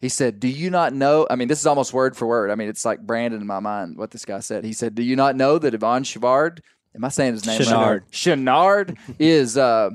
He 0.00 0.08
said, 0.08 0.38
Do 0.38 0.48
you 0.48 0.70
not 0.70 0.92
know? 0.92 1.26
I 1.28 1.36
mean, 1.36 1.48
this 1.48 1.58
is 1.58 1.66
almost 1.66 1.92
word 1.92 2.16
for 2.16 2.26
word. 2.26 2.50
I 2.50 2.54
mean, 2.54 2.68
it's 2.68 2.84
like 2.84 3.00
Brandon 3.00 3.40
in 3.40 3.46
my 3.46 3.60
mind, 3.60 3.96
what 3.96 4.12
this 4.12 4.24
guy 4.24 4.40
said. 4.40 4.64
He 4.64 4.72
said, 4.72 4.94
Do 4.94 5.02
you 5.02 5.16
not 5.16 5.34
know 5.34 5.58
that 5.58 5.74
Yvon 5.74 6.02
Chivard, 6.02 6.60
am 6.94 7.04
I 7.04 7.08
saying 7.08 7.32
his 7.32 7.46
name 7.46 7.58
right? 7.58 8.02
Chouinard. 8.10 8.96
Chouinard 8.96 8.98
is, 9.18 9.56
uh, 9.56 9.90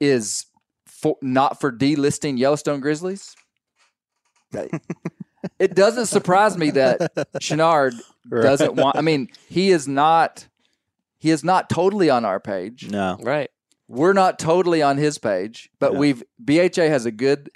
is 0.00 0.46
for, 0.86 1.16
not 1.22 1.60
for 1.60 1.72
delisting 1.72 2.38
Yellowstone 2.38 2.80
Grizzlies? 2.80 3.34
it 5.58 5.74
doesn't 5.74 6.06
surprise 6.06 6.58
me 6.58 6.70
that 6.70 7.14
Chouinard 7.40 7.94
doesn't 8.30 8.74
want, 8.74 8.96
I 8.98 9.00
mean, 9.00 9.28
he 9.48 9.70
is 9.70 9.88
not, 9.88 10.46
he 11.18 11.30
is 11.30 11.42
not 11.44 11.68
totally 11.68 12.08
on 12.10 12.24
our 12.24 12.40
page 12.40 12.88
no. 12.90 13.18
Right. 13.20 13.50
we're 13.88 14.12
not 14.12 14.38
totally 14.38 14.82
on 14.82 14.96
his 14.98 15.18
page, 15.18 15.70
but 15.78 15.92
Yeah. 15.94 15.98
we've 15.98 16.22
BHA 16.42 16.88
has 16.88 17.06
a 17.06 17.10
good 17.10 17.50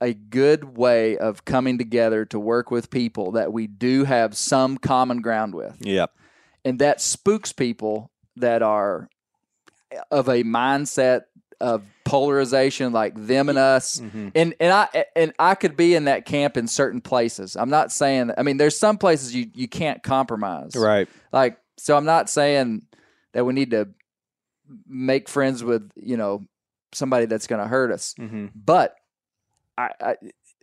a 0.00 0.12
good 0.12 0.76
way 0.76 1.16
of 1.16 1.44
coming 1.44 1.78
together 1.78 2.24
to 2.26 2.38
work 2.38 2.70
with 2.70 2.90
people 2.90 3.32
that 3.32 3.52
we 3.52 3.66
do 3.66 4.04
have 4.04 4.36
some 4.36 4.76
common 4.76 5.22
ground 5.22 5.54
with. 5.54 5.76
Yep. 5.80 6.10
And 6.64 6.78
that 6.80 7.00
spooks 7.00 7.52
people 7.52 8.10
that 8.36 8.62
are 8.62 9.08
of 10.10 10.28
a 10.28 10.42
mindset 10.42 11.22
of 11.60 11.82
polarization 12.04 12.92
like 12.92 13.14
them 13.14 13.48
and 13.48 13.56
us. 13.58 13.98
Mhm. 14.00 14.32
And 14.34 14.54
and 14.60 14.72
I 14.72 15.04
and 15.16 15.32
I 15.38 15.54
could 15.54 15.76
be 15.76 15.94
in 15.94 16.04
that 16.04 16.26
camp 16.26 16.56
in 16.56 16.66
certain 16.66 17.00
places. 17.00 17.56
I'm 17.56 17.70
not 17.70 17.92
saying 17.92 18.32
I 18.36 18.42
mean 18.42 18.56
there's 18.58 18.76
some 18.78 18.98
places 18.98 19.34
you 19.34 19.46
you 19.54 19.68
can't 19.68 20.02
compromise. 20.02 20.72
Right. 20.76 21.08
Like, 21.32 21.58
so 21.76 21.96
I'm 21.96 22.04
not 22.04 22.30
saying 22.30 22.82
that 23.32 23.44
we 23.44 23.52
need 23.52 23.70
to 23.70 23.88
make 24.86 25.28
friends 25.28 25.62
with, 25.62 25.90
you 25.96 26.16
know, 26.16 26.44
somebody 26.92 27.26
that's 27.26 27.46
going 27.46 27.60
to 27.60 27.68
hurt 27.68 27.90
us. 27.90 28.14
Mm-hmm. 28.18 28.46
But 28.54 28.94
I, 29.76 29.90
I 30.00 30.16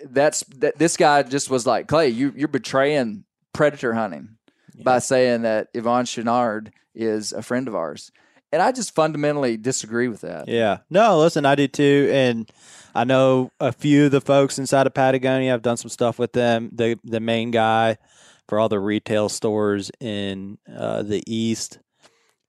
that's 0.04 0.44
that 0.58 0.78
this 0.78 0.98
guy 0.98 1.24
just 1.24 1.50
was 1.50 1.68
like, 1.68 1.88
Clay, 1.88 2.10
you 2.10 2.34
you're 2.36 2.48
betraying 2.48 3.26
predator 3.54 3.94
hunting 3.94 4.38
by 4.84 5.00
saying 5.00 5.44
that 5.44 5.74
Yvon 5.74 6.06
Chouinard 6.06 6.72
is 6.96 7.34
a 7.34 7.42
friend 7.42 7.68
of 7.68 7.76
ours. 7.76 8.12
And 8.54 8.62
I 8.62 8.72
just 8.72 8.94
fundamentally 8.94 9.56
disagree 9.56 10.08
with 10.08 10.22
that. 10.22 10.48
Yeah. 10.48 10.80
No, 10.90 11.20
listen, 11.20 11.46
I 11.46 11.56
do 11.56 11.68
too. 11.68 12.10
And 12.12 12.52
I 12.94 13.06
know 13.06 13.52
a 13.62 13.72
few 13.72 14.06
of 14.06 14.12
the 14.12 14.20
folks 14.20 14.60
inside 14.60 14.88
of 14.88 14.94
Patagonia. 14.94 15.54
I've 15.54 15.62
done 15.62 15.78
some 15.78 15.90
stuff 15.90 16.20
with 16.20 16.34
them. 16.34 16.70
The 16.74 17.00
the 17.04 17.20
main 17.20 17.52
guy 17.52 17.98
for 18.52 18.60
all 18.60 18.68
the 18.68 18.82
retail 18.82 19.30
stores 19.30 19.92
in 20.02 20.58
uh, 20.76 21.04
the 21.04 21.24
east, 21.26 21.80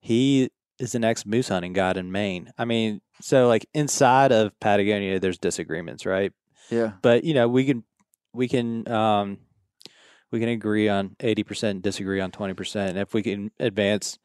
he 0.00 0.50
is 0.80 0.96
an 0.96 1.04
ex 1.04 1.24
moose 1.24 1.46
hunting 1.46 1.72
guide 1.72 1.96
in 1.96 2.10
Maine. 2.10 2.52
I 2.58 2.64
mean, 2.64 3.00
so 3.20 3.46
like 3.46 3.68
inside 3.72 4.32
of 4.32 4.58
Patagonia, 4.58 5.20
there's 5.20 5.38
disagreements, 5.38 6.04
right? 6.04 6.32
Yeah. 6.70 6.94
But 7.02 7.22
you 7.22 7.34
know, 7.34 7.46
we 7.46 7.64
can 7.64 7.84
we 8.34 8.48
can 8.48 8.88
um, 8.90 9.38
we 10.32 10.40
can 10.40 10.48
agree 10.48 10.88
on 10.88 11.14
eighty 11.20 11.44
percent, 11.44 11.76
and 11.76 11.82
disagree 11.84 12.20
on 12.20 12.32
twenty 12.32 12.54
percent. 12.54 12.90
And 12.90 12.98
if 12.98 13.14
we 13.14 13.22
can 13.22 13.52
advance, 13.60 14.18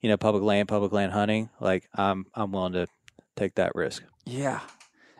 you 0.00 0.08
know, 0.08 0.16
public 0.16 0.44
land, 0.44 0.68
public 0.68 0.92
land 0.92 1.10
hunting, 1.10 1.50
like 1.60 1.88
I'm 1.92 2.26
I'm 2.34 2.52
willing 2.52 2.74
to 2.74 2.86
take 3.34 3.56
that 3.56 3.74
risk. 3.74 4.04
Yeah. 4.26 4.60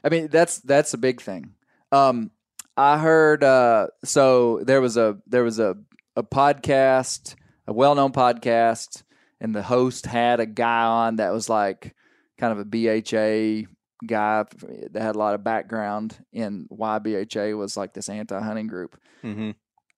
I 0.05 0.09
mean 0.11 0.29
that's 0.29 0.61
that's 0.61 0.95
a 0.95 0.99
big 0.99 1.21
thing. 1.21 1.55
Um 1.91 2.31
I 2.77 2.97
heard 2.99 3.43
uh 3.43 3.89
so 4.05 4.61
there 4.63 4.81
was 4.81 4.97
a 4.97 5.19
there 5.27 5.43
was 5.43 5.59
a 5.59 5.75
a 6.17 6.23
podcast, 6.23 7.35
a 7.67 7.73
well-known 7.73 8.13
podcast 8.13 9.03
and 9.41 9.55
the 9.55 9.63
host 9.63 10.07
had 10.07 10.41
a 10.41 10.47
guy 10.47 10.85
on 10.85 11.17
that 11.17 11.33
was 11.33 11.49
like 11.49 11.95
kind 12.39 12.53
of 12.53 12.59
a 12.59 12.65
BHA 12.65 13.69
guy 14.07 14.45
that 14.93 15.03
had 15.03 15.15
a 15.15 15.19
lot 15.19 15.35
of 15.35 15.45
background 15.45 16.17
in 16.33 16.67
why 16.69 16.99
BHA 16.99 17.57
was 17.57 17.77
like 17.77 17.95
this 17.95 18.09
anti-hunting 18.09 18.67
group. 18.67 18.99
Mm-hmm. 19.25 19.51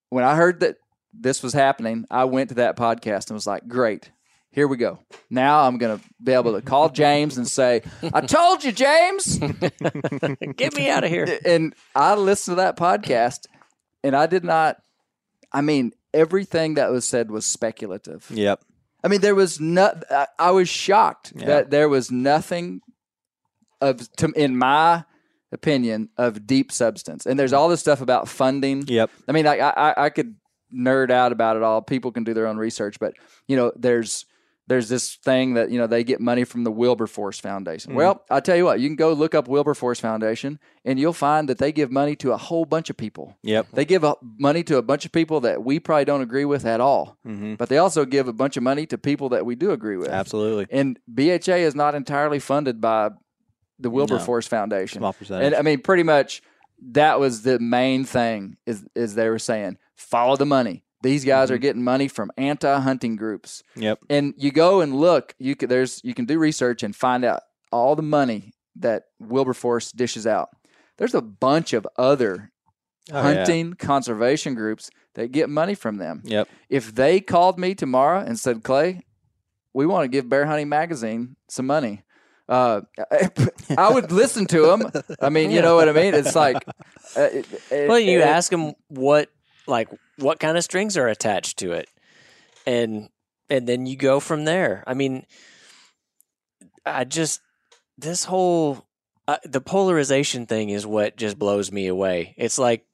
When 0.09 0.23
I 0.23 0.35
heard 0.35 0.61
that 0.61 0.77
this 1.13 1.43
was 1.43 1.53
happening, 1.53 2.05
I 2.09 2.25
went 2.25 2.49
to 2.49 2.55
that 2.55 2.77
podcast 2.77 3.29
and 3.29 3.35
was 3.35 3.47
like, 3.47 3.67
"Great. 3.67 4.11
Here 4.51 4.67
we 4.67 4.77
go. 4.77 4.99
Now 5.29 5.61
I'm 5.61 5.77
going 5.77 5.99
to 5.99 6.03
be 6.23 6.31
able 6.31 6.53
to 6.53 6.61
call 6.61 6.89
James 6.89 7.37
and 7.37 7.47
say, 7.47 7.83
"I 8.13 8.21
told 8.21 8.63
you, 8.63 8.71
James." 8.71 9.37
Get 10.55 10.75
me 10.75 10.89
out 10.89 11.03
of 11.03 11.09
here. 11.09 11.39
and 11.45 11.75
I 11.95 12.15
listened 12.15 12.57
to 12.57 12.61
that 12.61 12.77
podcast, 12.77 13.45
and 14.03 14.15
I 14.15 14.25
did 14.25 14.43
not. 14.43 14.77
I 15.51 15.61
mean, 15.61 15.93
everything 16.13 16.75
that 16.75 16.91
was 16.91 17.05
said 17.05 17.31
was 17.31 17.45
speculative. 17.45 18.29
Yep. 18.29 18.61
I 19.03 19.07
mean, 19.07 19.21
there 19.21 19.35
was 19.35 19.59
not. 19.59 20.03
I, 20.11 20.27
I 20.37 20.51
was 20.51 20.67
shocked 20.67 21.33
Yeah. 21.35 21.45
that 21.45 21.69
there 21.69 21.87
was 21.87 22.11
nothing 22.11 22.81
of, 23.81 24.11
to, 24.17 24.31
in 24.35 24.57
my 24.57 25.05
opinion, 25.51 26.09
of 26.17 26.45
deep 26.45 26.71
substance. 26.71 27.25
And 27.25 27.39
there's 27.39 27.53
mm. 27.53 27.57
all 27.57 27.69
this 27.69 27.79
stuff 27.79 28.01
about 28.01 28.27
funding. 28.27 28.83
Yep. 28.87 29.09
I 29.27 29.31
mean, 29.31 29.45
like, 29.45 29.61
I, 29.61 29.69
I, 29.69 30.05
I 30.05 30.09
could 30.09 30.35
nerd 30.73 31.11
out 31.11 31.31
about 31.31 31.55
it 31.55 31.63
all. 31.63 31.81
People 31.81 32.11
can 32.11 32.23
do 32.23 32.33
their 32.33 32.47
own 32.47 32.57
research, 32.57 32.99
but 32.99 33.13
you 33.47 33.55
know, 33.55 33.71
there's 33.75 34.25
there's 34.69 34.87
this 34.87 35.15
thing 35.15 35.55
that 35.55 35.71
you 35.71 35.77
know 35.79 35.87
they 35.87 36.03
get 36.03 36.21
money 36.21 36.43
from 36.45 36.63
the 36.63 36.71
Wilberforce 36.71 37.39
Foundation. 37.39 37.95
Well, 37.95 38.23
I 38.29 38.39
tell 38.39 38.55
you 38.55 38.65
what, 38.65 38.79
you 38.79 38.87
can 38.87 38.95
go 38.95 39.11
look 39.13 39.33
up 39.35 39.47
Wilberforce 39.47 39.99
Foundation, 39.99 40.59
and 40.85 40.99
you'll 40.99 41.11
find 41.11 41.49
that 41.49 41.57
they 41.57 41.71
give 41.71 41.91
money 41.91 42.15
to 42.17 42.31
a 42.31 42.37
whole 42.37 42.65
bunch 42.65 42.89
of 42.89 42.95
people. 42.95 43.35
Yep. 43.43 43.67
They 43.73 43.83
give 43.83 44.05
money 44.37 44.63
to 44.63 44.77
a 44.77 44.81
bunch 44.81 45.05
of 45.05 45.11
people 45.11 45.41
that 45.41 45.63
we 45.63 45.79
probably 45.79 46.05
don't 46.05 46.21
agree 46.21 46.45
with 46.45 46.65
at 46.65 46.79
all, 46.79 47.17
Mm-hmm. 47.27 47.55
but 47.55 47.67
they 47.67 47.79
also 47.79 48.05
give 48.05 48.27
a 48.27 48.33
bunch 48.33 48.55
of 48.55 48.63
money 48.63 48.85
to 48.85 48.97
people 48.97 49.29
that 49.29 49.45
we 49.45 49.55
do 49.55 49.71
agree 49.71 49.97
with. 49.97 50.09
Absolutely. 50.09 50.67
And 50.71 50.99
BHA 51.13 51.55
is 51.67 51.75
not 51.75 51.95
entirely 51.95 52.39
funded 52.39 52.79
by 52.79 53.09
the 53.79 53.89
Wilberforce 53.89 54.47
Foundation. 54.47 54.99
Small 54.99 55.13
percentage. 55.13 55.47
And 55.47 55.55
I 55.55 55.61
mean, 55.63 55.81
pretty 55.81 56.03
much 56.03 56.41
that 56.91 57.19
was 57.19 57.41
the 57.41 57.59
main 57.59 58.05
thing 58.05 58.55
is 58.65 58.85
is 58.95 59.15
they 59.15 59.29
were 59.29 59.39
saying 59.39 59.77
follow 59.95 60.35
the 60.37 60.45
money. 60.45 60.83
These 61.01 61.23
guys 61.25 61.49
are 61.49 61.55
Mm-hmm. 61.55 61.61
getting 61.61 61.83
money 61.83 62.07
from 62.07 62.31
anti-hunting 62.37 63.15
groups, 63.15 63.63
yep. 63.75 63.99
and 64.09 64.33
you 64.37 64.51
go 64.51 64.81
and 64.81 64.95
look. 64.95 65.33
You 65.39 65.55
can 65.55 65.69
there's 65.69 66.01
you 66.03 66.13
can 66.13 66.25
do 66.25 66.37
research 66.39 66.83
and 66.83 66.95
find 66.95 67.23
out 67.23 67.41
all 67.71 67.95
the 67.95 68.01
money 68.03 68.53
that 68.75 69.03
Wilberforce 69.19 69.91
dishes 69.91 70.27
out. 70.27 70.49
There's 70.97 71.13
a 71.15 71.21
bunch 71.21 71.73
of 71.73 71.87
other 71.97 72.51
Oh, 73.11 73.15
yeah. 73.15 73.21
hunting 73.23 73.73
conservation 73.73 74.53
groups 74.53 74.91
that 75.15 75.31
get 75.31 75.49
money 75.49 75.73
from 75.73 75.97
them. 75.97 76.21
Yep. 76.25 76.47
If 76.69 76.93
they 76.93 77.21
called 77.21 77.57
me 77.57 77.73
tomorrow 77.73 78.19
and 78.19 78.37
said, 78.37 78.61
Clay, 78.63 79.01
we 79.73 79.87
want 79.87 80.03
to 80.03 80.07
give 80.09 80.29
Bear 80.29 80.45
Hunting 80.45 80.69
Magazine 80.69 81.35
some 81.49 81.65
money, 81.65 82.03
uh, 82.47 82.81
I 83.77 83.91
would 83.91 84.11
listen 84.11 84.45
to 84.47 84.61
them. 84.67 84.91
I 85.21 85.29
mean, 85.29 85.49
you 85.49 85.61
know 85.63 85.75
what 85.75 85.89
I 85.89 85.93
mean? 85.93 86.13
It's 86.13 86.35
like, 86.35 86.57
uh, 87.17 87.21
it- 87.21 87.47
it- 87.71 87.89
Well, 87.89 87.97
you 87.99 88.19
it- 88.19 88.23
ask 88.27 88.51
them 88.51 88.73
what 88.89 89.29
like 89.65 89.89
what 90.19 90.39
kind 90.39 90.57
of 90.57 90.63
strings 90.63 90.97
are 90.97 91.07
attached 91.07 91.57
to 91.59 91.73
it, 91.73 91.89
and 92.65 93.09
and 93.49 93.67
then 93.67 93.85
you 93.85 93.95
go 93.95 94.19
from 94.19 94.45
there. 94.45 94.83
I 94.85 94.93
mean, 94.93 95.25
I 96.85 97.03
just 97.03 97.41
this 97.97 98.25
whole 98.25 98.85
uh, 99.27 99.37
the 99.43 99.61
polarization 99.61 100.45
thing 100.45 100.69
is 100.69 100.85
what 100.85 101.17
just 101.17 101.37
blows 101.37 101.71
me 101.71 101.87
away. 101.87 102.33
It's 102.37 102.57
like 102.57 102.85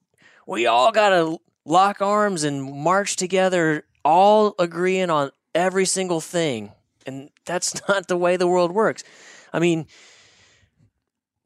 we 0.47 0.65
all 0.67 0.91
got 0.91 1.09
to 1.09 1.37
lock 1.65 2.01
arms 2.01 2.43
and 2.43 2.63
march 2.63 3.15
together, 3.15 3.85
all 4.03 4.55
agreeing 4.59 5.09
on 5.09 5.31
every 5.53 5.85
single 5.85 6.21
thing, 6.21 6.71
and 7.05 7.29
that's 7.45 7.81
not 7.87 8.07
the 8.07 8.17
way 8.17 8.37
the 8.37 8.47
world 8.47 8.71
works. 8.71 9.03
I 9.53 9.59
mean, 9.59 9.87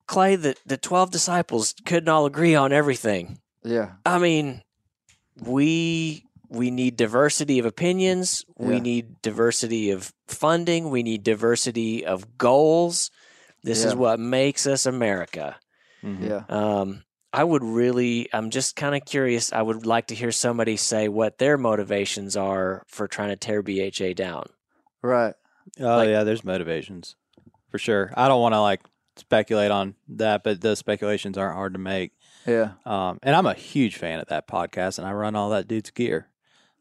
Clay, 0.08 0.36
the 0.36 0.56
the 0.66 0.78
twelve 0.78 1.12
disciples 1.12 1.76
couldn't 1.86 2.10
all 2.10 2.26
agree 2.26 2.56
on 2.56 2.74
everything. 2.74 3.40
Yeah. 3.64 3.92
I 4.06 4.18
mean, 4.20 4.64
we 5.42 6.26
we 6.50 6.72
need 6.72 6.96
diversity 6.98 7.60
of 7.60 7.66
opinions. 7.66 8.44
We 8.58 8.80
need 8.80 9.22
diversity 9.22 9.92
of 9.92 10.12
funding. 10.28 10.90
We 10.90 11.04
need 11.04 11.24
diversity 11.24 12.06
of 12.06 12.38
goals. 12.38 13.12
This 13.64 13.84
is 13.84 13.96
what 13.96 14.20
makes 14.20 14.66
us 14.66 14.86
America. 14.86 15.58
Mhm. 16.04 16.28
Yeah. 16.28 16.44
Um, 16.50 17.04
I 17.32 17.44
would 17.44 17.64
really, 17.64 18.28
I'm 18.34 18.50
just 18.50 18.76
kind 18.76 18.96
of 18.96 19.06
curious. 19.06 19.54
I 19.54 19.62
would 19.62 19.86
like 19.86 20.08
to 20.08 20.16
hear 20.16 20.32
somebody 20.32 20.76
say 20.78 21.08
what 21.08 21.38
their 21.38 21.58
motivations 21.60 22.36
are 22.36 22.84
for 22.88 23.08
trying 23.08 23.30
to 23.30 23.36
tear 23.36 23.62
BHA 23.62 24.14
down. 24.16 24.46
Right. 25.04 25.36
Oh 25.80 25.86
Like- 25.98 26.10
yeah, 26.10 26.24
there's 26.24 26.44
motivations 26.44 27.16
for 27.70 27.78
sure. 27.78 28.12
I 28.18 28.28
don't 28.28 28.42
want 28.42 28.54
to 28.56 28.62
like 28.62 28.82
speculate 29.18 29.70
on 29.70 29.94
that, 30.08 30.44
but 30.44 30.62
those 30.62 30.80
speculations 30.80 31.38
aren't 31.38 31.54
hard 31.56 31.74
to 31.74 31.80
make. 31.80 32.14
Yeah. 32.50 32.72
Um, 32.86 33.20
and 33.24 33.36
I'm 33.36 33.46
a 33.46 33.54
huge 33.54 33.98
fan 33.98 34.20
of 34.20 34.28
that 34.28 34.48
podcast, 34.48 34.98
and 35.00 35.08
I 35.08 35.14
run 35.14 35.36
all 35.36 35.52
that 35.52 35.68
dude's 35.68 35.92
gear. 35.92 36.28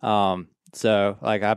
Um, 0.03 0.49
so 0.73 1.17
like 1.23 1.43
I, 1.43 1.57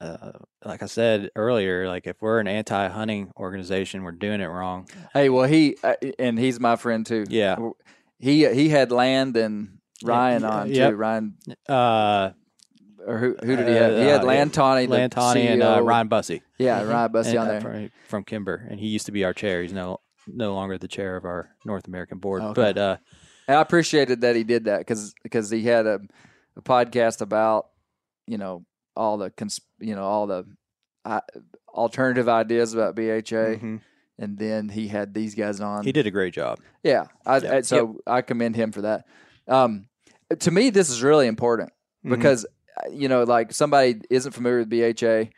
uh, 0.00 0.32
like 0.64 0.82
I 0.82 0.86
said 0.86 1.30
earlier, 1.36 1.88
like 1.88 2.06
if 2.06 2.20
we're 2.20 2.40
an 2.40 2.48
anti-hunting 2.48 3.32
organization, 3.36 4.02
we're 4.02 4.12
doing 4.12 4.40
it 4.40 4.46
wrong. 4.46 4.88
Hey, 5.12 5.28
well, 5.28 5.44
he 5.44 5.76
uh, 5.82 5.94
and 6.18 6.38
he's 6.38 6.60
my 6.60 6.76
friend 6.76 7.04
too. 7.06 7.24
Yeah. 7.28 7.56
He 8.18 8.46
he 8.52 8.68
had 8.68 8.90
Land 8.92 9.36
and 9.36 9.78
Ryan 10.04 10.42
Yeah, 10.42 10.48
on 10.50 10.70
yep. 10.72 10.90
too. 10.90 10.96
Ryan 10.96 11.34
Uh, 11.68 12.30
or 13.06 13.18
who 13.18 13.36
who 13.42 13.56
did 13.56 13.68
he 13.68 13.74
have? 13.74 13.92
He 13.96 14.02
Uh, 14.02 14.10
had 14.10 14.20
uh, 14.22 14.24
Land 14.24 14.52
Lantani 14.52 15.34
and 15.52 15.62
uh, 15.62 15.80
Ryan 15.82 16.08
Busse. 16.08 16.40
Yeah, 16.58 16.82
Ryan 16.82 17.12
Busse 17.12 17.26
and, 17.28 17.38
on 17.38 17.46
uh, 17.46 17.50
there. 17.52 17.60
from, 17.60 17.90
from 18.08 18.24
Kimber, 18.24 18.66
and 18.68 18.80
he 18.80 18.88
used 18.88 19.06
to 19.06 19.12
be 19.12 19.24
our 19.24 19.32
chair. 19.32 19.62
He's 19.62 19.72
no 19.72 20.00
no 20.32 20.54
longer 20.54 20.78
the 20.78 20.88
chair 20.88 21.16
of 21.16 21.24
our 21.24 21.50
North 21.64 21.86
American 21.88 22.18
board. 22.18 22.42
Okay. 22.42 22.52
But 22.54 22.78
uh, 22.78 22.96
And 23.46 23.56
I 23.56 23.60
appreciated 23.60 24.20
that 24.22 24.36
he 24.36 24.44
did 24.44 24.64
that 24.64 24.86
because 24.86 25.50
he 25.50 25.62
had 25.64 25.86
a, 25.86 26.00
a 26.56 26.62
podcast 26.62 27.20
about 27.20 27.68
you 28.26 28.38
know 28.38 28.64
all 28.96 29.16
the 29.18 29.30
cons- 29.30 29.60
you 29.78 29.94
know 29.94 30.04
all 30.04 30.26
the 30.26 30.44
uh, 31.04 31.20
alternative 31.68 32.28
ideas 32.28 32.74
about 32.74 32.94
BHA, 32.96 33.56
mhm. 33.60 33.80
and 34.18 34.38
then 34.38 34.68
he 34.68 34.88
had 34.88 35.14
these 35.14 35.34
guys 35.34 35.60
on. 35.60 35.84
he 35.84 35.92
did 35.92 36.06
a 36.06 36.10
great 36.10 36.34
job. 36.34 36.58
Yeah, 36.82 37.04
I, 37.24 37.38
Yeah. 37.38 37.54
I- 37.56 37.60
so 37.62 37.98
I 38.06 38.22
commend 38.22 38.56
him 38.56 38.72
for 38.72 38.82
that. 38.82 39.06
Um, 39.46 39.88
to 40.40 40.50
me, 40.50 40.70
this 40.70 40.90
is 40.90 41.02
really 41.02 41.26
important 41.26 41.72
Mhm. 42.04 42.10
because 42.10 42.44
uh, 42.44 42.88
you 42.90 43.08
know, 43.08 43.22
like 43.24 43.52
somebody 43.52 44.00
isn't 44.10 44.32
familiar 44.32 44.58
with 44.58 44.68
BHA, 44.70 45.30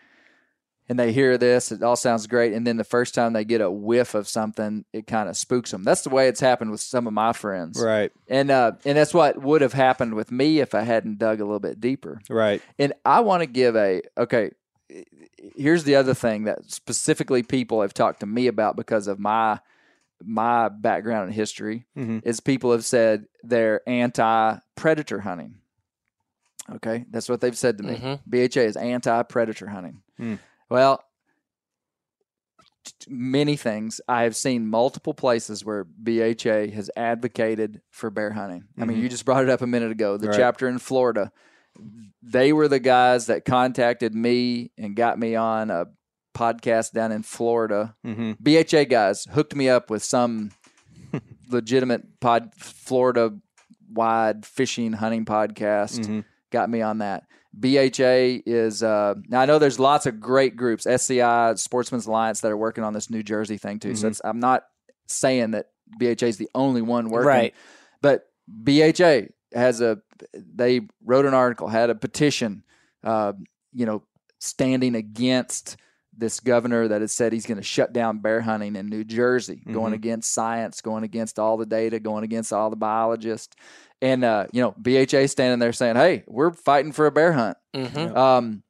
and 0.91 0.99
they 0.99 1.13
hear 1.13 1.39
this, 1.39 1.71
it 1.73 1.83
all 1.83 1.97
sounds 1.97 2.27
great, 2.27 2.53
and 2.53 2.67
then 2.67 2.77
the 2.77 2.85
first 2.85 3.15
time 3.15 3.33
they 3.33 3.45
get 3.47 3.61
a 3.63 3.71
whiff 3.71 4.15
of 4.15 4.29
something, 4.29 4.85
it 4.93 5.07
kind 5.07 5.29
of 5.31 5.37
spooks 5.39 5.71
them. 5.71 5.85
That's 5.85 6.03
the 6.03 6.11
way 6.11 6.29
it's 6.29 6.41
happened 6.41 6.71
with 6.73 6.81
some 6.83 7.07
of 7.07 7.13
my 7.15 7.33
friends, 7.33 7.81
right, 7.81 8.11
and 8.29 8.51
uh, 8.51 8.73
and 8.85 8.99
that's 8.99 9.15
what 9.15 9.41
would 9.41 9.63
have 9.63 9.73
happened 9.73 10.15
with 10.15 10.31
me 10.33 10.59
if 10.61 10.75
I 10.75 10.83
hadn't 10.83 11.19
dug 11.19 11.41
a 11.41 11.45
little 11.45 11.61
bit 11.61 11.81
deeper. 11.81 12.21
right. 12.29 12.61
And 12.79 12.93
I 13.07 13.21
want 13.21 13.41
to 13.43 13.47
give 13.47 13.77
a 13.77 14.03
okay. 14.19 14.51
Here's 15.57 15.85
the 15.85 15.95
other 15.95 16.15
thing 16.15 16.45
that 16.45 16.69
specifically 16.71 17.43
people 17.45 17.81
have 17.83 17.95
talked 17.95 18.21
to 18.21 18.27
me 18.27 18.49
about 18.49 18.75
because 18.77 19.07
of 19.07 19.19
my 19.21 19.61
my 20.23 20.69
background 20.69 21.27
and 21.27 21.35
history 21.35 21.87
Mhm. 21.97 22.21
is 22.27 22.41
people 22.41 22.73
have 22.73 22.85
said 22.85 23.27
they're 23.43 23.81
anti 23.89 24.59
predator 24.75 25.21
hunting. 25.21 25.55
Okay, 26.71 27.05
that's 27.11 27.29
what 27.29 27.41
they've 27.41 27.57
said 27.57 27.79
to 27.79 27.85
me. 27.85 27.97
Mhm. 27.97 28.21
BHA 28.29 28.63
is 28.67 28.77
anti 28.77 29.23
predator 29.23 29.69
hunting. 29.69 30.03
Hmm. 30.19 30.35
Well, 30.71 31.03
many 33.09 33.57
things. 33.57 34.01
I 34.09 34.23
have 34.23 34.37
seen 34.37 34.69
multiple 34.69 35.15
places 35.15 35.65
where 35.65 35.85
BHA 35.85 36.71
has 36.75 36.91
advocated 36.97 37.81
for 37.91 38.11
bear 38.11 38.31
hunting. 38.33 38.65
I 38.79 38.85
mean, 38.85 38.99
you 38.99 39.09
just 39.09 39.25
brought 39.25 39.43
it 39.45 39.51
up 39.51 39.63
a 39.63 39.67
minute 39.67 39.91
ago. 39.91 40.17
The 40.17 40.29
Right. 40.29 40.37
chapter 40.37 40.69
in 40.69 40.79
Florida, 40.79 41.33
they 42.23 42.53
were 42.53 42.69
the 42.69 42.79
guys 42.81 43.27
that 43.27 43.45
contacted 43.45 44.15
me 44.15 44.73
and 44.79 44.95
got 44.97 45.19
me 45.19 45.35
on 45.35 45.71
a 45.71 45.87
podcast 46.35 46.93
down 46.93 47.13
in 47.13 47.23
Florida. 47.23 47.97
hmm 48.05 48.33
BHA 48.43 48.85
guys 48.85 49.25
hooked 49.31 49.55
me 49.55 49.69
up 49.69 49.91
with 49.91 50.03
some 50.03 50.51
legitimate 51.51 52.21
pod 52.21 52.51
Florida 52.57 53.37
wide 53.93 54.47
fishing 54.47 54.93
hunting 54.93 55.25
podcast 55.25 55.99
Mhm. 56.07 56.25
got 56.51 56.71
me 56.71 56.81
on 56.81 56.99
that. 56.99 57.25
BHA 57.59 58.43
is 58.47 58.83
uh, 58.83 59.15
now 59.29 59.41
I 59.41 59.47
know 59.47 59.59
there's 59.59 59.79
lots 59.81 60.07
of 60.07 60.21
great 60.21 60.57
groups, 60.57 60.87
SCI, 60.87 61.55
Sportsman's 61.55 62.07
Alliance 62.07 62.41
that 62.41 62.51
are 62.53 62.57
working 62.57 62.85
on 62.85 62.93
this 62.93 63.11
New 63.11 63.23
Jersey 63.23 63.59
thing 63.59 63.79
too. 63.81 63.95
So 63.97 64.07
Mhm. 64.07 64.11
it's, 64.11 64.21
I'm 64.25 64.41
not 64.41 64.65
saying 65.09 65.51
that 65.53 65.71
BHA 65.99 66.27
is 66.29 66.37
the 66.37 66.49
only 66.55 66.83
one 66.83 67.11
working, 67.11 67.27
Right. 67.27 67.55
But 68.03 68.31
BHA 68.49 69.29
has 69.53 69.81
a 69.81 70.01
they 70.35 70.83
wrote 71.05 71.27
an 71.27 71.35
article, 71.35 71.67
had 71.69 71.91
a 71.91 71.95
petition, 71.95 72.63
uh, 73.03 73.33
you 73.73 73.85
know, 73.87 74.03
standing 74.39 74.95
against 74.95 75.77
this 76.21 76.39
governor 76.41 76.87
that 76.89 77.01
has 77.01 77.13
said 77.13 77.33
he's 77.33 77.47
going 77.47 77.57
to 77.59 77.63
shut 77.65 77.93
down 77.93 78.19
bear 78.19 78.41
hunting 78.41 78.77
in 78.77 78.87
New 78.89 79.03
Jersey, 79.05 79.63
going 79.73 79.93
Mhm. 79.93 79.97
against 79.97 80.33
science, 80.33 80.81
going 80.81 81.03
against 81.03 81.39
all 81.39 81.57
the 81.57 81.67
data, 81.67 81.99
going 81.99 82.23
against 82.25 82.53
all 82.53 82.71
the 82.71 82.77
biologists. 82.77 83.57
And 84.03 84.25
uh, 84.25 84.47
you 84.53 84.63
know, 84.63 84.75
BHA 84.81 85.27
standing 85.27 85.59
there 85.59 85.73
saying, 85.73 85.97
"Hey, 85.97 86.25
we're 86.27 86.53
fighting 86.53 86.93
for 86.93 87.07
a 87.07 87.11
bear 87.13 87.33
hunt." 87.33 87.57
Mhm. 87.75 88.17
Um, 88.17 88.63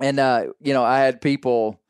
and 0.00 0.18
uh, 0.20 0.46
you 0.60 0.72
know, 0.74 0.84
I 0.84 0.98
had 1.00 1.20
people. 1.20 1.80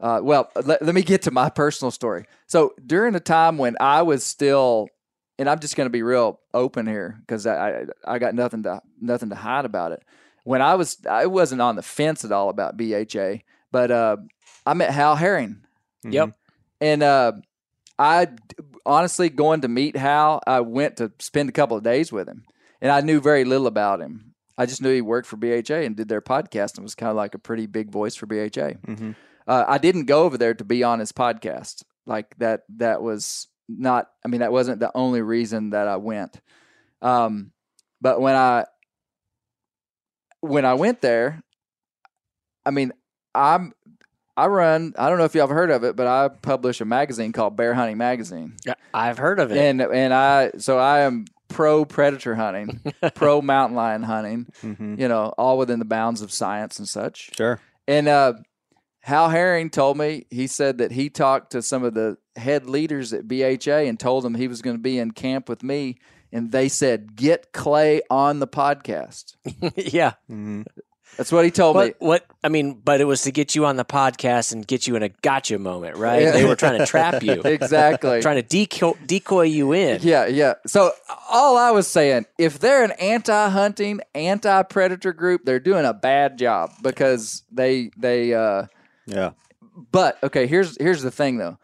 Uh, 0.00 0.20
well, 0.22 0.50
let, 0.64 0.80
let 0.80 0.94
me 0.94 1.02
get 1.02 1.20
to 1.22 1.30
my 1.30 1.50
personal 1.50 1.90
story. 1.90 2.24
So 2.46 2.72
during 2.86 3.12
the 3.12 3.20
time 3.20 3.58
when 3.58 3.76
I 3.80 4.00
was 4.00 4.24
still, 4.24 4.88
and 5.38 5.46
I'm 5.48 5.58
just 5.58 5.76
going 5.76 5.84
to 5.86 5.90
be 5.90 6.02
real 6.02 6.40
open 6.54 6.86
here 6.86 7.18
because 7.20 7.46
I, 7.46 7.80
I 7.80 7.84
I 8.14 8.18
got 8.18 8.34
nothing 8.34 8.62
to 8.62 8.80
nothing 9.00 9.28
to 9.28 9.34
hide 9.34 9.66
about 9.66 9.92
it. 9.92 10.02
When 10.44 10.62
I 10.62 10.74
was, 10.74 10.96
I 11.08 11.26
wasn't 11.26 11.60
on 11.60 11.76
the 11.76 11.82
fence 11.82 12.24
at 12.24 12.32
all 12.32 12.48
about 12.48 12.78
BHA, 12.78 13.42
but 13.72 13.90
uh, 13.90 14.16
I 14.66 14.74
met 14.74 14.90
Hal 14.90 15.16
Herring, 15.16 15.62
Yep. 16.04 16.32
and 16.80 17.02
uh, 17.02 17.32
I 17.98 18.28
honestly 18.86 19.28
going 19.28 19.60
to 19.62 19.68
meet 19.68 19.96
Hal. 19.96 20.40
I 20.46 20.60
went 20.60 20.96
to 20.98 21.12
spend 21.18 21.48
a 21.48 21.52
couple 21.52 21.76
of 21.76 21.82
days 21.82 22.10
with 22.12 22.28
him, 22.28 22.44
and 22.80 22.90
I 22.90 23.00
knew 23.00 23.20
very 23.20 23.44
little 23.44 23.66
about 23.66 24.00
him. 24.00 24.34
I 24.58 24.66
just 24.66 24.82
knew 24.82 24.92
he 24.92 25.00
worked 25.00 25.26
for 25.28 25.36
BHA 25.36 25.84
and 25.86 25.96
did 25.96 26.08
their 26.08 26.20
podcast 26.20 26.76
and 26.76 26.82
was 26.84 26.94
kind 26.94 27.10
of 27.10 27.16
like 27.16 27.34
a 27.34 27.38
pretty 27.38 27.66
big 27.66 27.90
voice 27.90 28.14
for 28.14 28.26
BHA. 28.26 28.74
Mhm. 28.86 29.14
Uh, 29.46 29.64
I 29.66 29.78
didn't 29.78 30.04
go 30.04 30.24
over 30.24 30.36
there 30.36 30.52
to 30.54 30.64
be 30.64 30.82
on 30.84 30.98
his 30.98 31.12
podcast. 31.12 31.82
Like 32.06 32.34
that, 32.38 32.62
that 32.76 33.02
was 33.02 33.48
not. 33.68 34.10
I 34.24 34.28
mean, 34.28 34.40
that 34.40 34.52
wasn't 34.52 34.80
the 34.80 34.90
only 34.94 35.22
reason 35.22 35.70
that 35.70 35.88
I 35.88 35.96
went. 35.96 36.40
Um, 37.00 37.52
but 38.00 38.20
when 38.20 38.34
I 38.36 38.66
when 40.40 40.64
I 40.64 40.74
went 40.74 41.00
there, 41.00 41.42
I 42.64 42.70
mean, 42.70 42.92
I'm 43.34 43.72
I 44.36 44.46
run. 44.46 44.94
I 44.96 45.08
don't 45.08 45.18
know 45.18 45.24
if 45.24 45.34
y'all 45.34 45.46
have 45.48 45.54
heard 45.54 45.70
of 45.70 45.84
it, 45.84 45.96
but 45.96 46.06
I 46.06 46.28
publish 46.28 46.80
a 46.80 46.84
magazine 46.84 47.32
called 47.32 47.56
Bear 47.56 47.74
Hunting 47.74 47.98
Magazine, 47.98 48.56
Yeah, 48.64 48.74
I've 48.94 49.18
heard 49.18 49.38
of 49.40 49.50
it. 49.52 49.58
and 49.58 49.80
and 49.82 50.14
I 50.14 50.52
so 50.58 50.78
I 50.78 51.00
am 51.00 51.26
pro 51.48 51.84
predator 51.84 52.34
hunting, 52.36 52.80
pro 53.14 53.42
mountain 53.42 53.76
lion 53.76 54.02
hunting. 54.02 54.46
Mhm. 54.62 54.98
You 54.98 55.08
know, 55.08 55.34
all 55.36 55.58
within 55.58 55.78
the 55.78 55.84
bounds 55.84 56.22
of 56.22 56.32
science 56.32 56.78
and 56.78 56.88
such. 56.88 57.30
Sure. 57.36 57.60
And 57.88 58.06
uh, 58.08 58.34
Hal 59.00 59.28
Herring 59.30 59.70
told 59.70 59.98
me 59.98 60.26
he 60.30 60.46
said 60.46 60.78
that 60.78 60.92
he 60.92 61.10
talked 61.10 61.52
to 61.52 61.60
some 61.62 61.82
of 61.84 61.94
the 61.94 62.16
head 62.36 62.66
leaders 62.66 63.12
at 63.12 63.26
BHA 63.26 63.88
and 63.88 63.98
told 63.98 64.22
them 64.24 64.34
he 64.36 64.46
was 64.48 64.62
going 64.62 64.76
to 64.76 64.82
be 64.82 64.98
in 64.98 65.10
camp 65.10 65.48
with 65.48 65.62
me, 65.62 65.98
and 66.32 66.52
they 66.52 66.68
said 66.68 67.16
get 67.16 67.52
Clay 67.52 68.00
on 68.10 68.38
the 68.38 68.46
podcast. 68.46 69.34
yeah. 69.76 70.12
hmm 70.28 70.62
That's 71.16 71.30
what 71.32 71.44
he 71.44 71.50
told 71.50 71.76
me. 71.76 71.82
What, 71.82 71.96
what? 72.00 72.26
I 72.42 72.48
mean, 72.48 72.74
but 72.82 73.00
it 73.00 73.04
was 73.04 73.22
to 73.22 73.32
get 73.32 73.54
you 73.54 73.66
on 73.66 73.76
the 73.76 73.84
podcast 73.84 74.52
and 74.52 74.66
get 74.66 74.86
you 74.86 74.96
in 74.96 75.02
a 75.02 75.10
gotcha 75.10 75.58
moment, 75.58 75.96
right? 75.96 76.22
Yeah. 76.22 76.30
They 76.32 76.44
were 76.46 76.56
trying 76.56 76.78
to 76.78 76.86
trap 76.94 77.22
you, 77.22 77.42
Exactly. 77.42 78.22
trying 78.22 78.36
to 78.36 78.42
decoy, 78.42 78.92
decoy 79.06 79.42
you 79.42 79.72
in. 79.72 80.00
Yeah, 80.02 80.26
yeah. 80.26 80.54
So 80.66 80.92
all 81.28 81.58
I 81.58 81.72
was 81.72 81.86
saying, 81.86 82.24
if 82.38 82.58
they're 82.58 82.84
an 82.84 82.92
anti-hunting, 82.92 84.00
anti-predator 84.14 85.12
group, 85.12 85.42
they're 85.44 85.60
doing 85.60 85.84
a 85.84 85.92
bad 85.94 86.38
job 86.38 86.70
because 86.82 87.42
they 87.52 87.90
they. 87.98 88.32
uh 88.32 88.64
Yeah. 89.06 89.32
But 89.92 90.22
okay, 90.22 90.46
here's 90.46 90.76
here's 90.80 91.02
the 91.02 91.10
thing 91.10 91.36
though, 91.38 91.58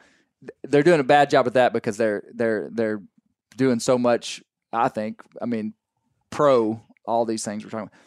they're 0.64 0.82
doing 0.82 1.00
a 1.00 1.04
bad 1.04 1.30
job 1.30 1.46
at 1.46 1.54
that 1.54 1.72
because 1.72 1.96
they're 1.96 2.22
they're 2.34 2.68
they're 2.72 3.02
doing 3.56 3.80
so 3.80 3.96
much. 3.96 4.42
I 4.72 4.88
think. 4.88 5.22
I 5.40 5.46
mean, 5.46 5.72
pro 6.30 6.82
all 7.06 7.24
these 7.24 7.44
things 7.44 7.64
we're 7.64 7.70
talking. 7.70 7.86
about. 7.88 7.98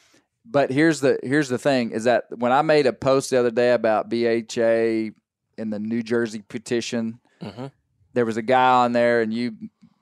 But 0.51 0.71
here's 0.71 0.99
the 1.01 1.19
here's 1.21 1.49
the 1.49 1.57
thing 1.59 1.91
is 1.91 2.05
that 2.05 2.25
when 2.35 2.51
I 2.51 2.61
made 2.63 2.87
a 2.87 2.93
post 2.93 3.29
the 3.29 3.39
other 3.39 3.51
day 3.51 3.71
about 3.73 4.09
BHA 4.09 5.11
in 5.57 5.69
the 5.69 5.79
New 5.79 6.01
Jersey 6.01 6.41
petition, 6.47 7.19
Mhm. 7.41 7.71
there 8.13 8.25
was 8.25 8.37
a 8.37 8.41
guy 8.41 8.83
on 8.83 8.93
there, 8.93 9.21
and 9.21 9.33
you 9.33 9.55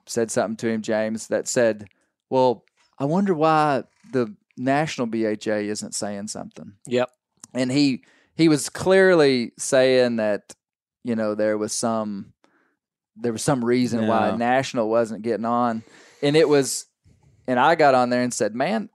said 0.06 0.30
something 0.30 0.56
to 0.56 0.68
him, 0.68 0.80
James, 0.82 1.26
that 1.28 1.48
said, 1.48 1.88
"Well, 2.30 2.64
I 2.98 3.04
wonder 3.04 3.34
why 3.34 3.84
the 4.12 4.34
national 4.56 5.06
BHA 5.08 5.68
isn't 5.68 5.94
saying 5.94 6.28
something." 6.28 6.72
Yep. 6.86 7.10
and 7.54 7.72
he 7.72 8.04
he 8.34 8.48
was 8.48 8.68
clearly 8.68 9.52
saying 9.58 10.16
that 10.16 10.54
you 11.02 11.16
know 11.16 11.34
there 11.34 11.56
was 11.58 11.72
some 11.72 12.32
there 13.16 13.32
was 13.32 13.42
some 13.42 13.64
reason 13.64 14.06
why 14.06 14.36
national 14.36 14.88
wasn't 14.88 15.22
getting 15.22 15.44
on, 15.46 15.82
and 16.22 16.36
it 16.36 16.48
was, 16.48 16.86
and 17.48 17.58
I 17.58 17.74
got 17.74 17.94
on 17.96 18.10
there 18.10 18.22
and 18.22 18.32
said, 18.32 18.54
man, 18.54 18.90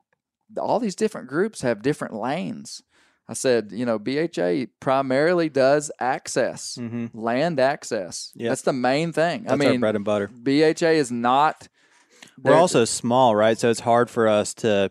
all 0.59 0.79
these 0.79 0.95
different 0.95 1.27
groups 1.27 1.61
have 1.61 1.81
different 1.81 2.13
lanes. 2.13 2.81
I 3.27 3.33
said, 3.33 3.71
you 3.71 3.85
know, 3.85 3.97
BHA 3.97 4.67
primarily 4.81 5.47
does 5.49 5.89
access, 5.99 6.77
Mhm. 6.79 7.09
land 7.13 7.59
access. 7.59 8.31
Yep. 8.35 8.49
That's 8.49 8.61
the 8.63 8.73
main 8.73 9.13
thing. 9.13 9.43
That's 9.43 9.61
I 9.61 9.65
our 9.65 9.71
mean, 9.71 9.79
bread 9.79 9.95
and 9.95 10.03
butter. 10.03 10.27
BHA 10.27 10.91
is 10.91 11.11
not. 11.11 11.69
We're 12.43 12.53
also 12.55 12.83
small, 12.83 13.35
right? 13.35 13.57
So 13.57 13.69
it's 13.69 13.79
hard 13.79 14.09
for 14.09 14.27
us 14.27 14.53
to 14.55 14.89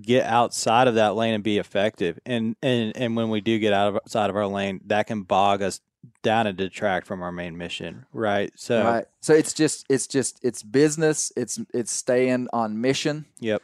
get 0.00 0.24
outside 0.26 0.88
of 0.88 0.94
that 0.96 1.14
lane 1.14 1.34
and 1.34 1.44
be 1.44 1.58
effective. 1.58 2.18
And 2.26 2.56
and 2.62 2.96
and 2.96 3.16
when 3.16 3.30
we 3.30 3.40
do 3.40 3.58
get 3.58 3.72
out 3.72 3.88
of 3.88 3.96
outside 3.96 4.30
of 4.30 4.36
our 4.36 4.46
lane, 4.46 4.80
that 4.86 5.06
can 5.06 5.22
bog 5.22 5.62
us 5.62 5.80
down 6.22 6.46
and 6.46 6.56
detract 6.56 7.06
from 7.06 7.22
our 7.22 7.32
main 7.32 7.56
mission, 7.56 8.06
right? 8.12 8.50
So 8.56 8.82
right. 8.84 9.04
So 9.20 9.34
it's 9.34 9.52
just 9.52 9.86
it's 9.88 10.06
just 10.06 10.40
it's 10.42 10.62
business. 10.62 11.32
It's 11.36 11.60
it's 11.74 11.92
staying 11.92 12.48
on 12.52 12.80
mission. 12.80 13.26
yep. 13.40 13.62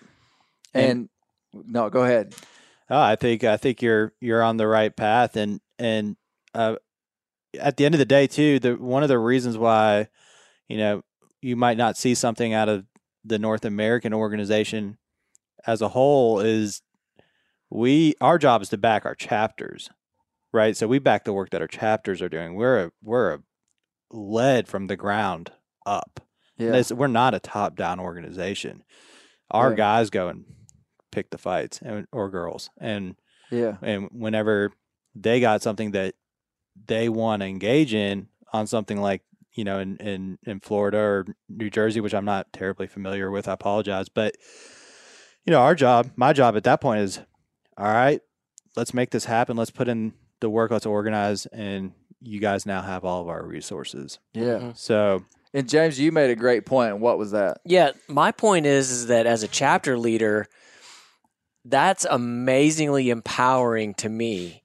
And, 0.75 1.09
no, 1.53 1.89
go 1.91 2.05
ahead. 2.05 2.35
Oh, 2.91 3.01
I 3.01 3.17
think 3.17 3.45
I 3.45 3.57
think 3.57 3.81
you're 3.81 4.13
you're 4.21 4.43
on 4.43 4.57
the 4.57 4.67
right 4.67 4.95
path, 4.95 5.37
and 5.37 5.61
and 5.79 6.17
uh, 6.55 6.77
at 7.59 7.77
the 7.77 7.87
end 7.87 7.95
of 7.95 7.99
the 7.99 8.05
day, 8.05 8.27
too, 8.27 8.59
the 8.59 8.75
one 8.75 9.03
of 9.03 9.09
the 9.09 9.19
reasons 9.19 9.57
why 9.57 10.09
you 10.69 10.77
know 10.77 11.03
you 11.41 11.57
might 11.57 11.79
not 11.79 11.97
see 11.97 12.15
something 12.15 12.53
out 12.53 12.69
of 12.69 12.85
the 13.25 13.39
North 13.39 13.65
American 13.65 14.13
organization 14.13 14.99
as 15.67 15.81
a 15.81 15.89
whole 15.89 16.41
is 16.41 16.83
we 17.71 18.15
our 18.21 18.37
job 18.39 18.61
is 18.61 18.69
to 18.69 18.77
back 18.79 19.07
our 19.07 19.15
chapters, 19.15 19.89
right? 20.53 20.77
So 20.77 20.87
we 20.87 20.99
back 20.99 21.25
the 21.25 21.33
work 21.33 21.51
that 21.51 21.63
our 21.63 21.67
chapters 21.69 22.21
are 22.21 22.29
doing. 22.29 22.55
We're 22.55 22.85
a, 22.87 22.93
we're 23.03 23.35
a 23.35 23.39
led 24.11 24.69
from 24.69 24.89
the 24.89 24.97
ground 24.97 25.53
up. 25.87 26.21
Yeah. 26.59 26.83
We're 26.93 27.07
not 27.07 27.35
a 27.35 27.41
top 27.41 27.77
down 27.77 27.99
organization. 27.99 28.85
Our 29.51 29.71
Yeah. 29.71 29.77
guys 29.77 30.11
go 30.11 30.29
and 30.29 30.45
pick 31.15 31.31
the 31.31 31.39
fights 31.39 31.81
and, 31.83 32.07
or 32.13 32.29
girls, 32.31 32.71
and 32.79 33.17
Yeah. 33.51 33.77
and 33.83 34.09
whenever 34.13 34.73
they 35.15 35.41
got 35.41 35.63
something 35.63 35.93
that 35.93 36.15
they 36.87 37.09
want 37.09 37.41
to 37.43 37.47
engage 37.47 37.95
in 37.95 38.29
on 38.53 38.67
something 38.67 39.01
like 39.01 39.23
you 39.53 39.65
know 39.65 39.79
in, 39.79 39.97
in 39.99 40.39
in 40.45 40.61
Florida 40.61 40.99
or 40.99 41.25
New 41.49 41.71
Jersey, 41.71 42.01
which 42.01 42.15
I'm 42.15 42.25
not 42.25 42.53
terribly 42.53 42.87
familiar 42.89 43.31
with, 43.31 43.47
I 43.49 43.53
apologize, 43.53 44.09
but 44.09 44.35
you 45.47 45.51
know 45.53 45.61
our 45.61 45.75
job, 45.75 46.11
my 46.17 46.33
job 46.33 46.57
at 46.57 46.65
that 46.65 46.81
point 46.81 47.01
is 47.01 47.21
all 47.77 47.87
right. 47.93 48.21
Let's 48.77 48.93
make 48.95 49.11
this 49.11 49.25
happen. 49.27 49.57
Let's 49.57 49.71
put 49.71 49.89
in 49.89 50.15
the 50.41 50.51
work. 50.51 50.71
Let's 50.73 50.87
organize, 50.87 51.47
and 51.47 51.93
you 52.21 52.41
guys 52.41 52.67
now 52.67 52.83
have 52.83 53.05
all 53.05 53.21
of 53.23 53.29
our 53.29 53.45
resources. 53.47 54.19
Yeah. 54.33 54.59
Mhm. 54.59 54.77
So 54.77 55.25
And 55.53 55.69
James, 55.69 56.01
you 56.01 56.11
made 56.11 56.31
a 56.31 56.35
great 56.37 56.67
point. 56.67 56.99
What 56.99 57.17
was 57.19 57.31
that? 57.31 57.59
Yeah, 57.65 57.91
my 58.09 58.33
point 58.33 58.67
is 58.67 58.91
is 58.91 59.07
that 59.07 59.27
as 59.27 59.45
a 59.45 59.49
chapter 59.49 59.97
leader, 59.97 60.47
that's 61.65 62.05
amazingly 62.05 63.11
empowering 63.11 63.95
to 63.95 64.09
me 64.09 64.63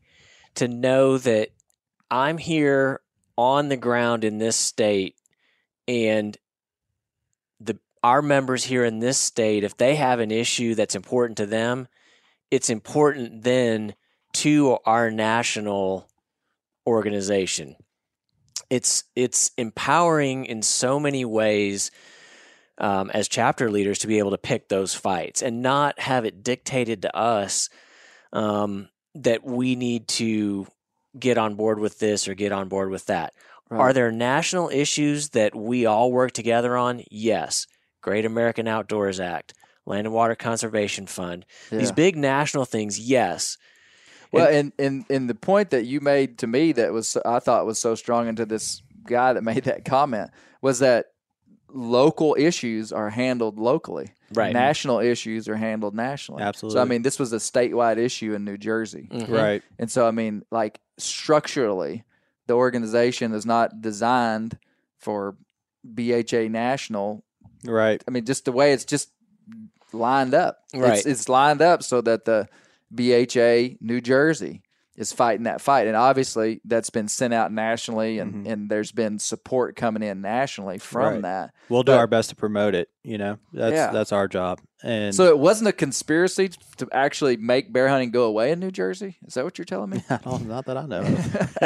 to 0.55 0.67
know 0.67 1.17
that 1.17 1.49
I'm 2.11 2.37
here 2.37 3.01
on 3.37 3.69
the 3.69 3.77
ground 3.77 4.23
in 4.23 4.37
this 4.37 4.57
state 4.57 5.15
and 5.87 6.37
the 7.59 7.79
our 8.03 8.21
members 8.21 8.65
here 8.65 8.83
in 8.83 8.99
this 8.99 9.17
state 9.17 9.63
if 9.63 9.77
they 9.77 9.95
have 9.95 10.19
an 10.19 10.31
issue 10.31 10.75
that's 10.75 10.95
important 10.95 11.37
to 11.37 11.45
them, 11.45 11.87
it's 12.51 12.69
important 12.69 13.43
then 13.43 13.93
to 14.33 14.77
our 14.85 15.09
national 15.11 16.09
organization. 16.85 17.75
It's 18.69 19.05
it's 19.15 19.51
empowering 19.57 20.45
in 20.45 20.61
so 20.61 20.99
many 20.99 21.25
ways 21.25 21.91
um, 22.79 23.09
as 23.11 23.27
chapter 23.27 23.69
leaders 23.69 23.99
to 23.99 24.07
be 24.07 24.19
able 24.19 24.31
to 24.31 24.37
pick 24.37 24.69
those 24.69 24.93
fights 24.93 25.41
and 25.41 25.61
not 25.61 25.99
have 25.99 26.25
it 26.25 26.43
dictated 26.43 27.01
to 27.01 27.15
us 27.15 27.69
um, 28.33 28.89
that 29.15 29.43
we 29.43 29.75
need 29.75 30.07
to 30.07 30.67
get 31.17 31.37
on 31.37 31.55
board 31.55 31.79
with 31.79 31.99
this 31.99 32.27
or 32.27 32.33
get 32.33 32.51
on 32.51 32.69
board 32.69 32.89
with 32.89 33.05
that. 33.07 33.33
Are 33.71 33.93
there 33.93 34.11
national 34.11 34.69
issues 34.69 35.29
that 35.29 35.53
we 35.53 35.85
all 35.85 36.11
work 36.11 36.31
together 36.31 36.75
on? 36.75 37.03
Yes. 37.11 37.67
Great 38.01 38.25
American 38.25 38.67
Outdoors 38.67 39.19
Act, 39.19 39.53
Land 39.85 40.07
and 40.07 40.13
Water 40.13 40.35
Conservation 40.35 41.05
Fund, 41.05 41.45
these 41.69 41.91
big 41.91 42.15
national 42.15 42.65
things, 42.65 42.99
yes. 42.99 43.57
Well, 44.31 44.47
and, 44.47 44.71
and 44.79 45.05
and 45.09 45.29
the 45.29 45.35
point 45.35 45.71
that 45.71 45.85
you 45.85 46.01
made 46.01 46.37
to 46.39 46.47
me 46.47 46.71
that 46.73 46.93
was 46.93 47.17
I 47.25 47.39
thought 47.39 47.65
was 47.65 47.79
so 47.79 47.95
strong 47.95 48.27
into 48.27 48.45
this 48.45 48.81
guy 49.03 49.33
that 49.33 49.43
made 49.43 49.63
that 49.63 49.85
comment 49.85 50.29
was 50.61 50.79
that 50.79 51.07
local 51.73 52.35
issues 52.39 52.91
are 52.91 53.09
handled 53.09 53.57
locally. 53.57 54.13
Right. 54.33 54.53
National 54.53 54.99
issues 54.99 55.47
are 55.47 55.55
handled 55.55 55.95
nationally. 55.95 56.43
Absolutely. 56.43 56.77
So 56.77 56.81
I 56.81 56.85
mean, 56.85 57.01
this 57.01 57.19
was 57.19 57.33
a 57.33 57.37
statewide 57.37 57.97
issue 57.97 58.33
in 58.33 58.43
New 58.45 58.57
Jersey. 58.57 59.07
Mhm. 59.11 59.29
right, 59.29 59.63
And 59.77 59.89
so 59.91 60.07
I 60.07 60.11
mean, 60.11 60.43
like 60.51 60.79
structurally, 60.97 62.03
the 62.47 62.53
organization 62.53 63.33
is 63.33 63.45
not 63.45 63.81
designed 63.81 64.57
for 64.97 65.35
BHA 65.83 66.47
national. 66.49 67.23
right, 67.65 68.03
I 68.07 68.11
mean, 68.11 68.25
just 68.25 68.45
the 68.45 68.51
way 68.51 68.71
it's 68.73 68.85
just 68.85 69.09
lined 69.93 70.33
up. 70.33 70.59
Right. 70.73 70.97
It's, 70.97 71.05
it's 71.05 71.29
lined 71.29 71.61
up 71.61 71.83
so 71.83 72.01
that 72.01 72.25
the 72.25 72.47
BHA 72.93 73.77
New 73.81 74.01
Jersey 74.01 74.61
is 74.99 75.11
fighting 75.13 75.45
that 75.45 75.61
fight, 75.61 75.87
and 75.87 75.95
obviously 75.95 76.59
that's 76.65 76.91
been 76.91 77.07
sent 77.07 77.33
out 77.33 77.51
nationally, 77.51 78.19
and 78.19 78.45
Mhm. 78.45 78.51
and 78.51 78.69
there's 78.69 78.91
been 78.91 79.17
support 79.17 79.75
coming 79.75 80.03
in 80.03 80.21
nationally 80.21 80.77
from 80.77 81.13
Right. 81.13 81.21
that. 81.23 81.51
we'll 81.69 81.83
do 81.83 81.93
But- 81.93 81.97
our 81.99 82.07
best 82.07 82.29
to 82.29 82.35
promote 82.35 82.75
it. 82.75 82.89
You 83.03 83.17
know, 83.17 83.37
that's 83.53 83.73
Yeah. 83.73 83.91
that's 83.91 84.11
our 84.11 84.27
job. 84.27 84.59
And 84.83 85.13
So 85.15 85.25
it 85.25 85.39
wasn't 85.39 85.67
a 85.69 85.73
conspiracy 85.73 86.49
to 86.77 86.87
actually 86.91 87.37
make 87.37 87.71
bear 87.73 87.87
hunting 87.89 88.11
go 88.11 88.23
away 88.23 88.51
in 88.51 88.59
New 88.59 88.71
Jersey. 88.71 89.17
Is 89.25 89.33
that 89.35 89.43
what 89.43 89.57
you're 89.57 89.65
telling 89.65 89.89
me? 89.89 90.03
not 90.45 90.65
that 90.65 90.77
I 90.77 90.85
know. 90.85 91.01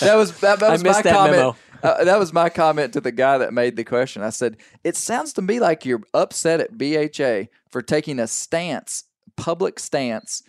that 0.00 0.14
was 0.16 0.38
that, 0.40 0.60
that 0.60 0.62
I 0.68 0.72
was 0.72 0.82
missed 0.82 0.98
my 0.98 1.02
that 1.02 1.14
comment. 1.14 1.36
memo. 1.36 1.56
Uh, 1.82 2.04
that 2.04 2.18
was 2.18 2.32
my 2.32 2.48
comment 2.48 2.92
to 2.94 3.00
the 3.00 3.12
guy 3.12 3.38
that 3.38 3.52
made 3.52 3.76
the 3.76 3.84
question. 3.84 4.22
I 4.22 4.30
said, 4.30 4.56
"It 4.84 4.96
sounds 4.96 5.32
to 5.34 5.42
me 5.42 5.60
like 5.60 5.84
you're 5.84 6.02
upset 6.14 6.60
at 6.60 6.78
BHA 6.78 7.48
for 7.70 7.82
taking 7.82 8.18
a 8.18 8.26
stance, 8.26 9.04
public 9.36 9.78
stance, 9.80 10.42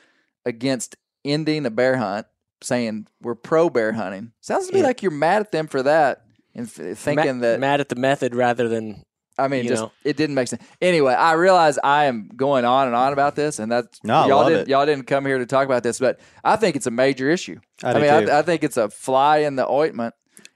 against 0.46 0.96
ending 1.26 1.66
a 1.66 1.72
bear 1.72 1.98
hunt, 1.98 2.28
saying 2.62 3.08
we're 3.22 3.36
pro 3.36 3.70
bear 3.70 3.94
hunting. 3.94 4.32
Sounds 4.42 4.68
to 4.68 4.74
me 4.74 4.80
Yeah. 4.80 4.88
like 4.88 5.02
you're 5.02 5.12
mad 5.12 5.42
at 5.42 5.52
them 5.52 5.68
for 5.68 5.84
that, 5.84 6.24
and 6.56 6.66
f- 6.68 6.98
thinking 6.98 7.38
Ma- 7.38 7.42
that 7.42 7.60
mad 7.60 7.80
at 7.80 7.90
the 7.90 7.96
method 7.96 8.36
rather 8.36 8.68
than 8.68 9.04
I 9.38 9.48
mean, 9.48 9.64
you 9.64 9.70
just 9.70 9.82
know. 9.82 9.92
it 10.04 10.16
didn't 10.16 10.36
make 10.36 10.48
sense. 10.48 10.62
Anyway, 10.82 11.14
I 11.14 11.34
realize 11.34 11.80
I 11.84 12.06
am 12.06 12.30
going 12.36 12.66
on 12.66 12.88
and 12.88 12.96
on 12.96 13.06
mm-hmm. 13.06 13.14
about 13.14 13.36
this, 13.36 13.58
and 13.60 13.72
that's 13.72 14.00
No, 14.04 14.28
y'all 14.28 14.48
didn't 14.48 14.62
it. 14.64 14.68
y'all 14.68 14.86
didn't 14.86 15.08
come 15.08 15.26
here 15.26 15.40
to 15.40 15.46
talk 15.46 15.66
about 15.66 15.82
this, 15.84 16.00
but 16.00 16.20
I 16.44 16.56
think 16.56 16.76
it's 16.76 16.86
a 16.86 16.92
major 16.92 17.30
issue. 17.30 17.60
I 17.84 17.94
do 17.94 18.00
mean. 18.00 18.10
I, 18.30 18.40
I 18.40 18.42
think 18.44 18.64
it's 18.64 18.78
a 18.78 18.90
fly 18.90 19.38
in 19.38 19.56
the 19.56 19.68
ointment, 19.68 20.14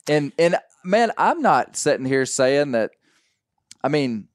and 0.07 0.31
and 0.37 0.57
man, 0.83 1.11
I'm 1.17 1.41
not 1.41 1.75
sitting 1.75 2.05
here 2.05 2.25
saying 2.25 2.73
that. 2.73 2.91
I 3.83 3.89
mean, 3.89 4.27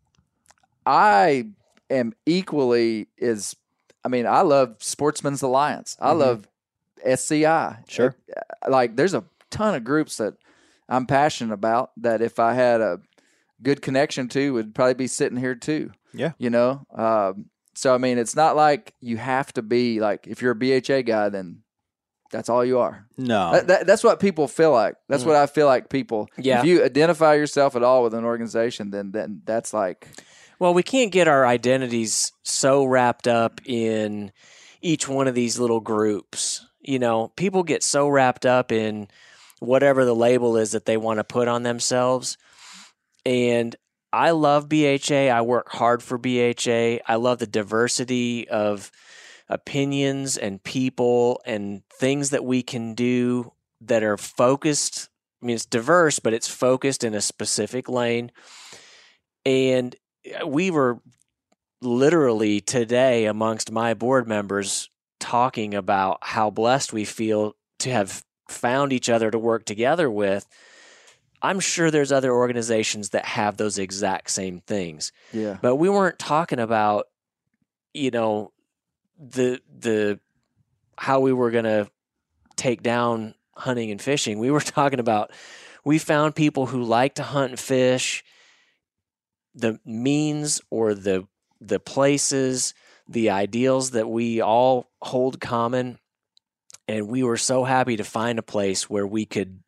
I 0.84 1.46
am 1.90 2.12
equally 2.26 3.08
as. 3.20 3.54
I 4.04 4.08
mean, 4.08 4.26
I 4.26 4.40
love 4.42 4.76
Sportsman's 4.80 5.42
Alliance. 5.42 5.96
I 6.00 6.12
Mhm. 6.12 6.18
love 6.18 6.48
SCI. 7.04 7.78
Sure. 7.88 8.14
Uh, 8.36 8.70
Like, 8.70 8.96
there's 8.96 9.14
a 9.14 9.24
ton 9.50 9.74
of 9.74 9.84
groups 9.84 10.16
that 10.18 10.34
I'm 10.88 11.06
passionate 11.06 11.52
about. 11.54 11.90
That 11.96 12.20
if 12.22 12.38
I 12.38 12.54
had 12.54 12.80
a 12.80 13.00
good 13.62 13.82
connection 13.82 14.28
to, 14.28 14.52
would 14.54 14.74
probably 14.74 14.94
be 14.94 15.06
sitting 15.06 15.38
here 15.38 15.54
too. 15.54 15.92
Yeah. 16.12 16.32
You 16.38 16.50
know. 16.50 16.86
Um, 16.94 17.46
so 17.74 17.94
I 17.94 17.98
mean, 17.98 18.18
it's 18.18 18.36
not 18.36 18.56
like 18.56 18.94
you 19.00 19.16
have 19.16 19.52
to 19.54 19.62
be 19.62 20.00
like 20.00 20.26
if 20.26 20.42
you're 20.42 20.52
a 20.52 20.56
BHA 20.56 21.02
guy, 21.02 21.28
then 21.28 21.62
that's 22.30 22.48
all 22.48 22.64
you 22.64 22.78
are. 22.78 23.06
no, 23.18 23.52
That, 23.52 23.66
that, 23.68 23.86
that's 23.86 24.02
what 24.04 24.18
people 24.20 24.48
feel 24.48 24.72
like. 24.72 24.94
That's 25.08 25.24
what 25.24 25.36
I 25.36 25.46
feel 25.46 25.66
like 25.66 25.88
people. 25.90 26.28
Yeah. 26.38 26.60
If 26.60 26.64
you 26.66 26.82
identify 26.84 27.34
yourself 27.34 27.76
at 27.76 27.82
all 27.82 28.02
with 28.02 28.14
an 28.14 28.24
organization, 28.24 28.90
then 28.90 29.10
then 29.12 29.42
that's 29.44 29.72
like 29.74 30.08
Well, 30.62 30.74
we 30.74 30.84
can't 30.84 31.10
get 31.10 31.26
our 31.26 31.44
identities 31.44 32.30
so 32.44 32.84
wrapped 32.84 33.26
up 33.26 33.60
in 33.64 34.30
each 34.80 35.08
one 35.08 35.26
of 35.26 35.34
these 35.34 35.58
little 35.58 35.80
groups. 35.80 36.64
You 36.80 37.00
know, 37.00 37.32
people 37.34 37.64
get 37.64 37.82
so 37.82 38.06
wrapped 38.06 38.46
up 38.46 38.70
in 38.70 39.08
whatever 39.58 40.04
the 40.04 40.14
label 40.14 40.56
is 40.56 40.70
that 40.70 40.84
they 40.84 40.96
want 40.96 41.18
to 41.18 41.24
put 41.24 41.48
on 41.48 41.64
themselves. 41.64 42.38
And 43.26 43.74
I 44.12 44.30
love 44.30 44.68
BHA. 44.68 45.30
I 45.32 45.40
work 45.40 45.68
hard 45.68 46.00
for 46.00 46.16
BHA. 46.16 47.02
I 47.08 47.16
love 47.16 47.40
the 47.40 47.48
diversity 47.48 48.48
of 48.48 48.92
opinions 49.48 50.36
and 50.36 50.62
people 50.62 51.42
and 51.44 51.82
things 51.98 52.30
that 52.30 52.44
we 52.44 52.62
can 52.62 52.94
do 52.94 53.50
that 53.80 54.04
are 54.04 54.16
focused. 54.16 55.08
I 55.42 55.46
mean, 55.46 55.56
it's 55.56 55.66
diverse, 55.66 56.20
but 56.20 56.34
it's 56.34 56.46
focused 56.46 57.02
in 57.02 57.14
a 57.14 57.20
specific 57.20 57.88
lane. 57.88 58.30
And 59.44 59.96
Uh, 60.26 60.46
we 60.46 60.70
were 60.70 61.00
literally 61.80 62.60
today 62.60 63.26
amongst 63.26 63.72
my 63.72 63.94
board 63.94 64.28
members 64.28 64.88
talking 65.18 65.74
about 65.74 66.18
how 66.22 66.50
blessed 66.50 66.92
we 66.92 67.04
feel 67.04 67.54
to 67.80 67.90
have 67.90 68.24
found 68.48 68.92
each 68.92 69.08
other 69.08 69.30
to 69.30 69.38
work 69.38 69.64
together 69.64 70.10
with 70.10 70.46
I'm 71.42 71.58
sure 71.58 71.90
there's 71.90 72.12
other 72.12 72.32
organizations 72.32 73.10
that 73.10 73.24
have 73.24 73.56
those 73.56 73.78
exact 73.78 74.30
same 74.30 74.60
things. 74.60 75.10
Yeah. 75.32 75.58
But 75.60 75.76
we 75.76 75.88
weren't 75.88 76.18
talking 76.18 76.60
about, 76.60 77.08
you 77.92 78.12
know, 78.12 78.52
the 79.18 79.60
the 79.76 80.20
how 80.96 81.18
we 81.20 81.32
were 81.32 81.50
gonna 81.50 81.88
take 82.56 82.82
down 82.82 83.34
hunting 83.56 83.90
and 83.90 84.00
fishing. 84.00 84.38
We 84.38 84.52
were 84.52 84.60
talking 84.60 85.00
about 85.00 85.32
we 85.84 85.98
found 85.98 86.36
people 86.36 86.66
who 86.66 86.84
like 86.84 87.16
to 87.16 87.24
hunt 87.24 87.50
and 87.50 87.60
fish, 87.60 88.22
the 89.54 89.78
means 89.84 90.60
or 90.70 90.94
the 90.94 91.26
the 91.60 91.78
places, 91.80 92.74
the 93.08 93.30
ideals 93.30 93.92
that 93.92 94.08
we 94.08 94.40
all 94.40 94.90
hold 95.00 95.40
common. 95.40 95.98
And 96.88 97.08
we 97.08 97.22
were 97.22 97.36
so 97.36 97.62
happy 97.62 97.96
to 97.96 98.04
find 98.04 98.38
a 98.38 98.42
place 98.42 98.90
where 98.90 99.06
we 99.06 99.24
could 99.24 99.60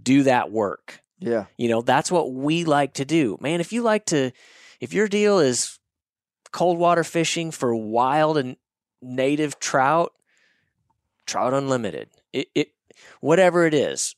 do 0.00 0.24
that 0.24 0.52
work. 0.52 1.00
Yeah. 1.18 1.46
You 1.56 1.68
know, 1.68 1.80
that's 1.80 2.12
what 2.12 2.32
we 2.32 2.64
like 2.64 2.94
to 2.94 3.04
do. 3.04 3.38
Man, 3.40 3.60
if 3.60 3.72
you 3.72 3.82
like 3.82 4.06
to, 4.06 4.32
if 4.78 4.92
your 4.92 5.08
deal 5.08 5.38
is 5.38 5.78
cold 6.52 6.78
water 6.78 7.04
fishing 7.04 7.50
for 7.50 7.74
wild 7.74 8.36
and 8.36 8.56
native 9.00 9.58
trout, 9.58 10.12
trout 11.26 11.54
unlimited, 11.54 12.10
it, 12.32 12.48
it 12.54 12.68
whatever 13.20 13.66
it 13.66 13.74
is. 13.74 14.14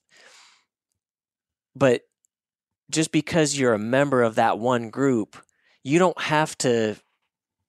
But 1.75 2.03
just 2.93 3.11
because 3.13 3.59
you're 3.59 3.75
a 3.75 3.79
member 3.79 4.23
of 4.23 4.35
that 4.37 4.59
one 4.59 4.91
group, 4.91 5.37
you 5.83 5.99
don't 5.99 6.21
have 6.21 6.57
to 6.59 6.97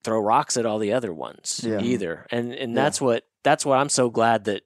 throw 0.04 0.20
rocks 0.20 0.58
at 0.58 0.66
all 0.66 0.80
the 0.80 0.94
other 0.94 1.14
ones 1.14 1.62
Yeah. 1.64 1.80
either. 1.82 2.28
And 2.30 2.54
and 2.54 2.74
Yeah. 2.74 2.84
that's 2.84 3.00
what 3.02 3.26
that's 3.44 3.66
what 3.66 3.78
I'm 3.80 3.90
so 3.90 4.10
glad 4.10 4.46
that 4.46 4.64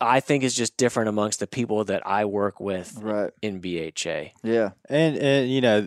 I 0.00 0.18
think 0.20 0.42
is 0.42 0.54
just 0.54 0.76
different 0.76 1.08
amongst 1.08 1.38
the 1.40 1.46
people 1.46 1.84
that 1.84 2.04
I 2.06 2.24
work 2.24 2.58
with 2.60 2.98
Right. 3.00 3.30
in 3.40 3.60
BHA. 3.60 4.32
Yeah. 4.42 4.70
and 4.88 5.16
and 5.16 5.50
you 5.50 5.60
know 5.60 5.86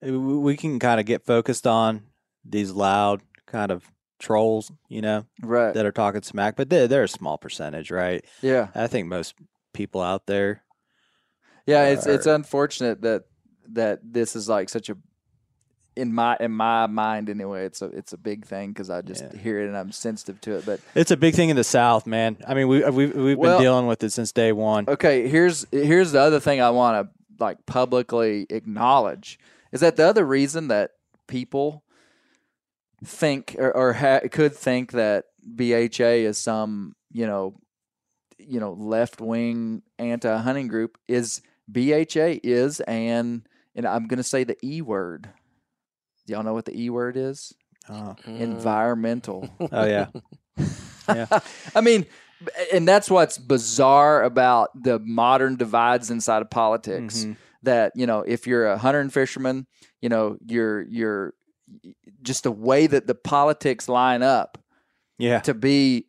we 0.00 0.56
can 0.56 0.78
kind 0.78 1.00
of 1.00 1.06
get 1.06 1.26
focused 1.26 1.66
on 1.66 2.04
these 2.44 2.70
loud 2.70 3.20
kind 3.46 3.70
of 3.72 3.84
trolls 4.20 4.70
you 4.88 5.00
know 5.00 5.24
Right. 5.42 5.72
that 5.74 5.86
are 5.86 5.92
talking 5.92 6.22
smack 6.22 6.56
but 6.56 6.68
they're, 6.70 6.88
they're 6.88 7.02
a 7.04 7.08
small 7.08 7.38
percentage 7.38 7.90
right 7.90 8.24
Yeah. 8.42 8.68
i 8.74 8.86
think 8.88 9.06
most 9.08 9.34
people 9.72 10.00
out 10.00 10.26
there 10.26 10.62
Yeah, 11.68 11.84
it's 11.88 12.06
it's 12.06 12.26
unfortunate 12.26 13.02
that 13.02 13.24
that 13.72 14.00
this 14.02 14.34
is 14.34 14.48
like 14.48 14.68
such 14.68 14.88
a 14.88 14.96
in 15.96 16.14
my 16.14 16.36
in 16.40 16.52
my 16.52 16.86
mind 16.86 17.28
anyway. 17.28 17.64
It's 17.66 17.82
a 17.82 17.86
it's 17.86 18.12
a 18.12 18.18
big 18.18 18.46
thing 18.46 18.70
because 18.70 18.88
I 18.88 19.02
just 19.02 19.22
Yeah. 19.22 19.36
hear 19.38 19.60
it 19.60 19.66
and 19.68 19.76
I'm 19.76 19.92
sensitive 19.92 20.40
to 20.42 20.56
it. 20.56 20.64
But 20.66 20.80
it's 20.94 21.10
a 21.10 21.16
big 21.16 21.34
thing 21.34 21.50
in 21.50 21.56
the 21.56 21.64
south 21.64 22.06
man 22.06 22.36
i 22.46 22.54
mean 22.54 22.68
we, 22.68 22.84
uh, 22.84 22.90
we've, 22.92 23.14
we've 23.14 23.36
Well- 23.38 23.58
been 23.58 23.64
dealing 23.64 23.86
with 23.86 24.02
it 24.04 24.12
since 24.12 24.32
day 24.32 24.52
one 24.52 24.86
okay, 24.88 25.28
here's 25.28 25.66
here's 25.72 26.12
the 26.12 26.20
other 26.20 26.40
thing 26.40 26.60
I 26.60 26.70
want 26.70 26.94
to 27.06 27.44
like 27.44 27.66
publicly 27.66 28.46
acknowledge 28.50 29.38
is 29.72 29.80
that 29.80 29.96
the 29.96 30.04
other 30.06 30.24
reason 30.24 30.68
that 30.68 30.92
people 31.26 31.84
think 33.04 33.54
or, 33.58 33.70
or 33.76 33.92
ha- 33.92 34.20
could 34.30 34.54
think 34.54 34.92
that 34.92 35.24
BHA 35.44 36.24
is 36.26 36.38
some 36.38 36.94
you 37.12 37.26
know 37.26 37.54
you 38.38 38.60
know 38.60 38.72
left 38.72 39.20
wing 39.20 39.82
anti 39.98 40.36
hunting 40.38 40.68
group 40.68 40.96
is 41.08 41.42
BHA 41.70 42.40
is 42.42 42.80
an 42.80 43.44
and 43.74 43.86
I'm 43.86 44.06
going 44.08 44.18
to 44.18 44.22
say 44.24 44.44
the 44.44 44.56
E 44.64 44.82
word. 44.82 45.28
Do 46.26 46.32
y'all 46.32 46.42
know 46.42 46.54
what 46.54 46.64
the 46.64 46.80
E 46.80 46.90
word 46.90 47.16
is? 47.16 47.54
Uh, 47.88 48.14
Environmental. 48.26 49.48
oh 49.72 49.86
yeah 49.86 50.06
yeah 51.08 51.26
I 51.74 51.80
mean, 51.80 52.04
and 52.72 52.86
that's 52.86 53.10
what's 53.10 53.38
bizarre 53.38 54.22
about 54.24 54.70
the 54.82 54.98
modern 54.98 55.56
divides 55.56 56.10
inside 56.10 56.42
of 56.42 56.50
politics. 56.50 57.24
Mhm. 57.24 57.36
That 57.62 57.92
you 57.96 58.06
know, 58.06 58.20
if 58.20 58.46
you're 58.46 58.66
a 58.68 58.78
hunter 58.78 59.00
and 59.00 59.12
fisherman, 59.12 59.66
you 60.00 60.08
know, 60.08 60.36
you're 60.46 60.82
you're 60.82 61.34
just 62.22 62.44
the 62.44 62.52
way 62.52 62.86
that 62.86 63.06
the 63.06 63.14
politics 63.14 63.88
line 63.88 64.22
up 64.22 64.58
yeah 65.18 65.40
to 65.40 65.52
be 65.54 66.06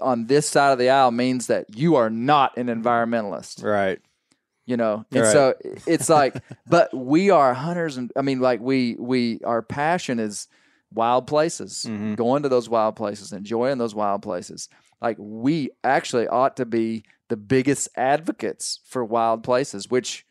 on 0.00 0.26
this 0.26 0.48
side 0.48 0.72
of 0.72 0.78
the 0.78 0.88
aisle 0.90 1.10
means 1.10 1.48
that 1.48 1.66
you 1.76 1.96
are 1.96 2.10
not 2.10 2.56
an 2.56 2.66
environmentalist. 2.68 3.62
right 3.62 4.00
You 4.64 4.76
know, 4.76 5.04
and 5.10 5.22
Right. 5.22 5.32
so 5.32 5.54
it's 5.86 6.08
like, 6.08 6.36
but 6.68 6.94
we 6.94 7.30
are 7.30 7.52
hunters, 7.52 7.96
and 7.96 8.12
I 8.16 8.22
mean, 8.22 8.38
like 8.40 8.60
we 8.60 8.94
we 8.98 9.40
our 9.44 9.60
passion 9.60 10.20
is 10.20 10.46
wild 10.94 11.26
places, 11.26 11.84
Mhm. 11.88 12.14
going 12.16 12.42
to 12.44 12.48
those 12.48 12.68
wild 12.68 12.94
places, 12.94 13.32
enjoying 13.32 13.78
those 13.78 13.94
wild 13.94 14.22
places. 14.22 14.68
Like 15.00 15.16
we 15.18 15.70
actually 15.82 16.28
ought 16.28 16.56
to 16.58 16.64
be 16.64 17.02
the 17.28 17.36
biggest 17.36 17.88
advocates 17.96 18.78
for 18.84 19.04
wild 19.04 19.42
places. 19.42 19.90
Which, 19.90 20.24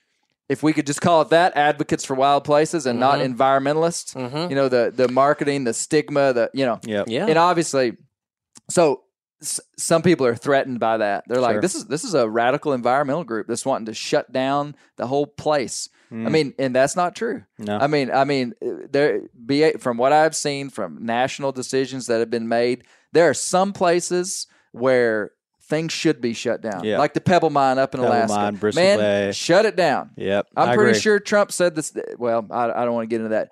if 0.48 0.64
we 0.64 0.72
could 0.72 0.88
just 0.88 1.02
call 1.02 1.22
it 1.24 1.30
that, 1.30 1.58
advocates 1.58 2.06
for 2.06 2.16
wild 2.16 2.46
places, 2.46 2.86
and 2.86 3.00
not 3.02 3.20
environmentalists. 3.20 4.16
Mhm. 4.16 4.50
You 4.50 4.56
know, 4.56 4.70
the 4.70 4.94
the 4.96 5.10
marketing, 5.10 5.66
the 5.66 5.74
stigma, 5.74 6.32
the 6.32 6.50
you 6.54 6.66
know, 6.66 6.80
yep 6.86 7.06
Yeah. 7.10 7.26
and 7.28 7.38
obviously, 7.38 7.98
so 8.70 8.86
s- 8.94 8.98
some 9.42 10.02
people 10.02 10.26
are 10.26 10.36
threatened 10.36 10.80
by 10.80 10.98
that. 10.98 11.24
They're 11.28 11.42
like, 11.42 11.56
Sure. 11.56 11.62
this 11.62 11.76
is 11.76 11.86
this 11.86 12.04
is 12.04 12.14
a 12.14 12.30
radical 12.30 12.74
environmental 12.74 13.24
group 13.24 13.48
that's 13.48 13.66
wanting 13.66 13.88
to 13.88 13.94
shut 13.94 14.32
down 14.32 14.76
the 14.98 15.08
whole 15.08 15.26
place. 15.28 15.89
I 16.12 16.14
Mm. 16.16 16.32
mean, 16.32 16.54
and 16.60 16.76
that's 16.76 16.96
not 16.96 17.16
true. 17.16 17.44
no 17.58 17.78
I 17.78 17.88
mean, 17.88 18.12
I 18.12 18.26
mean, 18.26 18.54
uh, 18.62 18.86
there 18.92 19.22
be 19.46 19.72
from 19.74 19.98
what 19.98 20.12
I've 20.12 20.36
seen 20.36 20.70
from 20.70 21.06
national 21.06 21.54
decisions 21.54 22.08
that 22.08 22.20
have 22.20 22.30
been 22.30 22.50
made, 22.50 22.84
there 23.14 23.30
are 23.30 23.34
some 23.34 23.72
places 23.74 24.46
where 24.74 25.32
things 25.64 25.94
should 25.94 26.20
be 26.20 26.34
shut 26.34 26.60
down, 26.62 26.84
Yeah. 26.84 26.98
like 26.98 27.14
the 27.14 27.22
Pebble 27.22 27.50
Mine 27.50 27.80
up 27.80 27.96
in 27.96 28.02
Pebble 28.02 28.12
Alaska. 28.14 28.36
Mine, 28.38 28.56
Bristol 28.56 28.84
Man, 28.84 28.98
Bay. 29.00 29.32
shut 29.32 29.66
it 29.66 29.78
down. 29.78 30.10
yep 30.18 30.48
I'm 30.58 30.70
I 30.70 30.76
pretty 30.76 30.92
agree. 30.92 31.00
sure 31.02 31.20
Trump 31.20 31.52
said 31.54 31.76
this. 31.76 31.94
Well, 32.18 32.46
I, 32.52 32.66
I 32.66 32.84
don't 32.86 32.94
want 32.94 33.10
to 33.10 33.16
get 33.16 33.22
into 33.26 33.30
that. 33.30 33.52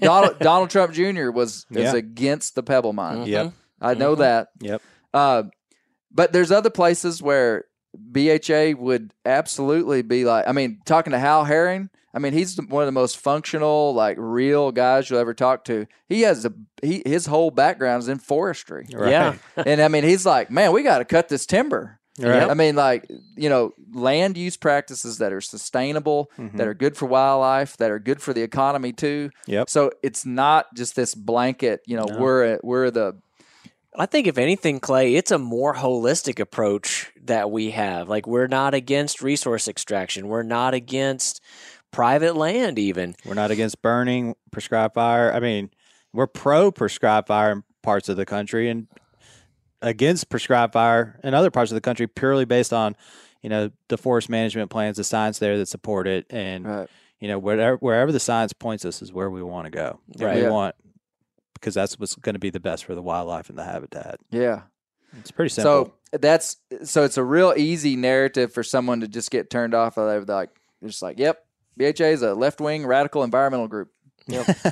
Donald, 0.00 0.38
Donald 0.40 0.70
Trump 0.70 0.94
Jr. 0.94 1.30
was 1.30 1.66
is 1.70 1.92
Yeah. 1.92 1.94
against 1.94 2.54
the 2.54 2.62
Pebble 2.62 2.94
Mine. 2.94 3.26
yep 3.26 3.52
I 3.82 3.92
know 3.94 4.14
that. 4.14 4.48
yep 4.62 4.80
Uh, 5.14 5.44
but 6.10 6.32
there's 6.32 6.50
other 6.52 6.70
places 6.70 7.22
where 7.22 7.64
BHA 7.94 8.72
would 8.78 9.12
absolutely 9.24 10.02
be 10.02 10.24
like. 10.24 10.46
I 10.46 10.52
mean, 10.52 10.80
talking 10.84 11.12
to 11.12 11.18
Hal 11.18 11.44
Herring. 11.44 11.90
I 12.14 12.18
mean, 12.18 12.34
he's 12.34 12.58
one 12.68 12.82
of 12.82 12.86
the 12.86 12.92
most 12.92 13.16
functional, 13.18 13.94
like 13.94 14.16
real 14.20 14.70
guys 14.70 15.08
you'll 15.08 15.18
ever 15.18 15.32
talk 15.32 15.64
to. 15.64 15.86
He 16.08 16.22
has 16.22 16.44
a 16.44 16.52
he 16.82 17.02
his 17.06 17.24
whole 17.26 17.50
background 17.50 18.02
is 18.02 18.08
in 18.08 18.18
forestry, 18.18 18.86
right. 18.92 19.10
Yeah. 19.10 19.34
and 19.66 19.80
I 19.80 19.88
mean, 19.88 20.04
he's 20.04 20.26
like, 20.26 20.50
man, 20.50 20.72
we 20.72 20.82
got 20.82 20.98
to 20.98 21.06
cut 21.06 21.28
this 21.30 21.46
timber. 21.46 21.98
Right. 22.18 22.42
I 22.42 22.52
mean, 22.52 22.76
like 22.76 23.06
you 23.38 23.48
know, 23.48 23.72
land 23.94 24.36
use 24.36 24.58
practices 24.58 25.16
that 25.18 25.32
are 25.32 25.40
sustainable, 25.40 26.30
Mhm. 26.38 26.58
that 26.58 26.68
are 26.68 26.74
good 26.74 26.98
for 26.98 27.06
wildlife, 27.06 27.78
that 27.78 27.90
are 27.90 27.98
good 27.98 28.20
for 28.20 28.34
the 28.34 28.42
economy 28.42 28.92
too. 28.92 29.30
Yep. 29.46 29.70
So 29.70 29.90
it's 30.02 30.26
not 30.26 30.66
just 30.74 30.94
this 30.94 31.14
blanket. 31.14 31.80
You 31.86 31.96
know, 31.96 32.04
No. 32.04 32.18
we're 32.18 32.58
we're 32.62 32.90
the 32.90 33.14
I 33.94 34.06
think 34.06 34.26
if 34.26 34.38
anything, 34.38 34.80
Clay, 34.80 35.14
it's 35.14 35.30
a 35.30 35.38
more 35.38 35.74
holistic 35.74 36.40
approach 36.40 37.12
that 37.24 37.50
we 37.50 37.70
have. 37.72 38.08
Like 38.08 38.26
we're 38.26 38.46
not 38.46 38.74
against 38.74 39.20
resource 39.20 39.68
extraction. 39.68 40.28
We're 40.28 40.42
not 40.42 40.72
against 40.74 41.42
private 41.90 42.34
land 42.36 42.78
even. 42.78 43.14
We're 43.26 43.34
not 43.34 43.50
against 43.50 43.82
burning 43.82 44.34
prescribed 44.50 44.94
fire. 44.94 45.32
I 45.32 45.40
mean, 45.40 45.70
we're 46.12 46.26
pro 46.26 46.72
prescribed 46.72 47.28
fire 47.28 47.52
in 47.52 47.64
parts 47.82 48.08
of 48.08 48.16
the 48.16 48.24
country 48.24 48.70
and 48.70 48.86
against 49.82 50.30
prescribed 50.30 50.72
fire 50.72 51.20
in 51.22 51.34
other 51.34 51.50
parts 51.50 51.70
of 51.70 51.74
the 51.74 51.80
country 51.80 52.06
purely 52.06 52.44
based 52.46 52.72
on, 52.72 52.96
you 53.42 53.50
know, 53.50 53.70
the 53.88 53.98
forest 53.98 54.28
management 54.28 54.70
plans, 54.70 54.96
the 54.96 55.04
science 55.04 55.38
there 55.38 55.58
that 55.58 55.66
support 55.66 56.06
it, 56.06 56.26
and 56.30 56.66
right. 56.66 56.88
you 57.20 57.28
know, 57.28 57.38
wherever 57.38 57.76
wherever 57.76 58.10
the 58.12 58.20
science 58.20 58.52
points 58.54 58.84
us 58.84 59.02
is 59.02 59.12
where 59.12 59.30
we 59.30 59.42
want 59.42 59.66
to 59.66 59.70
go. 59.70 60.00
Right. 60.18 60.36
We 60.36 60.42
Yeah. 60.42 60.50
want 60.50 60.76
because 61.62 61.74
that's 61.74 61.96
what's 61.98 62.16
going 62.16 62.34
to 62.34 62.40
be 62.40 62.50
the 62.50 62.60
best 62.60 62.84
for 62.84 62.96
the 62.96 63.02
wildlife 63.02 63.48
and 63.48 63.56
the 63.56 63.64
habitat. 63.64 64.18
yeah. 64.30 64.62
It's 65.20 65.30
pretty 65.30 65.50
simple. 65.50 65.94
So 66.12 66.18
that's 66.18 66.56
so 66.84 67.04
it's 67.04 67.18
a 67.18 67.22
real 67.22 67.52
easy 67.54 67.96
narrative 67.96 68.52
for 68.52 68.62
someone 68.62 69.00
to 69.00 69.08
just 69.08 69.30
get 69.30 69.50
turned 69.50 69.74
off 69.74 69.98
of. 69.98 70.26
They're 70.26 70.36
like, 70.36 70.50
they're 70.80 70.88
just 70.88 71.02
like, 71.02 71.18
yep, 71.18 71.44
BHA 71.76 72.04
is 72.04 72.22
a 72.22 72.34
left 72.34 72.62
wing 72.62 72.86
radical 72.86 73.22
environmental 73.22 73.68
group. 73.68 73.90
Yep. 74.26 74.46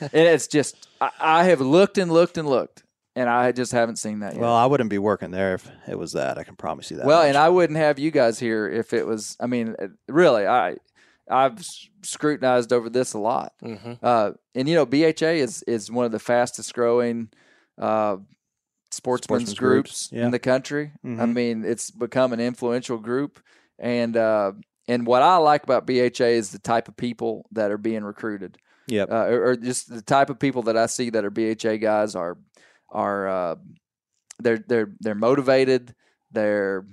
and 0.00 0.10
it's 0.12 0.46
just, 0.46 0.88
I, 1.00 1.10
I 1.20 1.44
have 1.44 1.60
looked 1.60 1.98
and 1.98 2.12
looked 2.12 2.38
and 2.38 2.48
looked, 2.48 2.84
and 3.16 3.28
I 3.28 3.50
just 3.50 3.72
haven't 3.72 3.96
seen 3.96 4.20
that 4.20 4.34
yet. 4.34 4.40
well, 4.40 4.54
I 4.54 4.66
wouldn't 4.66 4.90
be 4.90 4.98
working 4.98 5.32
there 5.32 5.54
if 5.54 5.68
it 5.88 5.98
was 5.98 6.12
that. 6.12 6.38
I 6.38 6.44
can 6.44 6.54
promise 6.54 6.92
you 6.92 6.98
that. 6.98 7.06
well, 7.06 7.22
much. 7.22 7.28
and 7.28 7.36
I 7.36 7.48
wouldn't 7.48 7.78
have 7.78 7.98
you 7.98 8.12
guys 8.12 8.38
here 8.38 8.68
if 8.68 8.92
it 8.92 9.04
was. 9.04 9.36
I 9.40 9.46
mean, 9.46 9.74
really, 10.08 10.46
I 10.46 10.76
I've 11.30 11.58
scrutinized 12.02 12.72
over 12.72 12.88
this 12.90 13.12
a 13.14 13.18
lot. 13.18 13.52
Mm-hmm. 13.62 13.94
Uh, 14.02 14.30
and 14.54 14.68
you 14.68 14.74
know, 14.74 14.86
BHA 14.86 15.26
is 15.42 15.62
is 15.64 15.90
one 15.90 16.04
of 16.06 16.12
the 16.12 16.18
fastest 16.18 16.72
growing 16.74 17.30
uh, 17.78 18.16
sportsmen's, 18.90 19.50
Sportsmen's 19.50 19.54
groups, 19.58 20.08
groups, 20.08 20.08
yeah. 20.12 20.24
in 20.24 20.30
the 20.30 20.38
country. 20.38 20.92
I 21.04 21.06
Mhm. 21.08 21.34
mean, 21.34 21.64
it's 21.64 21.90
become 21.90 22.32
an 22.32 22.40
influential 22.40 22.98
group, 22.98 23.40
and 23.78 24.16
uh, 24.16 24.52
and 24.88 25.06
what 25.06 25.22
I 25.22 25.36
like 25.36 25.62
about 25.64 25.86
BHA 25.86 26.24
is 26.26 26.50
the 26.50 26.58
type 26.58 26.88
of 26.88 26.96
people 26.96 27.46
that 27.52 27.70
are 27.70 27.78
being 27.78 28.02
recruited, 28.04 28.56
Yep. 28.88 29.10
uh, 29.10 29.26
or, 29.26 29.50
or 29.50 29.56
just 29.56 29.88
the 29.90 30.02
type 30.02 30.30
of 30.30 30.38
people 30.38 30.62
that 30.62 30.76
I 30.76 30.86
see 30.86 31.10
that 31.10 31.24
are 31.24 31.30
BHA 31.30 31.76
guys 31.76 32.14
are 32.14 32.38
are 32.88 33.28
uh, 33.28 33.54
they're 34.38 34.64
they're 34.66 34.90
they're 35.00 35.14
motivated, 35.14 35.94
they're 36.32 36.86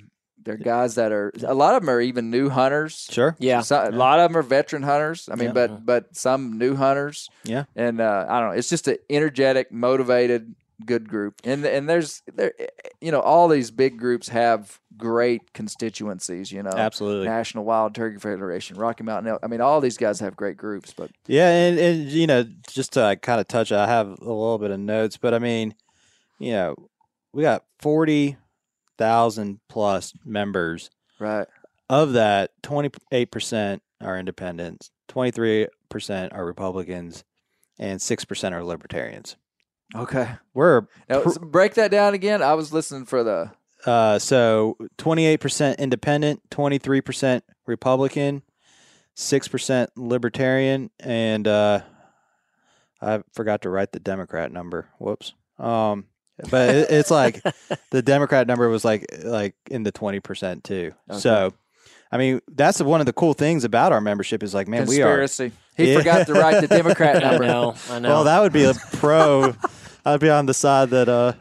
they're 0.45 0.55
guys 0.57 0.95
that 0.95 1.11
are 1.11 1.33
a 1.43 1.53
lot 1.53 1.75
of 1.75 1.81
them 1.81 1.89
are 1.89 1.99
even 1.99 2.29
new 2.31 2.49
hunters. 2.49 3.07
Sure. 3.11 3.35
Yeah. 3.39 3.61
So- 3.61 3.89
a 3.89 3.91
lot 3.91 4.19
of 4.19 4.29
them 4.31 4.37
are 4.37 4.43
veteran 4.43 4.83
hunters. 4.83 5.27
I 5.31 5.35
mean, 5.35 5.47
Yeah. 5.47 5.53
but 5.53 5.85
but 5.85 6.15
some 6.15 6.57
new 6.57 6.75
hunters. 6.75 7.29
Yeah. 7.43 7.65
and 7.75 7.99
uh, 7.99 8.25
I 8.29 8.39
don't 8.39 8.49
know. 8.51 8.55
It's 8.55 8.69
just 8.69 8.87
an 8.87 8.97
energetic, 9.09 9.71
motivated, 9.71 10.55
good 10.85 11.09
group. 11.09 11.41
And 11.43 11.65
and 11.65 11.89
there's 11.89 12.21
there, 12.33 12.53
you 13.01 13.11
know, 13.11 13.19
all 13.21 13.47
these 13.47 13.71
big 13.71 13.97
groups 13.97 14.29
have 14.29 14.79
great 14.97 15.51
constituencies. 15.53 16.51
You 16.51 16.63
know, 16.63 16.69
Absolutely. 16.71 17.27
National 17.27 17.63
Wild 17.65 17.95
Turkey 17.95 18.17
Federation, 18.19 18.77
Rocky 18.77 19.03
Mountain. 19.03 19.31
Elk. 19.31 19.39
I 19.43 19.47
mean, 19.47 19.61
all 19.61 19.81
these 19.81 19.97
guys 19.97 20.19
have 20.19 20.35
great 20.35 20.57
groups. 20.57 20.93
But 20.95 21.11
Yeah, 21.27 21.49
and, 21.49 21.79
and 21.79 22.09
you 22.11 22.27
know, 22.27 22.45
just 22.69 22.93
to 22.93 23.17
kind 23.21 23.39
of 23.41 23.47
touch, 23.47 23.71
I 23.71 23.87
have 23.87 24.07
a 24.07 24.13
little 24.23 24.57
bit 24.57 24.71
of 24.71 24.79
notes, 24.79 25.17
but 25.17 25.33
I 25.33 25.39
mean, 25.39 25.75
you 26.39 26.51
know, 26.51 26.75
we 27.33 27.41
got 27.41 27.63
forty 27.79 28.37
thousand 28.97 29.59
plus 29.69 30.13
members. 30.25 30.89
right, 31.19 31.47
Of 31.89 32.13
that, 32.13 32.51
twenty 32.63 32.89
eight 33.11 33.31
percent 33.31 33.81
are 34.01 34.17
independents, 34.17 34.91
twenty 35.07 35.31
three 35.31 35.67
percent 35.89 36.33
are 36.33 36.45
Republicans, 36.45 37.23
and 37.79 38.01
six 38.01 38.25
percent 38.25 38.53
are 38.55 38.63
libertarians. 38.63 39.35
okay. 39.95 40.29
We're 40.53 40.83
Now 41.09 41.21
pr- 41.21 41.39
break 41.39 41.75
that 41.75 41.91
down 41.91 42.13
again. 42.13 42.41
I 42.41 42.53
was 42.55 42.73
listening 42.73 43.05
for 43.05 43.23
the 43.23 43.51
uh, 43.85 44.17
so 44.19 44.77
twenty 44.97 45.25
eight 45.25 45.39
percent 45.41 45.79
independent, 45.79 46.41
twenty 46.49 46.77
three 46.79 47.01
percent 47.01 47.43
Republican, 47.67 48.41
six 49.13 49.47
percent 49.47 49.91
libertarian, 49.95 50.89
and 50.99 51.47
uh, 51.47 51.81
I 53.01 53.21
forgot 53.33 53.61
to 53.63 53.69
write 53.69 53.91
the 53.91 53.99
Democrat 53.99 54.51
number. 54.51 54.89
Whoops. 54.97 55.33
Um, 55.59 56.05
but 56.49 56.69
it, 56.75 56.91
it's 56.91 57.11
like 57.11 57.41
the 57.91 58.01
Democrat 58.01 58.47
number 58.47 58.67
was 58.69 58.83
like 58.85 59.05
like 59.23 59.55
in 59.69 59.83
the 59.83 59.91
twenty 59.91 60.19
percent 60.19 60.63
too. 60.63 60.93
So, 61.17 61.53
I 62.11 62.17
mean, 62.17 62.41
that's 62.47 62.81
one 62.81 62.99
of 62.99 63.05
the 63.05 63.13
cool 63.13 63.33
things 63.33 63.63
about 63.63 63.91
our 63.91 64.01
membership 64.01 64.43
is 64.43 64.53
like, 64.53 64.67
man, 64.67 64.85
we 64.87 65.01
are. 65.01 65.27
He 65.77 65.91
Yeah. 65.91 65.97
forgot 65.99 66.27
to 66.27 66.33
write 66.33 66.61
the 66.61 66.67
Democrat 66.67 67.17
I 67.23 67.29
number. 67.31 67.45
know. 67.47 67.75
I 67.89 67.99
know. 67.99 68.09
Well, 68.09 68.23
that 68.25 68.39
would 68.41 68.53
be 68.53 68.63
a 68.63 68.73
pro. 68.93 69.53
I'd 70.05 70.19
be 70.19 70.29
on 70.29 70.45
the 70.45 70.53
side 70.53 70.91
that 70.91 71.09
uh, 71.09 71.33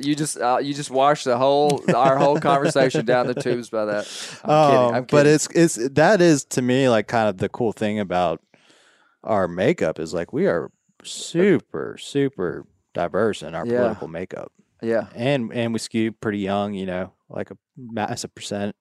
You 0.00 0.14
just 0.14 0.38
uh, 0.38 0.58
you 0.62 0.74
just 0.74 0.90
washed 0.90 1.24
the 1.24 1.36
whole 1.38 1.82
our 1.96 2.16
whole 2.18 2.38
conversation 2.38 3.04
down 3.06 3.26
the 3.26 3.34
tubes 3.34 3.70
by 3.70 3.86
that. 3.86 4.06
I'm 4.44 4.50
Um, 4.50 4.70
kidding. 4.70 4.94
I'm 4.96 5.04
But 5.04 5.26
it's 5.26 5.48
it's 5.54 5.74
that 5.94 6.20
is 6.20 6.44
to 6.46 6.62
me 6.62 6.88
like 6.90 7.08
kind 7.08 7.28
of 7.28 7.38
the 7.38 7.48
cool 7.48 7.72
thing 7.72 7.98
about 7.98 8.40
our 9.24 9.48
makeup 9.48 9.98
is 9.98 10.12
like 10.12 10.32
we 10.32 10.46
are 10.46 10.70
super 11.02 11.96
super 11.98 12.66
diverse 12.94 13.42
in 13.42 13.54
our 13.54 13.66
Yeah. 13.66 13.78
political 13.78 14.08
makeup, 14.08 14.52
yeah, 14.82 15.06
and 15.14 15.52
and 15.52 15.72
we 15.72 15.78
skew 15.78 16.12
pretty 16.12 16.38
young. 16.38 16.74
You 16.74 16.86
know, 16.86 17.12
like 17.28 17.50
a 17.50 17.56
massive 17.76 18.34
percent. 18.34 18.74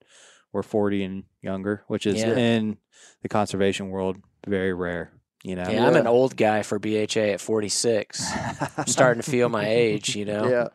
We're 0.53 0.63
forty 0.63 1.03
and 1.03 1.23
younger, 1.41 1.83
which 1.87 2.05
is 2.05 2.21
Yeah. 2.21 2.35
in 2.35 2.77
the 3.23 3.29
conservation 3.29 3.89
world 3.89 4.17
very 4.47 4.73
rare. 4.73 5.11
You 5.43 5.55
know, 5.57 5.65
yeah, 5.69 5.85
I'm 5.85 5.95
an 5.95 6.07
old 6.07 6.37
guy 6.37 6.61
for 6.63 6.79
BHA 6.79 7.33
at 7.33 7.41
46. 7.41 8.31
I'm 8.77 8.87
starting 8.87 9.21
to 9.21 9.29
feel 9.29 9.49
my 9.49 9.67
age, 9.67 10.15
you 10.15 10.23
know. 10.23 10.47
yeah, 10.47 10.67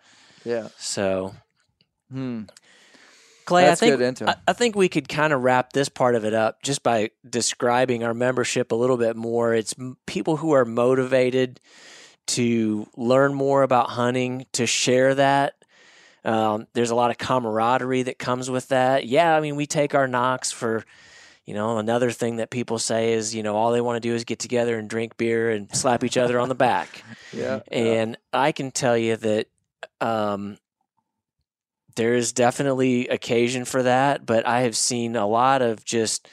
yeah. 0.45 0.69
So, 0.77 1.35
Hmm. 2.11 2.43
Clay, 3.47 3.65
That's 3.65 3.83
I 3.83 3.97
think. 3.97 4.23
I, 4.29 4.35
I 4.47 4.53
think 4.53 4.77
we 4.77 4.91
could 4.91 5.09
kind 5.09 5.33
of 5.33 5.43
wrap 5.43 5.73
this 5.73 5.89
part 5.89 6.15
of 6.15 6.25
it 6.27 6.35
up 6.35 6.63
just 6.63 6.83
by 6.83 7.11
describing 7.27 8.05
our 8.05 8.13
membership 8.13 8.71
a 8.73 8.75
little 8.75 8.99
bit 8.99 9.17
more. 9.17 9.55
It's 9.55 9.75
people 10.07 10.37
who 10.37 10.53
are 10.53 10.67
motivated 10.67 11.61
to 12.29 12.87
learn 12.97 13.35
more 13.35 13.63
about 13.63 13.91
hunting, 13.91 14.47
to 14.53 14.67
share 14.67 15.15
that. 15.15 15.55
Um, 16.25 16.67
there's 16.75 16.91
a 16.91 16.95
lot 16.95 17.11
of 17.11 17.19
camaraderie 17.19 18.03
that 18.05 18.19
comes 18.19 18.51
with 18.51 18.69
that. 18.69 19.07
Yeah, 19.07 19.35
I 19.35 19.41
mean, 19.41 19.57
we 19.57 19.67
take 19.67 19.95
our 19.95 20.07
knocks 20.07 20.51
for, 20.51 20.85
you 21.47 21.55
know, 21.55 21.79
another 21.79 22.11
thing 22.11 22.37
that 22.37 22.51
people 22.51 22.79
say 22.79 23.13
is, 23.13 23.35
you 23.35 23.43
know, 23.43 23.57
all 23.57 23.73
they 23.73 23.81
want 23.81 23.97
to 23.97 24.09
do 24.09 24.15
is 24.15 24.25
get 24.25 24.39
together 24.39 24.79
and 24.79 24.91
drink 24.91 25.17
beer 25.17 25.51
and 25.51 25.75
slap 25.75 26.05
each 26.05 26.17
other 26.17 26.39
on 26.39 26.49
the 26.49 26.55
back. 26.55 27.03
Yeah, 27.31 27.61
And 27.71 28.17
I 28.33 28.53
can 28.53 28.71
tell 28.71 28.97
you 28.97 29.17
that 29.17 29.49
um, 30.01 30.57
there 31.95 32.15
is 32.15 32.33
definitely 32.33 33.09
occasion 33.09 33.67
for 33.67 33.83
that, 33.83 34.25
but 34.25 34.47
I 34.47 34.63
have 34.63 34.75
seen 34.75 35.15
a 35.15 35.27
lot 35.27 35.61
of 35.61 35.85
just 35.85 36.27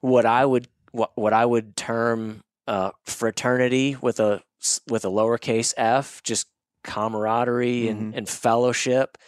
what 0.00 0.24
I 0.24 0.46
would 0.46 0.68
what, 0.92 1.10
what 1.16 1.32
I 1.32 1.44
would 1.44 1.76
term 1.76 2.42
uh, 2.68 2.90
fraternity 3.04 3.96
with 4.00 4.20
a 4.20 4.40
with 4.88 5.04
a 5.04 5.08
lowercase 5.08 5.74
f, 5.76 6.22
just 6.22 6.46
camaraderie 6.84 7.88
and, 7.88 8.14
and 8.14 8.28
fellowship, 8.28 9.18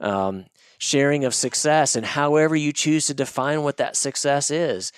um, 0.00 0.46
sharing 0.78 1.24
of 1.24 1.34
success, 1.34 1.96
and 1.96 2.04
however 2.06 2.56
you 2.56 2.72
choose 2.72 3.06
to 3.06 3.14
define 3.14 3.62
what 3.62 3.76
that 3.78 3.96
success 3.96 4.50
is. 4.50 4.92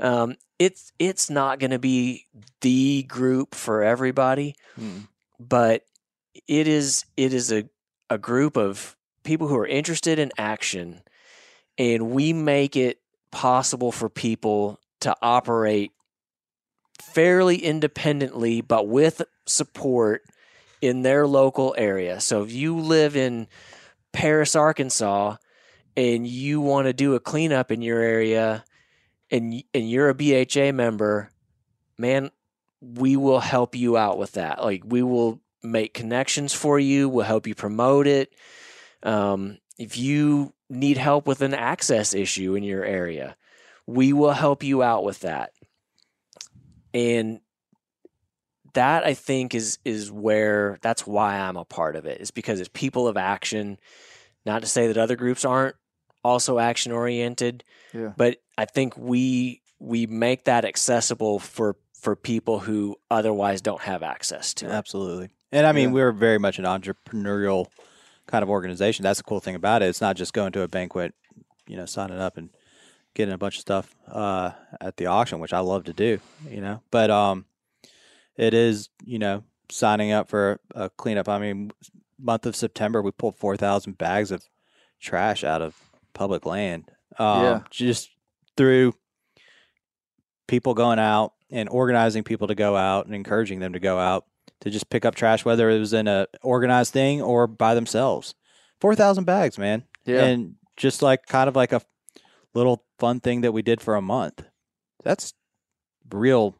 Um, 0.00 0.36
it's 0.58 0.92
it's 0.98 1.28
not 1.30 1.58
going 1.58 1.70
to 1.72 1.78
be 1.78 2.26
the 2.60 3.02
group 3.04 3.54
for 3.54 3.82
everybody, 3.82 4.54
but 5.38 5.84
it 6.46 6.68
is 6.68 7.04
it 7.16 7.32
is 7.32 7.52
a, 7.52 7.68
a 8.10 8.18
group 8.18 8.56
of 8.56 8.96
people 9.24 9.48
who 9.48 9.56
are 9.56 9.66
interested 9.66 10.18
in 10.18 10.30
action 10.38 11.02
and 11.76 12.10
we 12.10 12.32
make 12.32 12.76
it 12.76 12.98
possible 13.30 13.92
for 13.92 14.08
people 14.08 14.80
to 15.00 15.14
operate 15.22 15.92
fairly 17.00 17.56
independently 17.56 18.60
but 18.60 18.88
with 18.88 19.22
support 19.46 20.22
in 20.80 21.02
their 21.02 21.26
local 21.26 21.74
area. 21.76 22.20
So 22.20 22.42
if 22.42 22.52
you 22.52 22.78
live 22.78 23.16
in 23.16 23.48
Paris, 24.12 24.54
Arkansas 24.54 25.36
and 25.96 26.26
you 26.26 26.60
want 26.60 26.86
to 26.86 26.92
do 26.92 27.14
a 27.14 27.20
cleanup 27.20 27.72
in 27.72 27.82
your 27.82 28.00
area 28.00 28.64
and 29.30 29.62
and 29.74 29.90
you're 29.90 30.08
a 30.08 30.14
BHA 30.14 30.72
member, 30.72 31.30
man, 31.98 32.30
we 32.80 33.16
will 33.16 33.40
help 33.40 33.74
you 33.74 33.96
out 33.96 34.18
with 34.18 34.32
that. 34.32 34.62
Like 34.62 34.82
we 34.84 35.02
will 35.02 35.40
make 35.62 35.94
connections 35.94 36.54
for 36.54 36.78
you. 36.78 37.08
We'll 37.08 37.24
help 37.24 37.46
you 37.46 37.54
promote 37.54 38.06
it. 38.06 38.32
Um, 39.02 39.58
if 39.78 39.96
you 39.96 40.52
need 40.70 40.96
help 40.96 41.26
with 41.26 41.40
an 41.40 41.54
access 41.54 42.14
issue 42.14 42.54
in 42.54 42.62
your 42.62 42.84
area, 42.84 43.36
we 43.86 44.12
will 44.12 44.32
help 44.32 44.62
you 44.62 44.82
out 44.82 45.04
with 45.04 45.20
that. 45.20 45.52
And 46.94 47.40
that 48.74 49.04
I 49.04 49.14
think 49.14 49.54
is 49.54 49.78
is 49.84 50.10
where 50.12 50.78
that's 50.82 51.06
why 51.06 51.36
I'm 51.38 51.56
a 51.56 51.64
part 51.64 51.96
of 51.96 52.06
it. 52.06 52.20
Is 52.20 52.30
because 52.30 52.60
it's 52.60 52.70
people 52.72 53.08
of 53.08 53.16
action. 53.16 53.78
Not 54.46 54.62
to 54.62 54.68
say 54.68 54.86
that 54.86 54.96
other 54.96 55.16
groups 55.16 55.44
aren't 55.44 55.76
also 56.24 56.58
action 56.58 56.92
oriented, 56.92 57.64
Yeah. 57.92 58.12
but 58.16 58.38
I 58.56 58.64
think 58.64 58.96
we 58.96 59.62
we 59.78 60.06
make 60.06 60.44
that 60.44 60.64
accessible 60.64 61.38
for 61.38 61.76
for 61.94 62.14
people 62.16 62.60
who 62.60 62.96
otherwise 63.10 63.60
don't 63.60 63.80
have 63.82 64.02
access 64.02 64.54
to 64.54 64.66
it. 64.66 64.70
Absolutely. 64.72 65.30
And 65.50 65.66
I 65.66 65.72
mean, 65.72 65.88
Yeah. 65.88 65.94
we're 65.94 66.12
very 66.12 66.38
much 66.38 66.58
an 66.58 66.64
entrepreneurial 66.64 67.66
kind 68.26 68.42
of 68.42 68.50
organization. 68.50 69.02
That's 69.02 69.18
the 69.18 69.24
cool 69.24 69.40
thing 69.40 69.54
about 69.54 69.82
it. 69.82 69.86
It's 69.86 70.00
not 70.00 70.16
just 70.16 70.32
going 70.32 70.52
to 70.52 70.62
a 70.62 70.68
banquet, 70.68 71.14
you 71.66 71.76
know, 71.76 71.86
signing 71.86 72.18
up 72.20 72.36
and 72.36 72.50
getting 73.18 73.34
a 73.34 73.38
bunch 73.38 73.56
of 73.56 73.60
stuff 73.62 73.94
uh, 74.06 74.52
at 74.80 74.96
the 74.96 75.06
auction, 75.06 75.40
which 75.40 75.52
I 75.52 75.58
love 75.58 75.84
to 75.84 75.92
do, 75.92 76.20
you 76.48 76.60
know. 76.60 76.82
But 76.92 77.10
um, 77.10 77.46
it 78.36 78.54
is, 78.54 78.88
you 79.04 79.18
know, 79.18 79.42
signing 79.70 80.12
up 80.12 80.30
for 80.30 80.60
a 80.72 80.88
cleanup. 80.88 81.28
I 81.28 81.40
mean, 81.40 81.72
month 82.16 82.46
of 82.46 82.54
September, 82.54 83.02
we 83.02 83.10
pulled 83.10 83.34
4,000 83.34 83.98
bags 83.98 84.30
of 84.30 84.44
trash 85.00 85.42
out 85.42 85.60
of 85.60 85.74
public 86.14 86.46
land. 86.46 86.92
Um, 87.18 87.42
Yeah. 87.42 87.60
Just 87.70 88.10
through 88.56 88.94
people 90.46 90.74
going 90.74 91.00
out 91.00 91.32
and 91.50 91.68
organizing 91.68 92.22
people 92.22 92.46
to 92.46 92.54
go 92.54 92.76
out 92.76 93.06
and 93.06 93.16
encouraging 93.16 93.58
them 93.58 93.72
to 93.72 93.80
go 93.80 93.98
out 93.98 94.26
to 94.60 94.70
just 94.70 94.90
pick 94.90 95.04
up 95.04 95.16
trash, 95.16 95.44
whether 95.44 95.68
it 95.70 95.78
was 95.80 95.92
in 95.92 96.06
a 96.06 96.28
organized 96.42 96.92
thing 96.92 97.20
or 97.20 97.48
by 97.48 97.74
themselves. 97.74 98.36
Four 98.80 98.94
thousand 98.94 99.24
bags, 99.24 99.58
man. 99.58 99.82
Yeah. 100.04 100.24
And 100.24 100.54
just 100.76 101.02
like 101.02 101.26
kind 101.26 101.48
of 101.48 101.56
like 101.56 101.72
a 101.72 101.82
little 102.54 102.84
fun 102.98 103.20
thing 103.20 103.40
that 103.42 103.52
we 103.52 103.62
did 103.62 103.80
for 103.80 103.94
a 103.96 104.02
month. 104.02 104.44
That's 105.04 105.32
real 106.10 106.56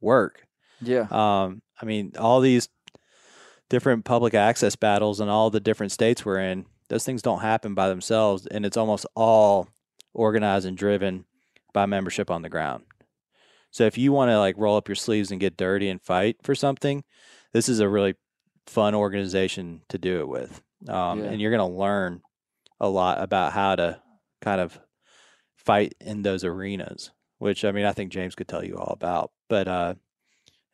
work. 0.00 0.46
yeah, 0.80 1.06
Um, 1.10 1.62
I 1.80 1.84
mean, 1.86 2.12
all 2.18 2.40
these 2.40 2.68
different 3.68 4.04
public 4.04 4.34
access 4.34 4.76
battles 4.76 5.20
and 5.20 5.30
all 5.30 5.50
the 5.50 5.60
different 5.60 5.92
states 5.92 6.24
we're 6.24 6.38
in, 6.40 6.66
those 6.88 7.04
things 7.04 7.22
don't 7.22 7.40
happen 7.40 7.74
by 7.74 7.88
themselves, 7.88 8.46
and 8.46 8.64
it's 8.64 8.76
almost 8.76 9.06
all 9.16 9.68
organized 10.14 10.66
and 10.66 10.76
driven 10.76 11.24
by 11.72 11.86
membership 11.86 12.30
on 12.30 12.42
the 12.42 12.48
ground. 12.48 12.84
So 13.70 13.84
if 13.84 13.98
you 13.98 14.12
want 14.12 14.30
to 14.30 14.38
like 14.38 14.54
roll 14.56 14.76
up 14.76 14.88
your 14.88 14.94
sleeves 14.94 15.30
and 15.30 15.40
get 15.40 15.56
dirty 15.56 15.88
and 15.88 16.00
fight 16.00 16.36
for 16.42 16.54
something, 16.54 17.02
this 17.52 17.68
is 17.68 17.80
a 17.80 17.88
really 17.88 18.14
fun 18.66 18.94
organization 18.94 19.82
to 19.88 19.98
do 19.98 20.20
it 20.20 20.28
with, 20.28 20.62
um, 20.88 21.20
Yeah. 21.24 21.30
and 21.30 21.40
you're 21.40 21.50
going 21.50 21.68
to 21.70 21.76
learn 21.76 22.22
a 22.80 22.88
lot 22.88 23.20
about 23.20 23.52
how 23.52 23.74
to 23.76 24.00
kind 24.40 24.60
of 24.60 24.78
fight 25.66 25.94
in 26.00 26.22
those 26.22 26.44
arenas. 26.44 27.10
Which 27.38 27.66
I 27.66 27.72
mean, 27.72 27.84
I 27.84 27.92
think 27.92 28.10
James 28.12 28.34
could 28.34 28.48
tell 28.48 28.64
you 28.64 28.76
all 28.78 28.92
about, 28.94 29.30
but 29.48 29.68
uh, 29.68 29.94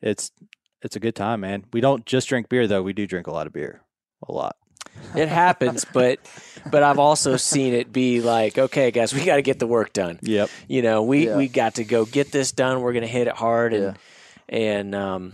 it's 0.01 0.31
it's 0.81 0.95
a 0.95 0.99
good 1.01 1.15
time, 1.15 1.41
man. 1.41 1.65
We 1.73 1.81
don't 1.81 2.05
just 2.05 2.29
drink 2.29 2.47
beer 2.47 2.67
though; 2.67 2.81
we 2.81 2.93
do 2.93 3.05
drink 3.05 3.27
a 3.27 3.31
lot 3.31 3.47
of 3.47 3.53
beer, 3.53 3.81
a 4.25 4.31
lot. 4.31 4.55
It 5.13 5.27
happens, 5.27 5.83
but 5.93 6.19
but 6.71 6.83
I've 6.83 6.99
also 6.99 7.35
seen 7.35 7.73
it 7.73 7.91
be 7.91 8.21
like, 8.21 8.57
okay, 8.57 8.91
guys, 8.91 9.13
we 9.13 9.25
got 9.25 9.35
to 9.35 9.41
get 9.41 9.59
the 9.59 9.67
work 9.67 9.91
done. 9.91 10.19
Yep. 10.21 10.49
You 10.69 10.81
know, 10.83 11.03
we 11.03 11.27
Yeah. 11.27 11.35
we 11.37 11.49
got 11.49 11.75
to 11.75 11.83
go 11.83 12.05
get 12.05 12.31
this 12.31 12.53
done. 12.53 12.79
We're 12.81 12.93
going 12.93 13.01
to 13.01 13.07
hit 13.09 13.27
it 13.27 13.33
hard 13.35 13.73
and 13.73 13.97
and 14.47 14.95
um 14.95 15.33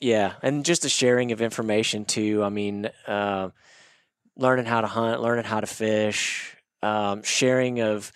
yeah, 0.00 0.32
and 0.42 0.64
just 0.64 0.80
the 0.82 0.88
sharing 0.88 1.32
of 1.32 1.42
information 1.42 2.06
too. 2.06 2.42
I 2.42 2.48
mean, 2.48 2.88
uh, 3.06 3.50
learning 4.36 4.64
how 4.64 4.80
to 4.80 4.86
hunt, 4.86 5.20
learning 5.20 5.44
how 5.44 5.60
to 5.60 5.66
fish, 5.66 6.56
um, 6.82 7.22
sharing 7.22 7.80
of 7.80 7.98
s- 7.98 8.12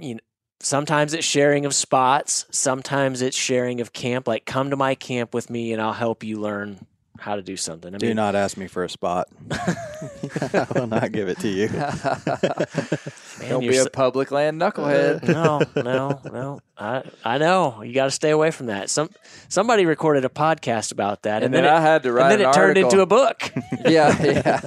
you 0.00 0.14
know 0.14 0.20
sometimes 0.60 1.14
it's 1.14 1.24
sharing 1.26 1.64
of 1.66 1.74
spots 1.74 2.44
sometimes 2.50 3.22
it's 3.22 3.36
sharing 3.36 3.80
of 3.80 3.92
camp 3.92 4.26
like 4.26 4.44
come 4.44 4.70
to 4.70 4.76
my 4.76 4.94
camp 4.94 5.32
with 5.32 5.48
me 5.50 5.72
and 5.72 5.80
i'll 5.80 5.92
help 5.92 6.24
you 6.24 6.36
learn 6.40 6.84
how 7.20 7.36
to 7.36 7.42
do 7.42 7.56
something 7.56 7.94
i 7.94 7.98
Do 7.98 8.06
mean 8.06 8.16
not 8.16 8.34
ask 8.36 8.56
me 8.56 8.68
for 8.68 8.84
a 8.84 8.88
spot. 8.88 9.28
I 9.50 10.66
will 10.74 10.86
not 10.86 11.10
give 11.10 11.28
it 11.28 11.38
to 11.40 11.48
you. 11.48 11.68
man, 11.68 13.50
Don't 13.50 13.60
be 13.60 13.76
a 13.76 13.82
so- 13.84 13.88
public 13.88 14.30
land 14.30 14.62
uh, 14.62 14.70
knucklehead. 14.70 15.22
no 15.28 15.60
no 15.82 16.20
no 16.24 16.60
i 16.76 17.02
i 17.24 17.38
know 17.38 17.82
you 17.82 17.92
got 17.92 18.04
to 18.04 18.10
stay 18.12 18.30
away 18.30 18.50
from 18.52 18.66
that 18.66 18.88
some 18.90 19.10
somebody 19.48 19.84
recorded 19.86 20.24
a 20.24 20.28
podcast 20.28 20.92
about 20.92 21.22
that 21.22 21.36
And 21.42 21.46
and, 21.46 21.54
then 21.54 21.64
it, 21.64 21.70
I 21.70 21.80
had 21.80 22.02
to 22.04 22.12
write 22.12 22.32
and 22.32 22.40
then 22.40 22.46
an 22.46 22.50
it 22.50 22.54
turned 22.54 22.78
into 22.78 23.00
a 23.00 23.06
book 23.06 23.52
yeah, 23.84 24.22
yeah. 24.22 24.60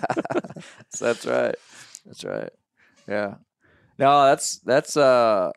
So 0.90 1.06
that's 1.06 1.26
right. 1.26 1.56
That's 2.06 2.24
right. 2.24 2.50
Yeah. 3.08 3.36
No, 3.98 4.26
that's 4.26 4.58
that's 4.60 4.98
uh 4.98 5.52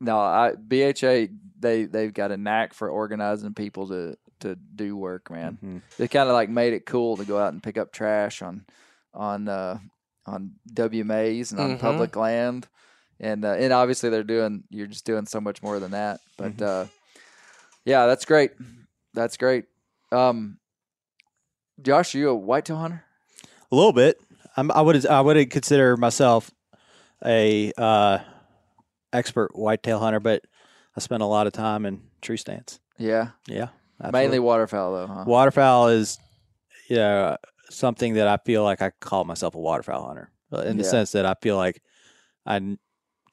no, 0.00 0.18
I 0.18 0.52
BHA 0.56 1.28
they 1.58 1.84
they've 1.84 2.12
got 2.14 2.30
a 2.32 2.36
knack 2.36 2.74
for 2.74 2.88
organizing 2.88 3.54
people 3.54 3.88
to 3.88 4.16
to 4.40 4.56
do 4.56 4.96
work, 4.96 5.30
man. 5.30 5.58
Mhm. 5.64 5.82
They 5.98 6.08
kind 6.08 6.28
of 6.28 6.34
like 6.34 6.48
made 6.50 6.72
it 6.74 6.86
cool 6.86 7.16
to 7.16 7.24
go 7.24 7.38
out 7.38 7.52
and 7.52 7.62
pick 7.62 7.78
up 7.78 7.92
trash 7.92 8.42
on 8.42 8.64
on 9.12 9.48
uh 9.48 9.78
on 10.26 10.52
WMAs 10.72 11.52
and 11.52 11.60
on 11.60 11.70
Mhm. 11.76 11.80
public 11.80 12.16
land. 12.16 12.66
And 13.20 13.44
uh, 13.44 13.52
and 13.52 13.72
obviously 13.72 14.10
they're 14.10 14.24
doing 14.24 14.64
you're 14.70 14.86
just 14.86 15.04
doing 15.04 15.26
so 15.26 15.40
much 15.40 15.62
more 15.62 15.78
than 15.80 15.92
that. 15.92 16.20
But 16.36 16.60
uh 16.60 16.86
yeah, 17.84 18.06
that's 18.06 18.24
great. 18.24 18.52
That's 19.14 19.36
great. 19.36 19.66
Um 20.10 20.58
Josh, 21.82 22.14
are 22.14 22.18
you 22.18 22.28
a 22.30 22.34
whitetail 22.34 22.76
hunter? 22.76 23.04
A 23.72 23.74
little 23.74 23.92
bit. 23.92 24.20
I'm, 24.56 24.70
I 24.70 24.80
would 24.80 25.04
I 25.06 25.20
would 25.20 25.50
consider 25.50 25.96
myself 25.96 26.50
a 27.24 27.72
uh, 27.78 28.18
expert 29.12 29.56
whitetail 29.56 29.98
hunter, 29.98 30.20
but 30.20 30.42
I 30.96 31.00
spend 31.00 31.22
a 31.22 31.26
lot 31.26 31.46
of 31.46 31.52
time 31.52 31.86
in 31.86 32.02
tree 32.20 32.36
stands. 32.36 32.80
Yeah. 32.98 33.30
Yeah, 33.48 33.68
Mainly 34.12 34.38
waterfowl 34.38 34.92
though, 34.92 35.06
huh? 35.06 35.24
waterfowl 35.26 35.88
is 35.88 36.18
yeah 36.88 37.36
something 37.70 38.14
that 38.14 38.28
I 38.28 38.36
feel 38.44 38.62
like 38.62 38.82
I 38.82 38.90
call 39.00 39.24
myself 39.24 39.54
a 39.54 39.58
waterfowl 39.58 40.06
hunter 40.06 40.30
uh, 40.52 40.58
in 40.60 40.76
the 40.76 40.84
Yeah. 40.84 40.90
sense 40.90 41.12
that 41.12 41.24
I 41.26 41.34
feel 41.40 41.56
like 41.56 41.82
I'm 42.46 42.78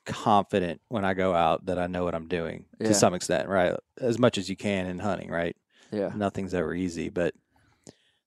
confident 0.06 0.82
when 0.88 1.06
I 1.06 1.14
go 1.14 1.36
out 1.36 1.66
that 1.66 1.78
I 1.78 1.88
know 1.88 2.04
what 2.04 2.16
I'm 2.16 2.28
doing 2.28 2.66
Yeah. 2.80 2.88
to 2.88 2.94
some 2.94 3.14
extent, 3.14 3.48
right? 3.50 3.76
As 4.00 4.18
much 4.18 4.38
as 4.38 4.50
you 4.50 4.56
can 4.56 4.88
in 4.88 5.00
hunting, 5.00 5.30
right? 5.30 5.56
Yeah. 5.92 6.12
Nothing's 6.16 6.54
ever 6.54 6.74
easy, 6.74 7.10
but 7.10 7.34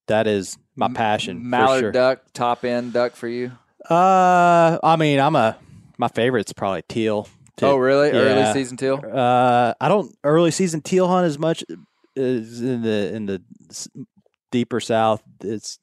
that 0.07 0.27
is 0.27 0.57
my 0.75 0.87
passion. 0.89 1.39
for 1.39 1.45
Mallard 1.47 1.79
sure. 1.81 1.91
duck, 1.91 2.21
top 2.33 2.63
end 2.63 2.93
duck 2.93 3.15
for 3.15 3.27
you. 3.27 3.51
Uh, 3.89 4.79
I 4.83 4.95
mean, 4.97 5.19
I'm 5.19 5.35
a 5.35 5.57
my 5.97 6.07
favorite's 6.07 6.53
probably 6.53 6.83
teal. 6.87 7.27
to- 7.57 7.67
oh, 7.67 7.77
really? 7.77 8.11
Early 8.11 8.51
season 8.53 8.77
teal? 8.77 8.99
Uh, 9.03 9.73
I 9.79 9.87
don't 9.87 10.15
early 10.23 10.51
season 10.51 10.81
teal 10.81 11.07
hunt 11.07 11.25
as 11.25 11.37
much 11.39 11.63
as 12.17 12.61
in 12.61 12.81
the 12.81 13.13
in 13.13 13.25
the 13.25 13.41
deeper 14.51 14.79
south. 14.79 15.21
It's 15.41 15.79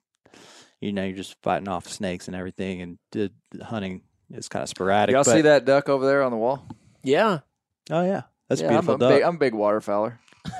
you 0.81 0.93
know 0.93 1.05
you're 1.05 1.17
just 1.17 1.37
fighting 1.43 1.69
off 1.69 1.89
snakes 1.89 2.27
and 2.27 2.37
everything, 2.37 2.83
and 2.83 2.99
the 3.13 3.31
the 3.53 3.65
hunting 3.65 4.03
is 4.33 4.49
kind 4.49 4.63
of 4.63 4.69
sporadic. 4.69 5.13
Y'all 5.15 5.25
but- 5.25 5.33
see 5.35 5.43
that 5.43 5.65
duck 5.65 5.89
over 5.89 6.05
there 6.07 6.23
on 6.23 6.31
the 6.33 6.39
wall? 6.39 6.67
yeah 7.05 7.41
Oh 7.91 8.05
yeah, 8.05 8.23
that's 8.49 8.61
yeah, 8.61 8.69
a 8.69 8.71
beautiful 8.71 8.95
I'm 8.95 8.97
a 8.97 8.99
duck. 9.01 9.11
big, 9.13 9.23
I'm 9.25 9.35
a 9.35 9.39
big 9.39 9.53
waterfowler. 9.55 10.19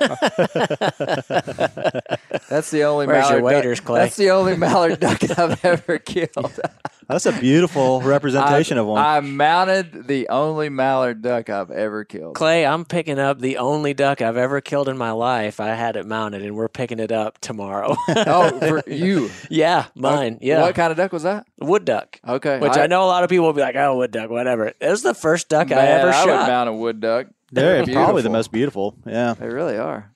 That's 2.49 2.71
the 2.71 2.83
only 2.83 3.05
Where's 3.07 3.29
your 3.29 3.39
mallard 3.39 3.43
waders, 3.43 3.79
duck. 3.79 3.85
Clay? 3.85 3.99
That's 4.01 4.15
the 4.15 4.31
only 4.31 4.55
mallard 4.55 4.99
duck 4.99 5.21
I've 5.37 5.63
ever 5.65 5.97
killed. 5.99 6.59
that's 7.07 7.25
a 7.25 7.33
beautiful 7.33 8.01
representation 8.01 8.77
I, 8.77 8.81
of 8.81 8.87
one. 8.87 9.03
I 9.03 9.19
mounted 9.19 10.07
the 10.07 10.29
only 10.29 10.69
mallard 10.69 11.21
duck 11.21 11.49
I've 11.49 11.69
ever 11.71 12.05
killed. 12.05 12.35
Clay, 12.35 12.65
I'm 12.65 12.85
picking 12.85 13.19
up 13.19 13.39
the 13.39 13.57
only 13.57 13.93
duck 13.93 14.21
I've 14.21 14.37
ever 14.37 14.61
killed 14.61 14.87
in 14.87 14.97
my 14.97 15.11
life. 15.11 15.59
I 15.59 15.69
had 15.69 15.97
it 15.97 16.05
mounted, 16.05 16.43
and 16.43 16.55
we're 16.55 16.69
picking 16.69 16.99
it 16.99 17.11
up 17.11 17.39
tomorrow. 17.39 17.95
oh, 18.09 18.59
for 18.59 18.89
you? 18.89 19.29
yeah, 19.49 19.87
mine. 19.95 20.35
Uh, 20.35 20.39
yeah, 20.41 20.61
What 20.61 20.75
kind 20.75 20.91
of 20.91 20.97
duck 20.97 21.11
was 21.11 21.23
that? 21.23 21.45
wood 21.59 21.85
duck. 21.85 22.19
Okay, 22.27 22.59
Which 22.59 22.77
I, 22.77 22.87
know 22.87 23.03
a 23.03 23.07
lot 23.07 23.23
of 23.23 23.29
people 23.29 23.45
will 23.45 23.53
be 23.53 23.61
like, 23.61 23.75
"Oh, 23.75 23.97
wood 23.97 24.11
duck, 24.11 24.29
whatever." 24.29 24.67
It 24.67 24.77
was 24.81 25.01
the 25.01 25.13
first 25.13 25.49
duck 25.49 25.71
I 25.71 25.75
Man, 25.75 25.99
ever 26.01 26.11
I 26.11 26.25
would 26.25 26.47
mount 26.47 26.69
a 26.69 26.73
wood 26.73 26.99
duck. 26.99 27.27
They're 27.53 27.85
probably 27.85 28.21
the 28.21 28.29
most 28.29 28.51
beautiful. 28.51 28.95
Yeah, 29.05 29.33
They 29.33 29.47
really 29.47 29.77
are. 29.77 30.13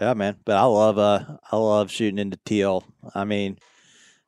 yeah, 0.00 0.14
man. 0.14 0.36
But 0.44 0.56
I 0.56 0.64
love 0.64 0.98
uh, 0.98 1.24
I 1.50 1.56
love 1.56 1.90
shooting 1.90 2.18
into 2.18 2.38
teal. 2.44 2.84
I 3.14 3.24
mean, 3.24 3.58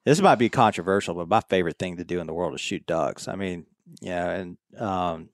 this 0.05 0.21
might 0.21 0.37
be 0.37 0.49
controversial, 0.49 1.15
but 1.15 1.29
my 1.29 1.41
favorite 1.49 1.79
thing 1.79 1.97
to 1.97 2.05
do 2.05 2.21
in 2.21 2.27
the 2.27 2.35
world 2.35 2.55
is 2.55 2.61
shoot 2.61 2.87
ducks. 2.87 3.29
I 3.29 3.35
mean, 3.37 3.67
yeah, 4.01 4.31
and 4.31 4.57
um, 4.79 5.29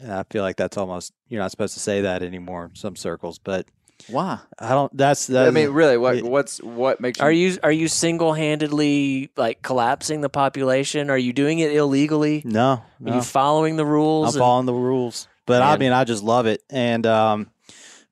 and 0.00 0.12
I 0.12 0.24
feel 0.30 0.42
like 0.42 0.56
that's 0.56 0.76
almost 0.76 1.12
you're 1.28 1.40
not 1.42 1.50
supposed 1.50 1.74
to 1.74 1.80
say 1.80 2.02
that 2.02 2.22
anymore 2.22 2.66
in 2.66 2.74
some 2.74 2.96
circles, 2.96 3.38
but 3.38 3.66
Why? 4.08 4.38
I 4.58 4.70
don't. 4.70 4.94
That's 4.96 5.26
that. 5.28 5.46
I 5.48 5.50
mean, 5.50 5.70
really, 5.70 5.96
what 5.98 6.16
it- 6.16 6.24
what's 6.24 6.58
what 6.62 7.00
makes 7.00 7.20
Are 7.20 7.32
you 7.32 7.58
are 7.62 7.72
you 7.72 7.88
single 7.88 8.32
handedly 8.32 9.30
like 9.36 9.62
collapsing 9.62 10.20
the 10.22 10.28
population? 10.28 11.10
Are 11.10 11.18
you 11.18 11.32
doing 11.32 11.58
it 11.60 11.72
illegally? 11.72 12.42
no, 12.44 12.82
Are 13.06 13.14
you 13.14 13.22
following 13.22 13.76
the 13.76 13.86
rules? 13.86 14.28
I'm 14.28 14.34
and- 14.34 14.40
following 14.40 14.66
the 14.66 14.74
rules, 14.74 15.28
but 15.46 15.62
I 15.62 15.76
mean, 15.78 15.92
I 15.92 16.04
just 16.04 16.22
love 16.22 16.46
it, 16.46 16.62
and 16.70 17.06
um, 17.06 17.50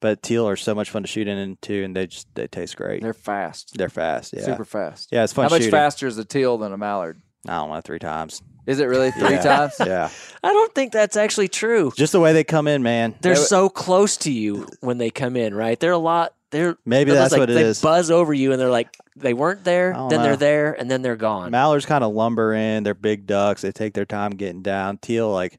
but 0.01 0.23
teal 0.23 0.49
are 0.49 0.57
so 0.57 0.75
much 0.75 0.91
fun 0.91 1.03
to 1.03 1.09
shoot 1.09 1.29
in 1.29 1.39
into, 1.39 1.83
and 1.85 1.95
they 1.95 2.07
just 2.07 2.27
they 2.35 2.47
taste 2.47 2.77
great. 2.77 3.03
They're 3.03 3.13
fast, 3.15 3.77
They're 3.77 3.89
fast, 3.89 4.33
yeah, 4.37 4.43
super 4.45 4.65
fast. 4.65 5.09
yeah. 5.13 5.25
It's 5.25 5.33
fun 5.33 5.45
How 5.45 5.49
much 5.51 5.61
shooting. 5.63 5.71
faster 5.73 6.07
is 6.07 6.17
a 6.19 6.25
teal 6.25 6.59
than 6.59 6.73
a 6.73 6.79
mallard? 6.79 7.21
I 7.47 7.57
don't 7.57 7.71
know, 7.71 7.81
three 7.83 7.99
times. 7.99 8.41
Is 8.67 8.81
it 8.81 8.87
really 8.87 9.11
three 9.11 9.33
Yeah. 9.35 9.43
times? 9.43 9.75
Yeah, 9.81 10.09
I 10.43 10.53
don't 10.53 10.75
think 10.75 10.93
that's 10.93 11.17
actually 11.17 11.49
true. 11.49 11.93
just 11.97 12.13
the 12.13 12.21
way 12.21 12.33
they 12.33 12.45
come 12.45 12.67
in, 12.67 12.83
man. 12.83 13.15
They're 13.21 13.35
They- 13.35 13.41
so 13.41 13.69
close 13.69 14.17
to 14.19 14.33
you 14.33 14.67
when 14.81 14.97
they 14.99 15.11
come 15.11 15.37
in, 15.37 15.55
right? 15.55 15.79
They're 15.79 15.93
a 15.93 15.99
lot. 15.99 16.33
They're 16.51 16.77
Maybe 16.87 17.11
they're 17.11 17.21
that's 17.21 17.33
like, 17.33 17.41
what 17.41 17.51
it 17.51 17.55
they 17.55 17.63
is. 17.65 17.81
buzz 17.83 18.11
over 18.13 18.33
you, 18.33 18.53
and 18.53 18.61
they're 18.61 18.71
like 18.71 18.97
they 19.17 19.35
weren't 19.35 19.65
there, 19.65 19.93
then 19.93 20.09
know. 20.09 20.23
they're 20.23 20.37
there, 20.37 20.73
and 20.73 20.89
then 20.91 21.03
they're 21.03 21.17
gone. 21.17 21.51
Mallards 21.51 21.85
kind 21.85 22.05
of 22.05 22.13
lumber 22.15 22.53
in. 22.55 22.85
They're 22.85 22.95
big 22.95 23.27
ducks. 23.27 23.61
They 23.63 23.73
take 23.73 23.93
their 23.95 24.05
time 24.05 24.31
getting 24.31 24.63
down. 24.63 24.99
Teal 24.99 25.31
like 25.33 25.59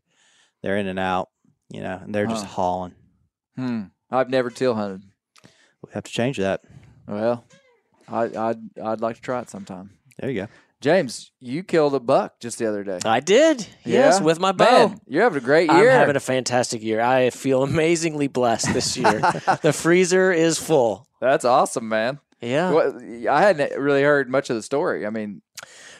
they're 0.63 0.77
in 0.77 0.87
and 0.87 0.97
out, 0.97 1.29
you 1.69 1.81
know, 1.81 1.99
and 2.03 2.13
they're 2.13 2.27
just 2.27 2.45
Huh. 2.45 2.51
hauling. 2.53 2.95
Hmm. 3.55 3.81
I've 4.11 4.29
never 4.29 4.49
teal 4.49 4.75
hunted. 4.75 5.01
We 5.83 5.91
have 5.93 6.03
to 6.03 6.11
change 6.11 6.37
that. 6.37 6.61
Well, 7.07 7.43
I, 8.07 8.23
I'd 8.37 8.59
I'd 8.83 9.01
like 9.01 9.15
to 9.17 9.21
try 9.21 9.39
it 9.41 9.49
sometime. 9.49 9.91
There 10.19 10.29
you 10.29 10.41
go. 10.43 10.47
James, 10.81 11.31
you 11.39 11.63
killed 11.63 11.95
a 11.95 11.99
buck 11.99 12.39
just 12.39 12.59
the 12.59 12.67
other 12.67 12.83
day. 12.83 12.99
I 13.05 13.19
did, 13.19 13.65
yes, 13.83 14.19
Yeah? 14.19 14.23
with 14.23 14.39
my 14.39 14.51
bow. 14.51 14.89
Man, 14.89 14.99
you're 15.07 15.23
having 15.23 15.41
a 15.41 15.45
great 15.45 15.65
year. 15.69 15.77
I'm 15.77 15.83
year. 15.83 15.91
having 15.91 16.15
a 16.15 16.19
fantastic 16.19 16.83
year. 16.83 17.01
I 17.01 17.29
feel 17.31 17.63
amazingly 17.63 18.27
blessed 18.27 18.71
this 18.73 18.95
year. 18.97 19.19
the 19.63 19.73
freezer 19.73 20.31
is 20.31 20.59
full. 20.59 21.07
That's 21.21 21.45
awesome, 21.45 21.87
man. 21.89 22.19
Yeah. 22.41 22.71
What, 22.71 22.95
I 23.01 23.41
hadn't 23.41 23.79
really 23.79 24.03
heard 24.03 24.29
much 24.29 24.49
of 24.51 24.57
the 24.57 24.61
story. 24.61 25.07
I 25.07 25.09
mean, 25.09 25.41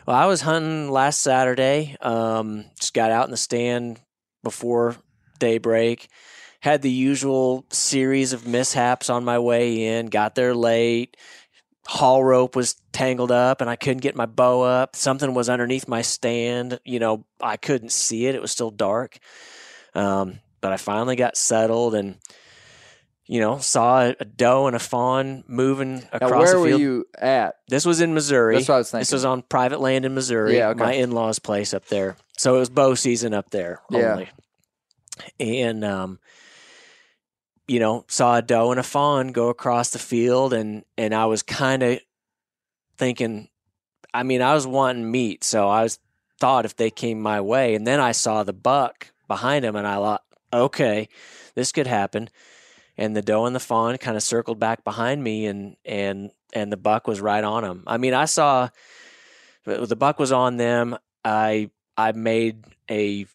Well, 0.06 0.16
I 0.16 0.26
was 0.28 0.42
hunting 0.42 0.92
last 0.92 1.22
Saturday. 1.22 1.96
Um, 2.02 2.66
just 2.80 2.94
got 2.94 3.10
out 3.12 3.26
in 3.26 3.32
the 3.32 3.38
stand 3.38 4.00
before 4.44 4.96
daybreak. 5.40 6.08
Had 6.62 6.82
the 6.82 6.92
usual 6.92 7.66
series 7.70 8.34
of 8.34 8.48
mishaps 8.48 9.10
on 9.10 9.24
my 9.24 9.38
way 9.40 9.98
in. 9.98 10.08
Got 10.08 10.36
there 10.36 10.56
late. 10.56 11.16
Haul 11.88 12.24
rope 12.24 12.56
was 12.56 12.76
tangled 12.92 13.32
up, 13.32 13.62
and 13.62 13.70
I 13.70 13.76
couldn't 13.76 14.02
get 14.02 14.16
my 14.16 14.26
bow 14.26 14.62
up. 14.64 14.96
Something 14.96 15.36
was 15.36 15.50
underneath 15.50 15.88
my 15.88 16.02
stand. 16.02 16.80
You 16.84 16.98
know, 17.00 17.26
I 17.40 17.58
couldn't 17.58 17.92
see 17.92 18.26
it. 18.26 18.34
It 18.34 18.42
was 18.42 18.52
still 18.52 18.72
dark. 18.72 19.20
Um, 19.94 20.40
but 20.62 20.72
I 20.72 20.78
finally 20.78 21.16
got 21.16 21.38
settled 21.38 21.96
and. 21.96 22.18
You 23.28 23.40
know, 23.40 23.58
saw 23.58 24.02
a, 24.02 24.16
a 24.20 24.26
doe 24.26 24.68
and 24.68 24.76
a 24.76 24.80
fawn 24.80 25.44
moving 25.48 26.04
across. 26.14 26.30
now 26.30 26.38
where 26.38 26.60
were 26.60 26.70
you 26.70 27.06
at? 27.18 27.56
This 27.68 27.84
was 27.84 28.00
in 28.00 28.14
Missouri. 28.14 28.58
That's 28.58 28.70
what 28.70 28.76
I 28.76 28.78
was 28.78 28.92
This 28.92 29.12
was 29.12 29.26
on 29.26 29.42
private 29.42 29.82
land 29.82 30.06
in 30.06 30.14
Missouri. 30.14 30.58
Yeah, 30.58 30.68
okay. 30.70 30.84
My 30.84 30.94
in 30.94 31.10
laws' 31.10 31.40
place 31.40 31.74
up 31.74 31.88
there. 31.88 32.18
So 32.38 32.56
it 32.56 32.60
was 32.60 32.70
bow 32.70 32.94
season 32.94 33.34
up 33.34 33.50
there 33.50 33.82
Yeah. 33.90 34.12
only. 34.12 34.30
And 35.40 35.84
um, 35.84 36.20
you 37.68 37.80
know, 37.80 38.06
saw 38.08 38.38
a 38.38 38.42
doe 38.42 38.72
and 38.72 38.80
a 38.80 38.84
fawn 38.84 39.32
go 39.32 39.50
across 39.50 39.92
the 39.92 40.00
field 40.00 40.54
and 40.54 40.84
and 40.98 41.14
I 41.14 41.26
was 41.26 41.44
kind 41.44 41.84
of 41.84 42.00
thinking 42.98 43.50
I 44.14 44.24
mean, 44.24 44.42
I 44.42 44.54
was 44.54 44.66
wanting 44.66 45.12
meat, 45.12 45.44
so 45.44 45.68
I 45.68 45.84
was 45.84 46.00
thought 46.40 46.64
if 46.64 46.78
they 46.78 46.90
came 46.90 47.20
my 47.22 47.42
way, 47.42 47.76
and 47.76 47.86
then 47.86 48.00
I 48.00 48.14
saw 48.14 48.44
the 48.44 48.54
buck 48.54 49.12
behind 49.28 49.66
him 49.66 49.76
and 49.76 49.86
I 49.86 49.96
thought, 49.96 50.24
okay, 50.54 51.10
this 51.56 51.74
could 51.74 51.88
happen. 51.88 52.30
and 52.98 53.16
the 53.16 53.22
doe 53.22 53.46
and 53.46 53.56
the 53.56 53.60
fawn 53.60 53.98
kind 53.98 54.16
of 54.18 54.24
circled 54.24 54.60
back 54.60 54.84
behind 54.84 55.24
me, 55.24 55.46
and 55.48 55.76
and 55.86 56.32
and 56.54 56.72
the 56.72 56.78
buck 56.78 57.08
was 57.08 57.22
right 57.22 57.44
on 57.44 57.64
them. 57.64 57.84
I 57.88 57.98
mean, 57.98 58.14
I 58.14 58.26
saw 58.26 58.70
the 59.66 59.96
buck 59.96 60.20
was 60.20 60.32
on 60.32 60.58
them. 60.58 60.98
I 61.24 61.70
I 61.98 62.12
made 62.14 62.64
a 62.90 63.26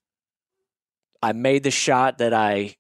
I 1.23 1.33
made 1.33 1.63
the 1.63 1.71
shot 1.71 2.19
that 2.19 2.33
I 2.33 2.77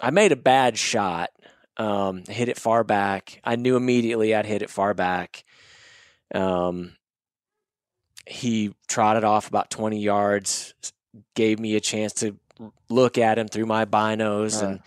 I 0.00 0.10
made 0.10 0.32
a 0.32 0.36
bad 0.36 0.78
shot. 0.78 1.30
Um, 1.78 2.24
hit 2.24 2.48
it 2.48 2.58
far 2.58 2.84
back. 2.84 3.40
I 3.44 3.56
knew 3.56 3.76
immediately 3.76 4.34
I'd 4.34 4.46
hit 4.46 4.62
it 4.62 4.70
far 4.70 4.94
back. 4.94 5.44
Um, 6.34 6.96
he 8.26 8.74
trotted 8.88 9.24
off 9.24 9.48
about 9.48 9.70
20 9.70 10.00
yards, 10.00 10.74
gave 11.34 11.60
me 11.60 11.76
a 11.76 11.80
chance 11.80 12.14
to 12.14 12.36
look 12.88 13.18
at 13.18 13.38
him 13.38 13.46
through 13.46 13.66
my 13.66 13.84
binos, 13.84 14.62
and 14.62 14.80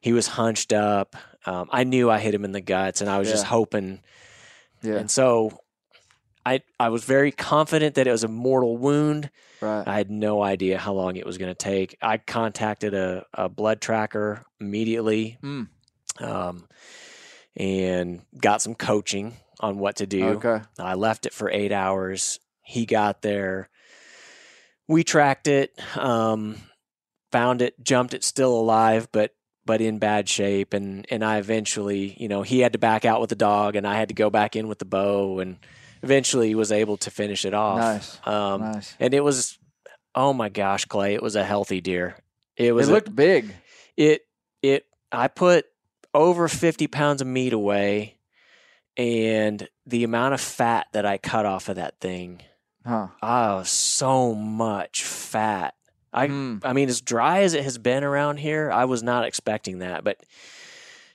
he 0.00 0.12
was 0.12 0.26
hunched 0.26 0.72
up. 0.72 1.14
Um, 1.46 1.68
I 1.70 1.84
knew 1.84 2.10
I 2.10 2.18
hit 2.18 2.34
him 2.34 2.44
in 2.44 2.52
the 2.52 2.60
guts, 2.60 3.00
and 3.00 3.10
I 3.10 3.18
was 3.18 3.30
just 3.30 3.44
hoping. 3.44 4.00
Yeah. 4.82 4.96
And 4.96 5.10
so, 5.10 5.58
I 6.46 6.60
I 6.78 6.88
was 6.90 7.04
very 7.04 7.32
confident 7.32 7.94
that 7.94 8.06
it 8.06 8.10
was 8.12 8.24
a 8.24 8.28
mortal 8.28 8.76
wound. 8.76 9.30
Right. 9.60 9.86
I 9.86 9.96
had 9.96 10.10
no 10.10 10.42
idea 10.42 10.78
how 10.78 10.92
long 10.92 11.16
it 11.16 11.24
was 11.24 11.38
going 11.38 11.50
to 11.50 11.54
take. 11.54 11.96
I 12.02 12.18
contacted 12.18 12.92
a, 12.92 13.24
a 13.32 13.48
blood 13.48 13.80
tracker 13.80 14.44
immediately, 14.60 15.38
Hmm. 15.40 15.62
um, 16.20 16.68
and 17.56 18.20
got 18.38 18.60
some 18.62 18.74
coaching 18.74 19.34
on 19.60 19.78
what 19.78 19.96
to 19.96 20.06
do. 20.06 20.24
Okay. 20.42 20.60
I 20.78 20.94
left 20.94 21.24
it 21.26 21.32
for 21.32 21.48
eight 21.50 21.72
hours. 21.72 22.40
He 22.62 22.84
got 22.86 23.22
there. 23.22 23.70
We 24.86 25.02
tracked 25.04 25.46
it, 25.46 25.72
um, 25.96 26.56
found 27.32 27.62
it, 27.62 27.82
jumped 27.82 28.12
it 28.12 28.22
still 28.24 28.54
alive, 28.54 29.08
but 29.12 29.34
but 29.66 29.80
in 29.80 29.98
bad 29.98 30.28
shape. 30.28 30.74
And 30.74 31.06
and 31.10 31.24
I 31.24 31.38
eventually, 31.38 32.14
you 32.18 32.28
know, 32.28 32.42
he 32.42 32.60
had 32.60 32.74
to 32.74 32.78
back 32.78 33.06
out 33.06 33.20
with 33.22 33.30
the 33.30 33.36
dog, 33.36 33.76
and 33.76 33.86
I 33.86 33.94
had 33.94 34.08
to 34.08 34.14
go 34.14 34.28
back 34.28 34.56
in 34.56 34.68
with 34.68 34.78
the 34.78 34.84
bow, 34.84 35.38
and 35.38 35.56
eventually 36.04 36.54
was 36.54 36.70
able 36.72 36.96
to 36.98 37.10
finish 37.10 37.44
it 37.44 37.54
off. 37.54 37.78
Nice. 37.78 38.18
Um, 38.26 38.60
nice. 38.60 38.94
And 39.00 39.14
it 39.14 39.20
was, 39.24 39.58
oh 40.14 40.32
my 40.32 40.48
gosh, 40.48 40.84
Clay, 40.84 41.14
it 41.14 41.22
was 41.22 41.36
a 41.36 41.44
healthy 41.44 41.80
deer. 41.80 42.16
It 42.56 42.66
It 42.66 42.72
was 42.72 42.88
a- 42.88 42.92
looked 42.92 43.14
big. 43.14 43.52
it 43.96 44.22
it 44.62 44.86
I 45.12 45.28
put 45.28 45.66
over 46.14 46.48
50 46.48 46.86
pounds 46.86 47.20
of 47.20 47.26
meat 47.26 47.52
away 47.52 48.16
and 48.96 49.68
the 49.86 50.04
amount 50.04 50.34
of 50.34 50.40
fat 50.40 50.86
that 50.92 51.04
I 51.04 51.18
cut 51.18 51.46
off 51.46 51.68
of 51.68 51.76
that 51.76 51.98
thing 52.00 52.40
Huh. 52.86 53.08
oh 53.22 53.62
so 53.64 54.34
much 54.34 55.02
fat 55.04 55.74
I 56.12 56.26
Hmm. 56.28 56.58
I 56.62 56.72
mean 56.72 56.88
as 56.88 57.00
dry 57.00 57.40
as 57.42 57.54
it 57.54 57.64
has 57.64 57.78
been 57.78 58.04
around 58.04 58.36
here 58.38 58.70
I 58.70 58.84
was 58.84 59.02
not 59.02 59.24
expecting 59.24 59.78
that 59.80 60.04
but 60.04 60.18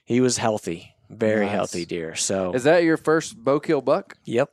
he 0.04 0.20
was 0.20 0.36
healthy 0.36 0.94
very 1.08 1.46
Nice. 1.46 1.54
healthy 1.54 1.86
deer 1.86 2.14
so 2.14 2.52
Is 2.52 2.64
that 2.64 2.82
your 2.84 2.96
first 2.98 3.36
bow 3.42 3.60
kill 3.60 3.80
buck? 3.80 4.16
yep 4.24 4.50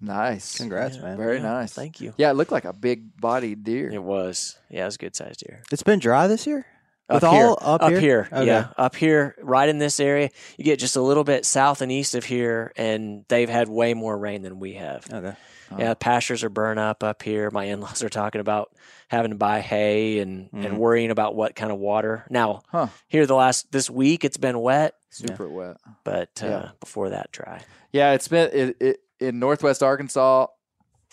Nice. 0.00 0.56
Congrats, 0.56 0.96
Yeah. 0.96 1.02
man. 1.02 1.16
Very 1.16 1.36
Yeah, 1.36 1.42
nice. 1.42 1.72
thank 1.72 2.00
you 2.00 2.12
Yeah, 2.16 2.30
it 2.30 2.34
looked 2.34 2.52
like 2.52 2.64
a 2.64 2.72
big 2.72 3.18
bodied 3.20 3.64
deer. 3.64 3.90
it 3.90 4.02
was 4.02 4.58
yeah 4.70 4.82
it 4.82 4.86
was 4.86 4.94
a 4.96 4.98
good 4.98 5.16
sized 5.16 5.40
deer 5.46 5.62
It's 5.72 5.82
been 5.82 5.98
dry 5.98 6.26
this 6.26 6.46
year. 6.46 6.66
Up 7.06 7.20
With 7.22 7.32
here. 7.32 7.46
all 7.48 7.58
up, 7.60 7.92
here. 7.92 8.28
Okay. 8.32 8.46
yeah, 8.46 8.68
up 8.78 8.96
here, 8.96 9.34
right 9.42 9.68
in 9.68 9.76
this 9.76 10.00
area. 10.00 10.30
You 10.56 10.64
get 10.64 10.78
just 10.78 10.96
a 10.96 11.02
little 11.02 11.22
bit 11.22 11.44
south 11.44 11.82
and 11.82 11.92
east 11.92 12.14
of 12.14 12.24
here, 12.24 12.72
and 12.76 13.26
they've 13.28 13.48
had 13.50 13.68
way 13.68 13.92
more 13.92 14.16
rain 14.16 14.40
than 14.40 14.58
we 14.58 14.72
have. 14.74 15.04
Okay. 15.12 15.34
Yeah, 15.76 15.92
pastures 15.92 16.42
are 16.44 16.48
burn 16.48 16.78
up 16.78 17.02
up 17.04 17.22
here. 17.22 17.50
My 17.50 17.64
in-laws 17.64 18.02
are 18.02 18.08
talking 18.08 18.40
about 18.40 18.72
having 19.08 19.32
to 19.32 19.36
buy 19.36 19.60
hay 19.60 20.18
and 20.20 20.50
Mhm. 20.50 20.64
and 20.64 20.78
worrying 20.78 21.10
about 21.10 21.34
what 21.34 21.54
kind 21.54 21.70
of 21.70 21.78
water. 21.78 22.24
Now, 22.30 22.62
Huh. 22.68 22.86
here 23.06 23.26
the 23.26 23.34
last 23.34 23.70
this 23.70 23.90
week 23.90 24.24
it's 24.24 24.38
been 24.38 24.58
wet, 24.58 24.94
Super 25.10 25.46
wet. 25.46 25.76
but 26.04 26.30
uh, 26.42 26.46
Yeah. 26.46 26.68
before 26.80 27.10
that 27.10 27.30
dry. 27.32 27.60
Yeah, 27.92 28.12
it's 28.12 28.28
been 28.28 28.48
it, 28.50 28.76
it, 28.80 29.00
in 29.26 29.38
Northwest 29.38 29.82
Arkansas. 29.82 30.46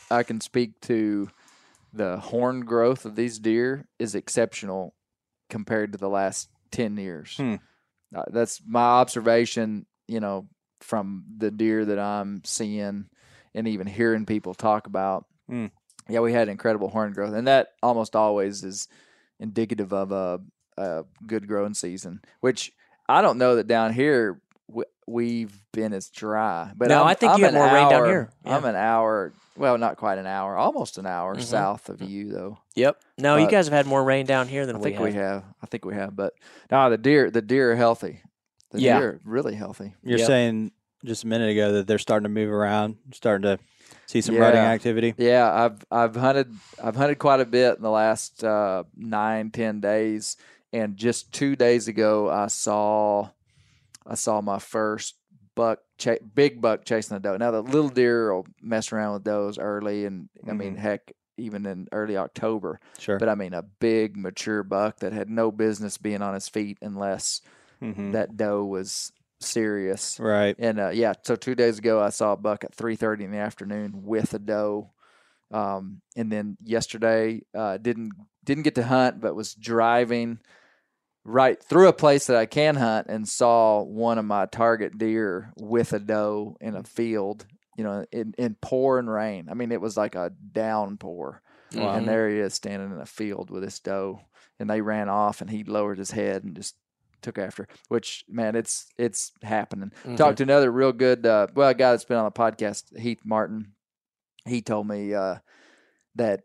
I 0.09 0.23
can 0.23 0.41
speak 0.41 0.79
to 0.81 1.29
the 1.93 2.17
horn 2.17 2.61
growth 2.61 3.05
of 3.05 3.15
these 3.15 3.39
deer 3.39 3.87
is 3.99 4.15
exceptional 4.15 4.95
compared 5.49 5.91
to 5.91 5.97
the 5.97 6.09
last 6.09 6.49
ten 6.71 6.97
years. 6.97 7.35
Hmm. 7.37 7.55
Uh, 8.15 8.23
that's 8.31 8.61
my 8.65 8.81
observation. 8.81 9.85
You 10.07 10.19
know, 10.19 10.47
from 10.81 11.23
the 11.37 11.51
deer 11.51 11.85
that 11.85 11.99
I'm 11.99 12.41
seeing 12.43 13.05
and 13.53 13.67
even 13.67 13.87
hearing 13.87 14.25
people 14.25 14.53
talk 14.53 14.87
about. 14.87 15.25
Hmm. 15.47 15.67
Yeah, 16.09 16.19
we 16.19 16.33
had 16.33 16.49
incredible 16.49 16.89
horn 16.89 17.13
growth, 17.13 17.33
and 17.33 17.47
that 17.47 17.69
almost 17.83 18.15
always 18.15 18.63
is 18.63 18.87
indicative 19.39 19.93
of 19.93 20.11
a, 20.11 20.39
a 20.77 21.03
good 21.25 21.47
growing 21.47 21.73
season. 21.73 22.21
Which 22.39 22.71
I 23.07 23.21
don't 23.21 23.37
know 23.37 23.55
that 23.55 23.67
down 23.67 23.93
here 23.93 24.41
we've 25.07 25.53
been 25.71 25.93
as 25.93 26.09
dry. 26.09 26.71
But 26.75 26.89
No, 26.89 27.01
I'm, 27.01 27.07
I 27.07 27.13
think 27.13 27.31
I'm 27.33 27.39
you 27.39 27.45
have 27.45 27.53
an 27.53 27.59
more 27.59 27.73
rain 27.73 27.89
down 27.89 28.05
here. 28.05 28.31
Yeah. 28.45 28.57
I'm 28.57 28.65
an 28.65 28.75
hour. 28.75 29.33
Well, 29.57 29.77
not 29.77 29.97
quite 29.97 30.17
an 30.17 30.25
hour, 30.25 30.55
almost 30.55 30.97
an 30.97 31.05
hour 31.05 31.35
Mhm. 31.35 31.41
south 31.41 31.89
of 31.89 32.01
you, 32.01 32.29
though. 32.31 32.57
Yep. 32.75 32.97
No, 33.17 33.35
you 33.35 33.47
guys 33.49 33.65
have 33.67 33.73
had 33.73 33.85
more 33.85 34.03
rain 34.03 34.25
down 34.25 34.47
here 34.47 34.65
than 34.65 34.77
I 34.77 34.79
we 34.79 34.83
think 34.83 34.95
have. 34.95 35.03
we 35.03 35.13
have. 35.13 35.43
I 35.61 35.65
think 35.65 35.85
we 35.85 35.93
have. 35.95 36.15
But 36.15 36.33
no, 36.71 36.89
the 36.89 36.97
deer, 36.97 37.29
the 37.29 37.41
deer 37.41 37.73
are 37.73 37.75
healthy. 37.75 38.21
The 38.71 38.79
Yeah. 38.81 38.99
deer 38.99 39.07
are 39.09 39.19
really 39.25 39.55
healthy. 39.55 39.93
You're 40.03 40.19
Yep. 40.19 40.27
saying 40.27 40.71
just 41.03 41.23
a 41.23 41.27
minute 41.27 41.49
ago 41.49 41.73
that 41.73 41.87
they're 41.87 41.99
starting 41.99 42.23
to 42.23 42.29
move 42.29 42.49
around, 42.51 42.95
starting 43.13 43.43
to 43.43 43.59
see 44.05 44.21
some 44.21 44.37
rutting 44.37 44.61
activity. 44.61 45.13
Yeah, 45.17 45.51
I've 45.51 45.83
I've 45.91 46.15
hunted 46.15 46.53
I've 46.81 46.95
hunted 46.95 47.15
quite 47.19 47.41
a 47.41 47.45
bit 47.45 47.75
in 47.75 47.81
the 47.83 47.89
last 47.91 48.43
uh, 48.43 48.83
nine 48.95 49.51
ten 49.51 49.81
days, 49.81 50.37
and 50.71 50.95
just 50.95 51.33
two 51.33 51.55
days 51.57 51.89
ago 51.89 52.29
I 52.29 52.47
saw 52.47 53.29
I 54.05 54.15
saw 54.15 54.41
my 54.41 54.59
first 54.59 55.15
buck, 55.55 55.79
cha- 55.97 56.15
big 56.33 56.61
buck 56.61 56.85
chasing 56.85 57.17
a 57.17 57.19
doe. 57.19 57.37
Now 57.37 57.51
the 57.51 57.61
little 57.61 57.89
deer 57.89 58.33
will 58.33 58.47
mess 58.61 58.91
around 58.91 59.13
with 59.13 59.23
does 59.23 59.57
early, 59.59 60.05
and 60.05 60.29
I 60.47 60.53
mean 60.53 60.75
Mhm. 60.75 60.79
heck, 60.79 61.11
even 61.37 61.65
in 61.65 61.87
early 61.91 62.17
October. 62.17 62.79
Sure. 62.99 63.19
But 63.19 63.29
I 63.29 63.35
mean 63.35 63.53
a 63.53 63.61
big 63.63 64.15
mature 64.17 64.63
buck 64.63 64.99
that 64.99 65.13
had 65.13 65.29
no 65.29 65.51
business 65.51 65.97
being 65.97 66.21
on 66.21 66.33
his 66.33 66.47
feet 66.49 66.77
unless 66.81 67.41
Mhm. 67.81 68.13
that 68.13 68.37
doe 68.37 68.63
was 68.65 69.11
serious. 69.39 70.19
right. 70.19 70.55
And 70.59 70.79
uh, 70.79 70.89
yeah, 70.93 71.13
so 71.23 71.35
two 71.35 71.55
days 71.55 71.79
ago 71.79 71.99
I 72.01 72.09
saw 72.09 72.33
a 72.33 72.37
buck 72.37 72.63
at 72.63 72.73
three 72.75 72.95
thirty 72.95 73.23
in 73.25 73.31
the 73.31 73.37
afternoon 73.39 74.03
with 74.05 74.33
a 74.33 74.39
doe. 74.39 74.91
Um, 75.51 76.01
and 76.15 76.31
then 76.31 76.57
yesterday 76.63 77.41
uh, 77.53 77.77
didn't 77.77 78.11
didn't 78.45 78.63
get 78.63 78.75
to 78.75 78.83
hunt, 78.83 79.19
but 79.19 79.35
was 79.35 79.53
driving 79.53 80.39
right 81.23 81.61
through 81.63 81.87
a 81.87 81.93
place 81.93 82.27
that 82.27 82.37
I 82.37 82.45
can 82.45 82.75
hunt 82.75 83.07
and 83.07 83.27
saw 83.27 83.81
one 83.83 84.17
of 84.17 84.25
my 84.25 84.45
target 84.47 84.97
deer 84.97 85.51
with 85.57 85.93
a 85.93 85.99
doe 85.99 86.57
in 86.61 86.75
a 86.75 86.83
field. 86.83 87.45
You 87.77 87.85
know, 87.85 88.05
in, 88.11 88.35
in 88.37 88.55
pouring 88.61 89.07
rain. 89.07 89.47
I 89.49 89.53
mean, 89.53 89.71
it 89.71 89.81
was 89.81 89.95
like 89.97 90.13
a 90.13 90.29
downpour, 90.51 91.41
Wow. 91.73 91.93
and 91.95 92.07
there 92.07 92.29
he 92.29 92.37
is 92.37 92.53
standing 92.53 92.91
in 92.91 92.99
a 92.99 93.05
field 93.05 93.49
with 93.49 93.63
this 93.63 93.79
doe, 93.79 94.19
and 94.59 94.69
they 94.69 94.81
ran 94.81 95.07
off, 95.09 95.39
and 95.41 95.49
he 95.49 95.63
lowered 95.63 95.97
his 95.97 96.11
head 96.11 96.43
and 96.43 96.55
just 96.55 96.75
took 97.21 97.37
after. 97.39 97.67
Which 97.87 98.25
man, 98.27 98.55
it's 98.55 98.87
it's 98.97 99.31
happening. 99.41 99.93
Mhm. 100.03 100.17
Talked 100.17 100.37
to 100.39 100.43
another 100.43 100.69
real 100.69 100.91
good, 100.91 101.25
uh, 101.25 101.47
well, 101.55 101.69
a 101.69 101.73
guy 101.73 101.91
that's 101.91 102.03
been 102.03 102.17
on 102.17 102.25
the 102.25 102.31
podcast, 102.31 102.95
Heath 102.99 103.21
Martin. 103.23 103.71
He 104.45 104.61
told 104.61 104.85
me 104.87 105.13
uh, 105.13 105.37
that 106.15 106.41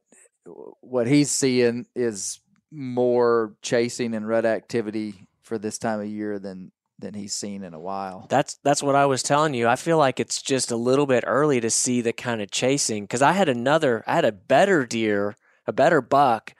what 0.81 1.09
he's 1.09 1.31
seeing 1.33 1.87
is 1.95 2.39
more 2.71 3.55
chasing 3.63 4.15
and 4.15 4.27
rut 4.27 4.45
activity 4.45 5.29
for 5.43 5.59
this 5.59 5.79
time 5.79 6.01
of 6.01 6.07
year 6.07 6.39
than 6.39 6.73
than 6.99 7.15
he's 7.15 7.35
seen 7.35 7.63
in 7.63 7.75
a 7.75 7.81
while. 7.81 8.27
That's 8.29 8.59
that's 8.63 8.83
what 8.83 8.95
I 8.95 9.07
was 9.07 9.23
telling 9.23 9.55
you. 9.55 9.69
I 9.69 9.77
feel 9.77 9.99
like 9.99 10.19
it's 10.19 10.41
just 10.41 10.71
a 10.71 10.77
little 10.77 11.07
bit 11.07 11.25
early 11.27 11.61
to 11.61 11.71
see 11.71 12.01
the 12.01 12.13
kind 12.13 12.41
of 12.41 12.51
chasing 12.51 13.05
because 13.05 13.23
I 13.23 13.33
had 13.33 13.49
another, 13.49 14.03
I 14.07 14.15
had 14.15 14.25
a 14.25 14.33
better 14.33 14.87
deer, 14.87 15.37
a 15.67 15.73
better 15.73 16.01
buck 16.01 16.55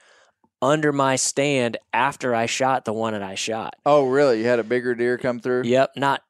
under 0.61 0.91
my 0.91 1.15
stand 1.15 1.77
after 1.93 2.33
I 2.33 2.45
shot 2.45 2.85
the 2.85 2.93
one 2.93 3.13
that 3.13 3.23
I 3.23 3.35
shot. 3.35 3.75
Oh, 3.85 4.07
really? 4.07 4.39
You 4.39 4.45
had 4.45 4.59
a 4.59 4.63
bigger 4.63 4.95
deer 4.95 5.17
come 5.17 5.39
through? 5.39 5.63
Yep, 5.63 5.93
not 5.95 6.21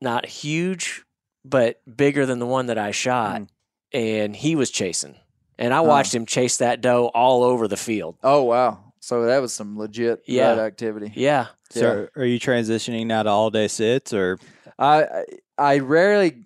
not 0.00 0.26
huge, 0.26 1.04
but 1.44 1.80
bigger 1.96 2.26
than 2.26 2.38
the 2.38 2.46
one 2.46 2.66
that 2.66 2.78
I 2.78 2.92
shot, 2.92 3.38
hmm. 3.38 3.44
and 3.92 4.36
he 4.36 4.54
was 4.54 4.70
chasing, 4.70 5.16
and 5.58 5.74
I 5.74 5.80
watched 5.80 6.14
him 6.14 6.26
chase 6.26 6.58
that 6.58 6.80
doe 6.80 7.06
all 7.08 7.42
over 7.42 7.66
the 7.66 7.76
field. 7.76 8.16
Oh, 8.22 8.44
wow. 8.44 8.87
So 9.08 9.24
that 9.24 9.40
was 9.40 9.54
some 9.54 9.78
legit 9.78 10.22
Yeah. 10.26 10.50
rut 10.50 10.58
activity. 10.58 11.10
Yeah, 11.14 11.46
So 11.70 12.08
are 12.14 12.24
you 12.26 12.38
transitioning 12.38 13.06
now 13.06 13.22
to 13.22 13.30
all 13.30 13.50
day 13.50 13.66
sits 13.68 14.12
or 14.12 14.38
I 14.78 15.02
I- 15.04 15.24
I 15.56 15.78
rarely 15.78 16.44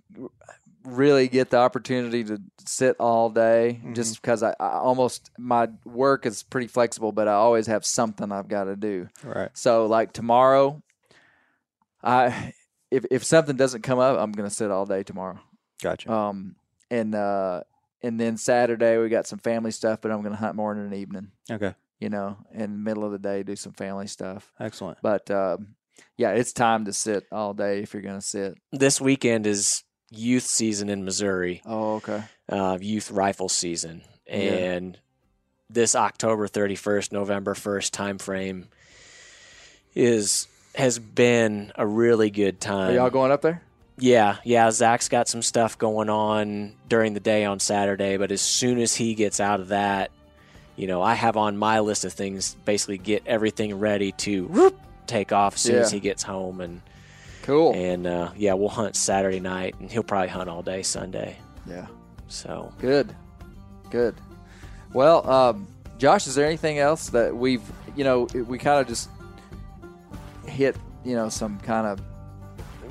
really 0.85 1.27
get 1.27 1.51
the 1.51 1.57
opportunity 1.59 2.23
to 2.25 2.41
sit 2.65 2.95
all 3.01 3.31
day 3.31 3.81
just 3.95 4.23
because 4.23 4.45
I, 4.45 4.55
I 4.61 4.79
almost 4.79 5.31
my 5.37 5.71
work 5.85 6.25
is 6.25 6.45
pretty 6.45 6.69
flexible, 6.69 7.11
but 7.11 7.27
I 7.27 7.33
always 7.33 7.67
have 7.67 7.85
something 7.85 8.31
I've 8.31 8.47
got 8.49 8.65
to 8.65 8.77
do. 8.77 9.09
right? 9.25 9.51
So 9.55 9.87
like 9.87 10.13
tomorrow, 10.13 10.83
I 12.03 12.55
if 12.93 13.05
if 13.11 13.25
something 13.25 13.57
doesn't 13.57 13.83
come 13.83 13.99
up, 13.99 14.19
I'm 14.19 14.31
gonna 14.33 14.51
sit 14.51 14.71
all 14.71 14.87
day 14.87 15.03
tomorrow. 15.03 15.41
Gotcha. 15.83 16.13
Um 16.13 16.55
and 16.93 17.13
uh 17.15 17.63
and 18.03 18.19
then 18.21 18.37
Saturday 18.37 18.99
we 18.99 19.09
got 19.09 19.27
some 19.27 19.39
family 19.41 19.71
stuff, 19.73 20.01
but 20.01 20.11
I'm 20.13 20.23
gonna 20.23 20.37
hunt 20.37 20.55
morning 20.57 20.85
and 20.85 20.95
evening. 20.95 21.33
okay. 21.51 21.75
You 22.03 22.09
know, 22.09 22.37
in 22.53 22.73
the 22.73 22.79
middle 22.79 23.05
of 23.05 23.13
the 23.13 23.19
day 23.19 23.43
do 23.45 23.55
some 23.57 23.73
family 23.73 24.07
stuff. 24.09 24.51
Excellent. 24.59 24.99
But 25.03 25.31
um, 25.31 25.75
Yeah, 26.17 26.31
it's 26.33 26.53
time 26.53 26.85
to 26.87 26.93
sit 26.93 27.25
all 27.31 27.55
day 27.55 27.81
if 27.83 27.93
you're 27.95 28.03
going 28.03 28.19
to 28.19 28.27
sit. 28.27 28.59
This 28.73 29.01
weekend 29.01 29.47
is 29.47 29.85
youth 30.11 30.43
season 30.45 30.89
in 30.89 31.05
Missouri, 31.05 31.63
Oh, 31.65 31.95
okay. 31.97 32.23
uh, 32.49 32.77
youth 32.81 33.11
rifle 33.11 33.49
season, 33.49 34.03
Yeah. 34.27 34.35
and 34.35 34.99
this 35.71 35.95
October 35.97 36.49
31st, 36.49 37.13
November 37.13 37.55
1st 37.55 37.93
time 37.93 38.19
frame 38.19 38.69
is 39.95 40.49
has 40.75 40.99
been 40.99 41.71
a 41.77 41.87
really 41.87 42.31
good 42.31 42.61
time. 42.61 42.91
Are 42.91 42.95
y'all 42.95 43.11
going 43.11 43.31
up 43.31 43.43
there? 43.43 43.63
Yeah, 43.99 44.37
yeah. 44.43 44.71
Zach's 44.71 45.09
got 45.09 45.29
some 45.29 45.43
stuff 45.43 45.77
going 45.79 46.09
on 46.09 46.75
during 46.89 47.13
the 47.15 47.21
day 47.21 47.45
on 47.45 47.61
Saturday, 47.61 48.17
but 48.17 48.33
as 48.33 48.41
soon 48.41 48.79
as 48.79 48.95
he 48.97 49.15
gets 49.15 49.39
out 49.39 49.61
of 49.61 49.69
that, 49.69 50.11
you 50.77 50.87
know, 50.87 51.03
I 51.03 51.15
have 51.15 51.37
on 51.37 51.57
my 51.57 51.81
list 51.81 52.05
of 52.05 52.13
things 52.13 52.55
basically 52.65 52.99
get 52.99 53.23
everything 53.27 53.79
ready 53.79 54.13
to 54.13 54.47
whoop, 54.47 54.79
take 55.07 55.33
off 55.33 55.55
as 55.57 55.61
soon 55.61 55.77
as 55.77 55.91
he 55.91 56.01
gets 56.01 56.23
home, 56.23 56.61
and 56.61 56.81
Cool. 57.43 57.75
and 57.75 58.07
uh, 58.07 58.31
yeah, 58.37 58.55
we'll 58.55 58.69
hunt 58.69 58.97
Saturday 58.97 59.41
night, 59.41 59.75
and 59.81 59.91
he'll 59.91 60.03
probably 60.03 60.29
hunt 60.29 60.49
all 60.49 60.63
day 60.63 60.83
Sunday. 60.83 61.37
yeah. 61.67 61.87
So 62.29 62.73
Good. 62.79 63.15
Good. 63.91 64.15
Well, 64.95 65.29
um, 65.29 65.67
Josh, 65.99 66.27
is 66.27 66.35
there 66.35 66.47
anything 66.47 66.79
else 66.79 67.11
that 67.11 67.37
we've, 67.37 67.63
you 67.97 68.05
know, 68.05 68.25
we 68.47 68.59
kind 68.59 68.81
of 68.81 68.87
just 68.89 69.11
hit, 70.47 70.77
you 71.05 71.15
know, 71.15 71.29
some 71.29 71.59
kind 71.61 71.87
of 71.87 72.01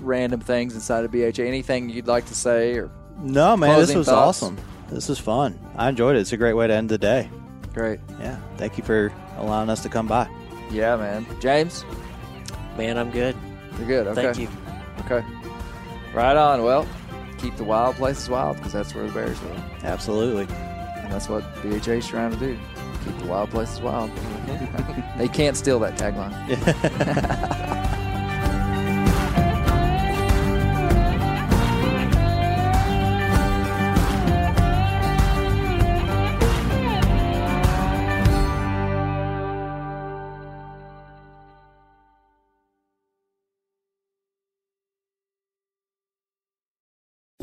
random 0.04 0.40
things 0.42 0.76
inside 0.76 1.06
of 1.06 1.12
BHA? 1.12 1.44
Anything 1.44 1.90
you'd 1.90 2.08
like 2.08 2.26
to 2.28 2.36
say 2.36 2.74
or 2.76 2.90
No, 3.20 3.58
man, 3.58 3.80
this 3.80 3.94
was 3.96 4.08
thoughts? 4.08 4.42
awesome. 4.44 4.58
This 4.90 5.10
was 5.10 5.20
fun. 5.20 5.58
I 5.76 5.90
enjoyed 5.90 6.16
it. 6.16 6.20
It's 6.20 6.34
a 6.34 6.38
great 6.38 6.54
way 6.54 6.68
to 6.68 6.74
end 6.74 6.90
the 6.90 6.98
day. 6.98 7.30
Great? 7.74 8.00
Yeah. 8.20 8.40
Thank 8.58 8.78
you 8.78 8.84
for 8.84 9.12
allowing 9.38 9.70
us 9.70 9.82
to 9.84 9.90
come 9.90 10.08
by. 10.08 10.30
Yeah, 10.70 10.96
man. 10.96 11.26
James, 11.40 11.84
man, 12.78 12.98
I'm 12.98 13.12
good. 13.12 13.36
you're 13.78 13.88
good. 13.88 14.08
Okay. 14.08 14.22
Thank 14.24 14.38
you. 14.38 14.50
Okay. 15.06 15.26
Right 16.14 16.36
on. 16.36 16.64
Well, 16.64 16.88
keep 17.38 17.56
the 17.58 17.64
wild 17.64 17.96
places 17.96 18.30
wild 18.30 18.58
because 18.58 18.74
that's 18.74 18.94
where 18.94 19.06
the 19.06 19.14
bears 19.14 19.42
live. 19.44 19.64
Absolutely. 19.84 20.44
And 20.54 21.12
that's 21.12 21.28
what 21.28 21.44
BHA 21.64 21.94
is 21.94 22.08
trying 22.08 22.32
to 22.32 22.38
do. 22.38 22.58
Keep 23.06 23.18
the 23.20 23.26
wild 23.26 23.50
places 23.50 23.82
wild. 23.82 24.12
they 25.18 25.28
can't 25.28 25.58
steal 25.58 25.80
that 25.80 25.98
tagline. 25.98 26.32